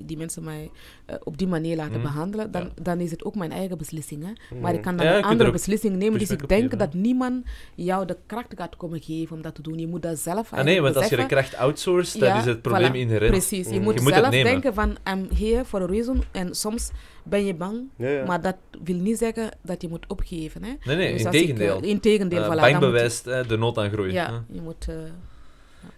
[0.00, 0.70] die mensen mij
[1.06, 2.02] eh, op die manier laten Mhm.
[2.02, 2.70] behandelen, dan, Ja.
[2.82, 4.24] dan is het ook mijn eigen beslissing.
[4.24, 4.58] Hè?
[4.60, 6.18] Maar ik kan dan een er andere beslissing nemen.
[6.18, 7.44] Dus ik denk geven, dat niemand
[7.74, 9.78] jou de kracht gaat komen geven om dat te doen.
[9.78, 12.44] Je moet dat zelf Ah, nee, want als je de kracht outsourced, dat Ja, is
[12.44, 13.30] het probleem voilà, inherent.
[13.30, 13.82] Precies, je Mm.
[13.82, 14.52] moet Je moet zelf nemen.
[14.52, 16.22] denken van, I'm here for a reason.
[16.32, 16.90] En soms
[17.24, 18.24] ben je bang, Ja, ja.
[18.24, 20.62] maar dat wil niet zeggen dat je moet opgeven.
[20.64, 20.72] Hè?
[20.84, 21.80] Nee, nee, Dus in ik, tegendeel.
[21.80, 22.60] eh, in tegendeel, Eh, voilà.
[22.60, 24.12] bang moet bewijst eh, de nood aan groei.
[24.12, 24.88] Ja, je moet...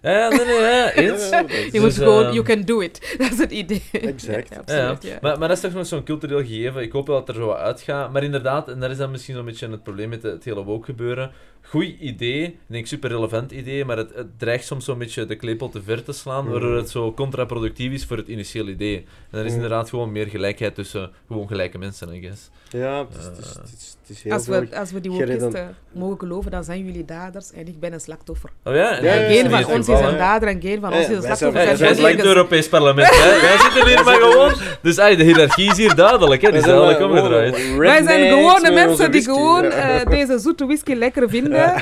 [0.01, 1.29] eh, Ja, nee, nee, ja, eens.
[1.73, 3.01] Je moet gewoon, ehm, you can do it.
[3.19, 3.83] Dat is het idee.
[3.93, 4.49] Exact.
[4.49, 4.89] Ja, Ja, ja.
[4.89, 5.19] absoluut, ja.
[5.21, 6.83] Maar, maar dat is toch nog zo'n cultureel gegeven.
[6.83, 8.13] Ik hoop wel dat er zo wat uitgaat.
[8.13, 10.85] Maar inderdaad, en dat is dan misschien zo'n beetje het probleem met het, hele woke
[10.85, 11.31] gebeuren.
[11.65, 15.37] Goed idee, ik denk super relevant idee, maar het, het dreigt soms zo'n beetje de
[15.37, 16.51] klepel te ver te slaan, Mm.
[16.51, 18.97] waardoor het zo contraproductief is voor het initiële idee.
[19.31, 19.57] En er is Mm.
[19.57, 22.51] inderdaad gewoon meer gelijkheid tussen gewoon gelijke mensen, I guess.
[22.71, 25.11] Ja, het is, het is, het is, het is heel Als we, als we die
[25.11, 28.51] wokisten mogen geloven, dan zijn jullie daders en ik ben een slachtoffer.
[28.65, 28.99] Oh ja?
[28.99, 31.37] En Ja, Geen van ons is een dader en geen van ons is een wij
[31.37, 31.77] zijn- slachtoffer.
[31.79, 33.09] wij het Europees parlement?
[33.41, 34.53] Wij zitten hier maar gewoon.
[34.83, 36.49] Dus de hiërarchie is hier duidelijk, hè?
[36.51, 37.57] Die is duidelijk omgedraaid.
[37.57, 41.75] gewoon Wij zijn gewone mensen die gewoon eh, deze zoete whisky lekker vinden.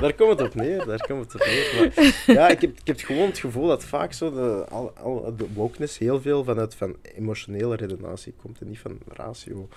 [0.00, 1.92] Daar komt het op neer, daar komt het op neer.
[1.94, 5.34] Maar, ja, ik heb, ik heb gewoon het gevoel dat vaak zo de, al, al,
[5.36, 9.68] de wokeness heel veel vanuit van emotionele redenatie komt en niet van ratio.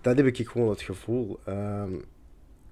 [0.00, 1.38] Dat heb ik gewoon het gevoel.
[1.44, 1.90] Ehm,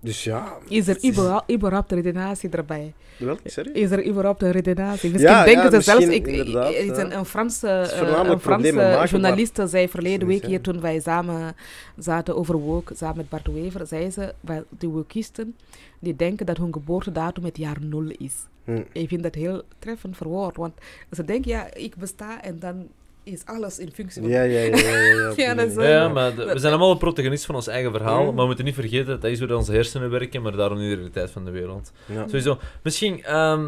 [0.02, 0.58] dus ja...
[0.68, 2.92] Is er überhaupt, überhaupt redenatie erbij?
[3.16, 3.70] Welk, sorry?
[3.72, 5.10] Is er überhaupt een redenatie?
[5.10, 6.06] Misschien Ja, denken ja, ze zelfs...
[6.06, 10.80] Ik, er een, een Franse, eh, een Franse maar- journaliste zei verleden week hier, toen
[10.80, 11.54] wij samen
[11.98, 14.34] zaten over woke, samen met Bart Wever, zei ze,
[14.78, 15.56] de wokisten,
[15.98, 18.34] die denken dat hun geboortedatum het jaar nul is.
[18.64, 18.82] Hm.
[18.92, 20.72] Ik vind dat heel treffend verwoord, want
[21.10, 22.88] ze denken, ja, ik besta en dan
[23.24, 24.30] is alles in functie van...
[24.30, 24.76] Ja, ja, ja.
[24.76, 25.74] ja, ja, Ja, dat is.
[25.74, 28.26] Ja, maar de- we zijn allemaal protagonist van ons eigen verhaal, Mm.
[28.26, 30.88] maar we moeten niet vergeten dat dat is hoe onze hersenen werken, maar daarom niet
[30.88, 31.92] de realiteit van de wereld.
[32.06, 32.24] Ja.
[32.26, 32.58] Sowieso.
[32.82, 33.66] Misschien, ehm,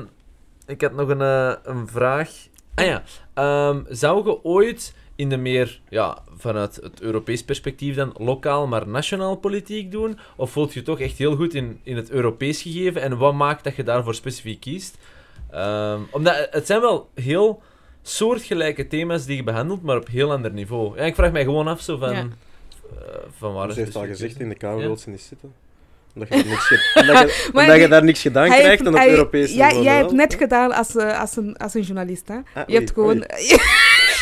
[0.67, 2.31] ik had nog een, eh, een vraag.
[2.75, 3.03] Ah ja,
[3.35, 8.89] ehm, zou je ooit in de meer, ja, vanuit het Europees perspectief dan, lokaal maar
[8.89, 10.19] nationaal politiek doen?
[10.37, 13.03] Of voelt je toch echt heel goed in, in het Europees gegeven?
[13.03, 14.99] En wat maakt dat je daarvoor specifiek kiest?
[15.51, 17.63] Ehm, omdat het zijn wel heel
[18.09, 20.97] soortgelijke thema's die je behandelt, maar op heel ander niveau.
[20.97, 22.13] Ja, ik vraag mij gewoon af zo van...
[22.13, 22.19] Ja.
[22.21, 24.87] eh, van waar Ze is heeft al gezegd, in de Kamer Ja.
[24.87, 25.53] wil ze niet zitten.
[26.15, 28.67] Omdat je, daar niks, ge- omdat je, Maar omdat je die- daar niks gedaan krijgt
[28.67, 29.85] heeft- dan op hij- Europees ja, niveau.
[29.85, 30.03] Jij wel.
[30.03, 32.35] hebt net gedaan als, eh, als, een, als een journalist, hè?
[32.35, 33.17] Ah, Je oei, hebt gewoon...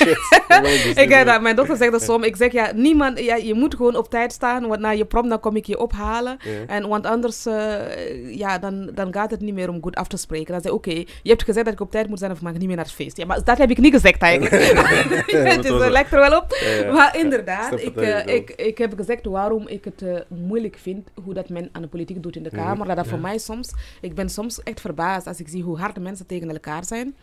[0.05, 0.19] Shit.
[0.95, 2.27] wil ik heb dat, mijn dochter zegt dat soms.
[2.27, 5.29] Ik zeg, ja, niemand, ja, je moet gewoon op tijd staan, want na je prom
[5.29, 6.37] dan kom ik je ophalen.
[6.67, 10.17] En, want anders, eh, ja, dan, dan gaat het niet meer om goed af te
[10.17, 10.53] spreken.
[10.53, 12.59] Dan zeg oké, je hebt gezegd dat ik op tijd moet zijn of mag ik
[12.59, 13.17] niet meer naar het feest.
[13.17, 14.63] Ja, maar dat heb ik niet gezegd eigenlijk.
[15.55, 16.57] het is, lijkt er wel op.
[16.93, 21.35] Maar inderdaad, ik, eh, ik, ik heb gezegd waarom ik het eh, moeilijk vind hoe
[21.35, 22.61] dat men aan de politiek doet in de Mhm.
[22.61, 22.87] Kamer.
[22.87, 25.95] Dat dat voor mij soms, ik ben soms echt verbaasd als ik zie hoe hard
[25.95, 27.17] de mensen tegen elkaar zijn.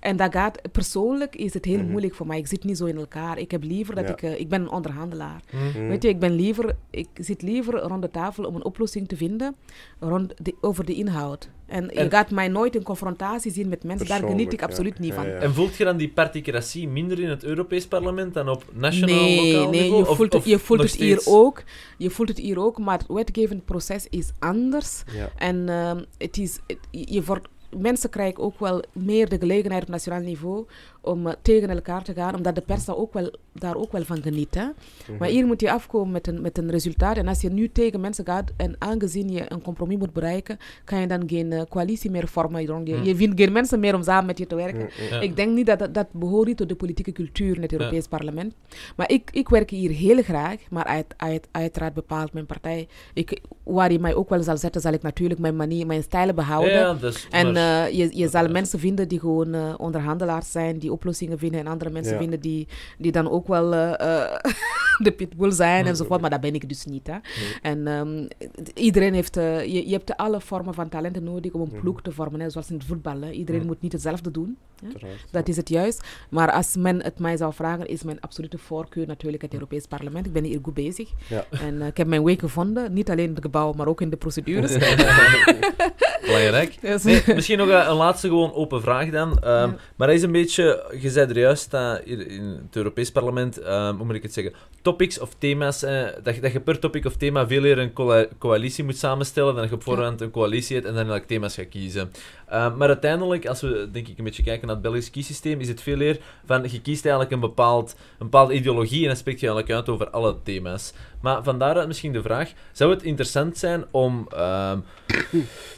[0.00, 1.90] En dat gaat, persoonlijk is het heel Mhm.
[1.90, 2.38] moeilijk voor mij.
[2.38, 3.38] Ik zit niet zo in elkaar.
[3.38, 4.12] Ik heb liever dat Ja.
[4.12, 5.40] ik, eh, ik ben een onderhandelaar.
[5.52, 5.88] Mhm.
[5.88, 9.16] Weet je, ik ben liever, ik zit liever rond de tafel om een oplossing te
[9.16, 9.56] vinden
[10.00, 11.48] rond de, over de inhoud.
[11.66, 14.66] En, En- je gaat mij nooit in confrontatie zien met mensen, daar geniet ik ja.
[14.66, 15.26] absoluut niet van.
[15.26, 15.32] ja.
[15.34, 19.52] En voelt je dan die particratie minder in het Europees parlement dan op nationaal, Nee,
[19.52, 19.98] lokaal nee, niveau?
[20.08, 21.62] je voelt, of het, je voelt het hier steeds- ook.
[21.98, 25.02] Je voelt het hier ook, maar het wetgevend proces is anders.
[25.12, 25.28] Ja.
[25.36, 27.48] En ehm, het is, het- je wordt,
[27.78, 30.66] mensen krijgen ook wel meer de gelegenheid op nationaal niveau
[31.06, 34.04] om eh, tegen elkaar te gaan, omdat de pers daar ook wel, daar ook wel
[34.04, 34.54] van geniet.
[34.54, 34.64] Hè?
[34.64, 35.18] Mhm.
[35.18, 37.16] Maar hier moet je afkomen met een, met een resultaat.
[37.16, 41.00] En als je nu tegen mensen gaat en aangezien je een compromis moet bereiken, kan
[41.00, 42.62] je dan geen eh, coalitie meer vormen.
[42.62, 43.04] Je, Hmm.
[43.04, 44.88] je vindt geen mensen meer om samen met je te werken.
[44.98, 45.14] Mhm.
[45.14, 45.20] Ja.
[45.20, 48.06] Ik denk niet dat dat, dat behoort niet tot de politieke cultuur in het Europees
[48.06, 48.54] parlement.
[48.96, 52.88] Maar ik, ik werk hier heel graag, maar uit, uit, uiteraard bepaalt mijn partij.
[53.14, 56.34] Ik, waar je mij ook wel zal zetten, zal ik natuurlijk mijn manier, mijn stijlen
[56.34, 56.72] behouden.
[56.72, 61.38] Ja, dus, En eh, je, je zal mensen vinden die gewoon onderhandelaars zijn, die oplossingen
[61.38, 61.60] vinden.
[61.60, 62.18] En andere mensen Ja.
[62.18, 62.68] vinden die,
[62.98, 64.36] die dan ook wel eh, eh,
[65.06, 66.20] de pitbull zijn enzovoort.
[66.20, 67.06] Maar dat ben ik dus niet.
[67.06, 67.16] Hè.
[67.62, 68.26] En ehm,
[68.74, 69.36] iedereen heeft...
[69.36, 71.80] eh, je, je hebt alle vormen van talenten nodig om een Mhm.
[71.80, 72.40] ploeg te vormen.
[72.40, 73.20] Hè, zoals in het voetbal.
[73.20, 73.30] Hè.
[73.30, 73.66] Iedereen Mm.
[73.66, 74.56] moet niet hetzelfde doen.
[74.84, 75.08] Hè.
[75.30, 76.04] Dat is het juist.
[76.30, 80.26] Maar als men het mij zou vragen, is mijn absolute voorkeur natuurlijk het Europees Parlement.
[80.26, 81.10] Ik ben hier goed bezig.
[81.28, 81.44] Ja.
[81.50, 82.92] En eh, ik heb mijn weg gevonden.
[82.92, 84.72] Niet alleen in het gebouw, maar ook in de procedures.
[86.26, 86.78] Belangrijk.
[86.82, 89.38] Nee, misschien nog een, een laatste gewoon open vraag dan.
[89.38, 89.76] Ehm, Ja.
[89.96, 93.96] Maar is een beetje, je zei er juist dat in in het Europees Parlement, ehm,
[93.96, 94.52] hoe moet ik het zeggen,
[94.86, 97.92] topics of thema's, eh, dat, je, dat je per topic of thema veel eerder een
[97.92, 101.26] coa- coalitie moet samenstellen dan dat je op voorhand een coalitie hebt en dan eigenlijk
[101.26, 102.10] thema's gaat kiezen.
[102.48, 105.68] Ehm, maar uiteindelijk, als we denk ik een beetje kijken naar het Belgisch kiesysteem, is
[105.68, 109.40] het veel eer van je kiest eigenlijk een, bepaald, een bepaalde ideologie en dan spreek
[109.40, 110.92] je eigenlijk uit over alle thema's.
[111.26, 114.78] Maar van daaruit misschien de vraag, zou het interessant zijn om ehm,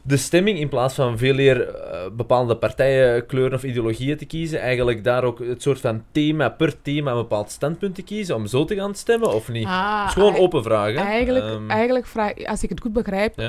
[0.03, 4.61] de stemming in plaats van veel eer eh, bepaalde partijen, kleuren of ideologieën te kiezen,
[4.61, 8.47] eigenlijk daar ook het soort van thema, per thema een bepaald standpunt te kiezen, om
[8.47, 9.67] zo te gaan stemmen, of niet?
[9.67, 10.97] Ah, Het is gewoon open vragen.
[10.97, 13.49] Eigenlijk, Ehm, eigenlijk vraag, als ik het goed begrijp, Ja.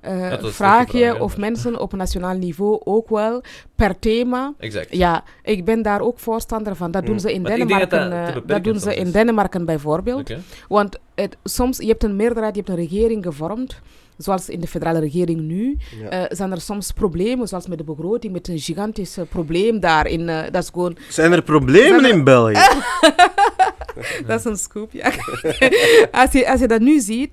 [0.00, 3.42] eh, eh, vraag je vraag, of mensen op nationaal niveau ook wel
[3.76, 4.52] per thema.
[4.58, 4.96] exact.
[4.96, 6.90] Ja, ik ben daar ook voorstander van.
[6.90, 7.20] Dat doen Mm.
[7.20, 8.10] ze in dat Denemarken.
[8.34, 9.10] dat dat doen ze in.
[9.10, 10.32] Denemarken bijvoorbeeld.
[10.68, 13.80] Want het, soms, je hebt een meerderheid, je hebt een regering gevormd.
[14.16, 16.08] Zoals in de federale regering nu, Ja.
[16.08, 20.06] eh, zijn er soms problemen, zoals met de begroting, met een gigantisch eh, probleem daar.
[20.06, 22.54] In, eh, dat is gewoon Zijn er problemen Zijn er- in België?
[24.26, 25.06] Dat is een scoop, ja.
[26.22, 27.30] als, je, als je dat nu ziet,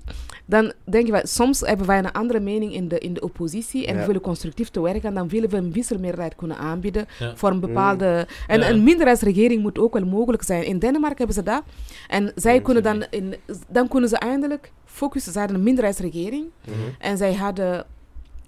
[0.52, 3.86] dan denk je, wel, soms hebben wij een andere mening in de, in de oppositie
[3.86, 4.00] en Ja.
[4.00, 7.36] we willen constructief te werken en dan willen we een wisselmeerderheid kunnen aanbieden Ja.
[7.36, 8.26] voor een bepaalde...
[8.46, 8.68] En Ja.
[8.70, 10.64] een minderheidsregering moet ook wel mogelijk zijn.
[10.64, 11.62] In Denemarken hebben ze dat.
[12.08, 13.34] En zij Ja, kunnen dan, in,
[13.68, 15.32] dan kunnen ze eindelijk focussen.
[15.32, 16.74] Ze hadden een minderheidsregering Mhm.
[16.98, 17.84] en zij hadden...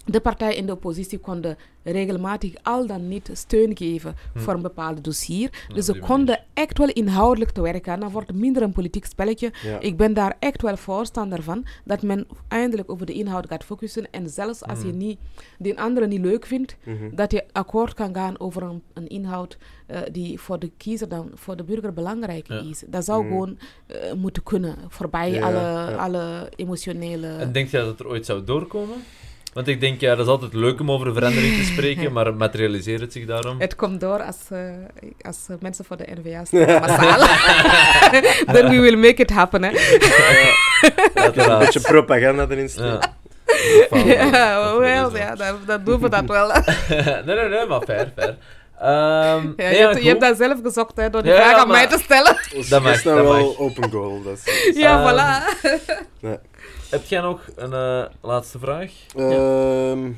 [0.05, 4.39] De partijen in de oppositie konden regelmatig al dan niet steun geven Hm.
[4.39, 5.65] voor een bepaald dossier.
[5.73, 6.07] Dus ze manier.
[6.07, 7.99] konden echt wel inhoudelijk te werken gaan.
[7.99, 9.51] Dan wordt het minder een politiek spelletje.
[9.63, 9.79] Ja.
[9.79, 11.65] Ik ben daar echt wel voorstander van.
[11.83, 14.11] Dat men eindelijk over de inhoud gaat focussen.
[14.11, 14.97] En zelfs als je Mhm.
[14.97, 15.19] niet,
[15.59, 17.15] die andere niet leuk vindt, Mhm.
[17.15, 21.31] dat je akkoord kan gaan over een, een inhoud eh, die voor de kiezer dan,
[21.33, 22.59] voor de burger belangrijk Ja.
[22.69, 22.83] is.
[22.87, 23.31] Dat zou Mhm.
[23.31, 24.75] gewoon eh, moeten kunnen.
[24.87, 27.27] Voorbij Ja, alle, alle emotionele...
[27.27, 28.97] En denk je dat het er ooit zou doorkomen?
[29.55, 32.33] Want ik denk, ja, dat is altijd leuk om over een verandering te spreken, maar
[32.33, 33.59] materialiseert het zich daarom?
[33.59, 34.59] Het komt door als, eh,
[35.21, 37.19] als eh, mensen voor de NVA staan massaal.
[38.53, 39.69] Then we will make it happen, hè.
[41.13, 42.85] Er een beetje propaganda erin staan.
[42.85, 43.13] Ja.
[44.05, 46.47] Ja, wel, ja, dat, dat doen we dat wel.
[46.89, 48.35] nee, nee, nee, maar fair, fair.
[48.79, 50.03] Ehm, Ja, nee, je, ja, hebt, je goed.
[50.09, 52.37] hebt dat zelf gezocht hè, door die Ja, vraag aan maar- mij te stellen.
[52.69, 53.57] Dat mag, is nou dat wel mag.
[53.57, 54.21] open goal.
[54.23, 56.39] Dat is, Ja, Ehm, voilà.
[56.89, 58.91] Heb jij nog een eh, laatste vraag?
[59.15, 60.11] Ehm,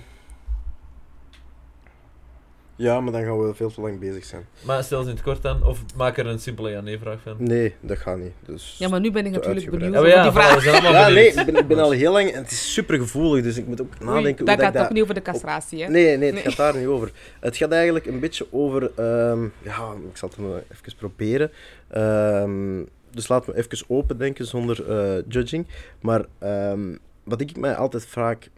[2.76, 4.46] ja, maar dan gaan we veel te lang bezig zijn.
[4.66, 7.36] Maar stel ze in het kort dan, of maak er een simpele ja-nee-vraag van.
[7.38, 8.32] Nee, dat gaat niet.
[8.46, 8.76] Dus...
[8.80, 9.92] Ja, maar nu ben ik natuurlijk uitgebreid.
[9.92, 10.56] benieuwd Ja, over ja, die vraag.
[10.56, 11.48] we zijn allemaal Ja, nee, benieuwd.
[11.48, 13.82] ik ben, ik ben al heel lang en het is super gevoelig, dus ik moet
[13.82, 15.90] ook nadenken Oei, hoe dat dat gaat ik ook niet over de castratie, hè?
[15.90, 16.44] Nee, nee, het Nee.
[16.44, 17.12] gaat daar niet over.
[17.40, 18.92] Het gaat eigenlijk een beetje over...
[18.96, 20.38] ehm, ja, ik zal het
[20.72, 21.52] even proberen.
[21.88, 22.80] Ehm,
[23.18, 25.68] dus laat me even open denken zonder eh, judging.
[26.02, 28.50] Maar ehm, wat ik mij altijd vaak...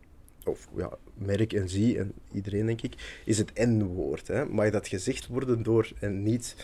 [0.44, 4.50] Of ja, merk en zie, en iedereen denk ik, is het N-woord.
[4.50, 6.56] Mag dat gezegd worden door en niet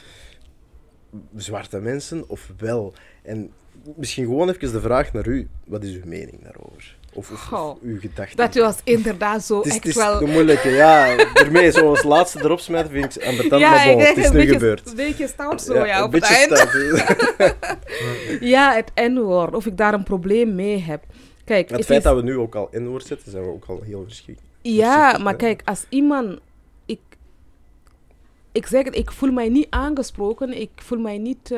[1.36, 2.93] zwarte mensen, of wel?
[3.22, 3.52] En
[3.96, 5.48] misschien gewoon even de vraag naar u.
[5.66, 6.98] Wat is uw mening daarover?
[7.18, 8.38] Of, of, uw gedachten?
[8.38, 10.22] Dat was inderdaad zo Het is, echt het is wel...
[10.22, 11.18] een moeilijke, ja.
[11.34, 14.32] Ermee zo als laatste erop smijten vind ik ambetant, ja, maar bon, het is een
[14.32, 14.89] nu beetje, gebeurd.
[14.89, 16.57] Een beetje stout zo, ja, op het eind.
[16.57, 16.74] stout.
[18.39, 19.53] Ja, het N-woord.
[19.55, 21.03] Of ik daar een probleem mee heb.
[21.45, 23.66] Kijk, Het het feit is- dat we nu ook al N-woord zetten, zijn we ook
[23.66, 24.41] al heel verschrikt.
[24.61, 25.38] Ja, maar hè.
[25.38, 26.39] kijk, als iemand...
[26.86, 26.99] Ik,
[28.51, 30.61] ik zeg het, ik voel mij niet aangesproken.
[30.61, 31.51] Ik voel mij niet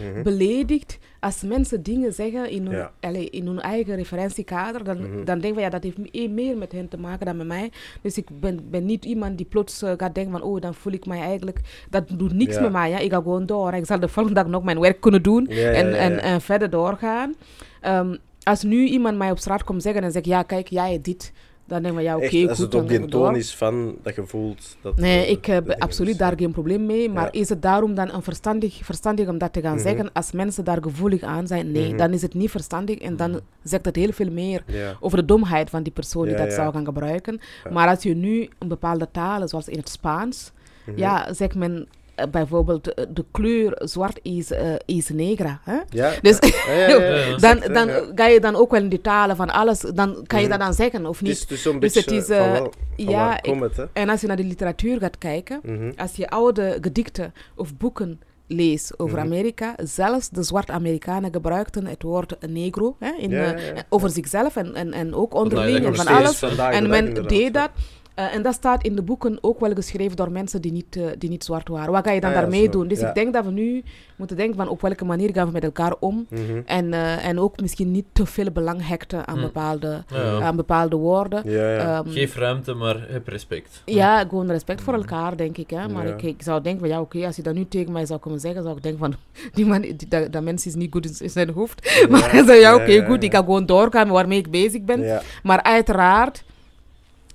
[0.00, 0.22] eh, Mhm.
[0.22, 0.98] beledigd.
[1.20, 2.92] Als mensen dingen zeggen in hun, Ja.
[3.00, 5.24] allee, in hun eigen referentiekader, dan, Mhm.
[5.24, 7.46] dan denk ik van ja, dat heeft me- meer met hen te maken dan met
[7.46, 7.70] mij.
[8.02, 10.92] Dus ik ben, ben niet iemand die plots eh, gaat denken van oh, dan voel
[10.92, 11.60] ik mij eigenlijk...
[11.90, 12.60] Dat doet niks Ja.
[12.60, 12.90] met mij.
[12.90, 12.98] Ja.
[12.98, 13.72] Ik ga gewoon door.
[13.74, 17.34] Ik zal de volgende dag nog mijn werk kunnen doen Ja, en, en verder doorgaan.
[17.80, 21.32] Ehm, als nu iemand mij op straat komt zeggen en zegt ja, kijk, jij dit.
[21.66, 24.76] Dan denk ik ja, oké, als het op die toon is van dat je voelt
[24.80, 24.96] dat...
[24.96, 27.10] Nee, ik heb absoluut daar geen probleem mee.
[27.10, 27.40] Maar Ja.
[27.40, 29.82] is het daarom dan een verstandig, verstandig om dat te gaan Mhm.
[29.82, 31.72] zeggen als mensen daar gevoelig aan zijn?
[31.72, 31.96] Nee, Mhm.
[31.96, 34.96] dan is het niet verstandig en dan zegt het heel veel meer Ja.
[35.00, 37.40] over de domheid van die persoon die dat zou gaan gebruiken.
[37.72, 40.52] Maar als je nu een bepaalde talen, zoals in het Spaans,
[40.86, 40.98] Mhm.
[40.98, 41.88] ja, zegt men
[42.30, 45.60] bijvoorbeeld eh, de kleur zwart is, eh, is negra.
[45.62, 45.78] Hè?
[45.88, 46.12] Ja.
[46.22, 48.02] Dus Ja, ja, ja, ja, Ja, exact, dan, dan ja.
[48.14, 50.58] ga je dan ook wel in die talen van alles, dan kan je Mhm.
[50.58, 51.48] dat dan zeggen of Het is niet.
[51.48, 53.76] dus zo'n Dus beetje het is, van eh, wel, van ja, waar ik- komt het,
[53.76, 53.84] hè?
[53.92, 55.92] En als je naar de literatuur gaat kijken, Mhm.
[55.96, 59.26] als je oude gedichten of boeken leest over Mhm.
[59.26, 63.82] Amerika, zelfs de zwarte Amerikanen gebruikten het woord negro hè, in, Ja, ja, eh, ja.
[63.88, 66.38] over zichzelf en, en, en ook onderling en van alles.
[66.38, 67.50] de En men deed ja.
[67.50, 67.70] dat.
[68.16, 71.04] Eh, en dat staat in de boeken ook wel geschreven door mensen die niet, eh,
[71.18, 71.92] die niet zwart waren.
[71.92, 72.88] Wat ga je dan Ah ja, daarmee doen?
[72.88, 73.08] Dus ja.
[73.08, 73.82] ik denk dat we nu
[74.16, 76.26] moeten denken van op welke manier gaan we met elkaar om.
[76.30, 76.60] Mhm.
[76.66, 79.40] En, eh, en ook misschien niet te veel belang hechten aan, Hm.
[79.42, 80.40] bepaalde, Ja.
[80.40, 81.50] aan bepaalde woorden.
[81.50, 81.98] Ja, ja.
[81.98, 83.82] Ehm, Geef ruimte, maar heb respect.
[83.84, 85.70] ja, gewoon respect voor elkaar, denk ik.
[85.70, 85.88] Hè?
[85.88, 86.12] Maar Ja.
[86.12, 88.40] ik, ik zou denken van, ja, oké, als je dat nu tegen mij zou komen
[88.40, 89.14] zeggen, zou ik denken van,
[89.54, 91.90] die man, die, dat, dat mens is niet goed in, in zijn hoofd.
[92.10, 93.28] Maar hij zei, ja, oké, ja, goed, ja.
[93.28, 95.00] ik ga gewoon doorgaan met waarmee ik bezig ben.
[95.02, 95.22] Ja.
[95.42, 96.44] Maar uiteraard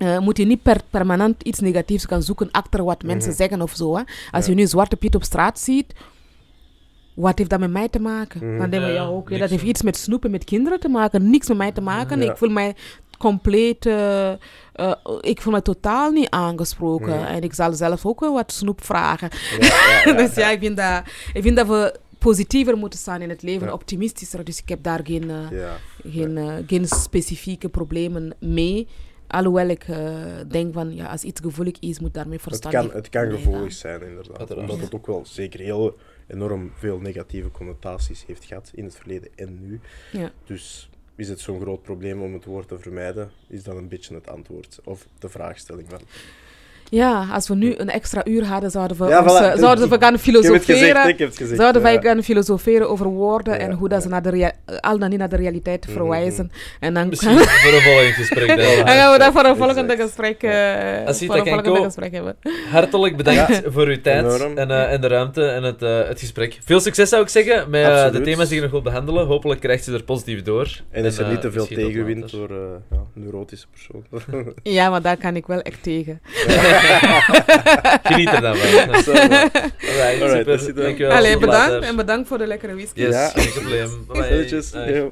[0.02, 3.38] eh, moet je niet per, permanent iets negatiefs gaan zoeken achter wat mensen Mhm.
[3.38, 3.96] zeggen of zo.
[3.96, 4.02] Hè?
[4.32, 4.52] Als Ja.
[4.52, 5.94] je nu Zwarte Piet op straat ziet,
[7.14, 8.48] wat heeft dat met mij te maken?
[8.50, 8.58] Mhm.
[8.60, 11.30] Dan denk je, Ja, ja, oké, dat heeft iets met snoepen met kinderen te maken.
[11.30, 12.22] Niks met mij te maken.
[12.22, 12.32] Ja.
[12.32, 12.76] Ik voel mij
[13.18, 13.86] compleet...
[13.86, 14.38] eh, eh,
[15.22, 17.16] ik voel me totaal niet aangesproken.
[17.20, 17.26] Mhm.
[17.26, 19.30] En ik zal zelf ook wel wat snoep vragen.
[19.60, 23.22] Ja, ja, ja, dus ja, ik vind, dat, ik vind dat we positiever moeten staan
[23.22, 23.74] in het leven, Ja.
[23.74, 24.44] optimistischer.
[24.44, 25.78] Dus ik heb daar geen, eh, ja.
[26.10, 28.88] geen, geen specifieke problemen mee.
[29.32, 30.16] Alhoewel ik eh,
[30.48, 33.74] denk van, ja, als iets gevoelig is, moet daarmee Het verstandig kan, het kan gevoelig
[33.74, 34.38] zijn, inderdaad.
[34.38, 34.70] Uiteraard.
[34.70, 39.30] Omdat het ook wel zeker heel enorm veel negatieve connotaties heeft gehad in het verleden
[39.36, 39.80] en nu.
[40.12, 40.32] Ja.
[40.46, 43.32] Dus is het zo'n groot probleem om het woord te vermijden?
[43.48, 46.02] Is dat een beetje het antwoord of de vraagstelling van?
[46.92, 49.36] Ja, als we nu een extra uur hadden, zouden we, Ja, ons, voilà.
[49.54, 51.08] eh, zouden we gaan Ik heb het gezegd, filosoferen.
[51.08, 51.60] ik heb het gezegd.
[51.60, 52.02] Zouden wij ja.
[52.02, 55.30] gaan filosoferen over woorden en Ja, hoe dat ze naar de al dan niet naar
[55.30, 55.96] de realiteit Mhm.
[55.96, 56.52] verwijzen.
[56.80, 58.48] En dan Misschien voor een volgend gesprek.
[58.58, 58.58] dan.
[58.88, 60.52] gaan we dat voor een volgende gesprek, eh,
[61.06, 61.84] Asita voor een volgende Kenko.
[61.84, 62.36] gesprek hebben.
[62.72, 66.58] Hartelijk bedankt voor uw tijd en, eh, en de ruimte en het, eh, het gesprek.
[66.66, 69.26] Veel succes zou ik zeggen met de thema's die je nog wilt behandelen.
[69.28, 70.82] Hopelijk krijgt ze er positief door.
[70.92, 72.56] En is er niet te veel tegenwind door eh
[72.92, 74.06] ja, neurotische persoon.
[74.64, 76.22] Ja, maar daar kan ik wel echt tegen.
[78.12, 79.04] Geniet er dan van.
[79.04, 79.12] Zo.
[79.12, 80.60] Alright, super.
[80.60, 80.84] er.
[80.84, 81.16] Dankjewel.
[81.18, 83.00] Allee, bedankt en bedankt voor de lekkere whisky.
[83.02, 83.28] Yes, Ja.
[83.30, 84.06] geen probleem.
[84.08, 85.12] Bye.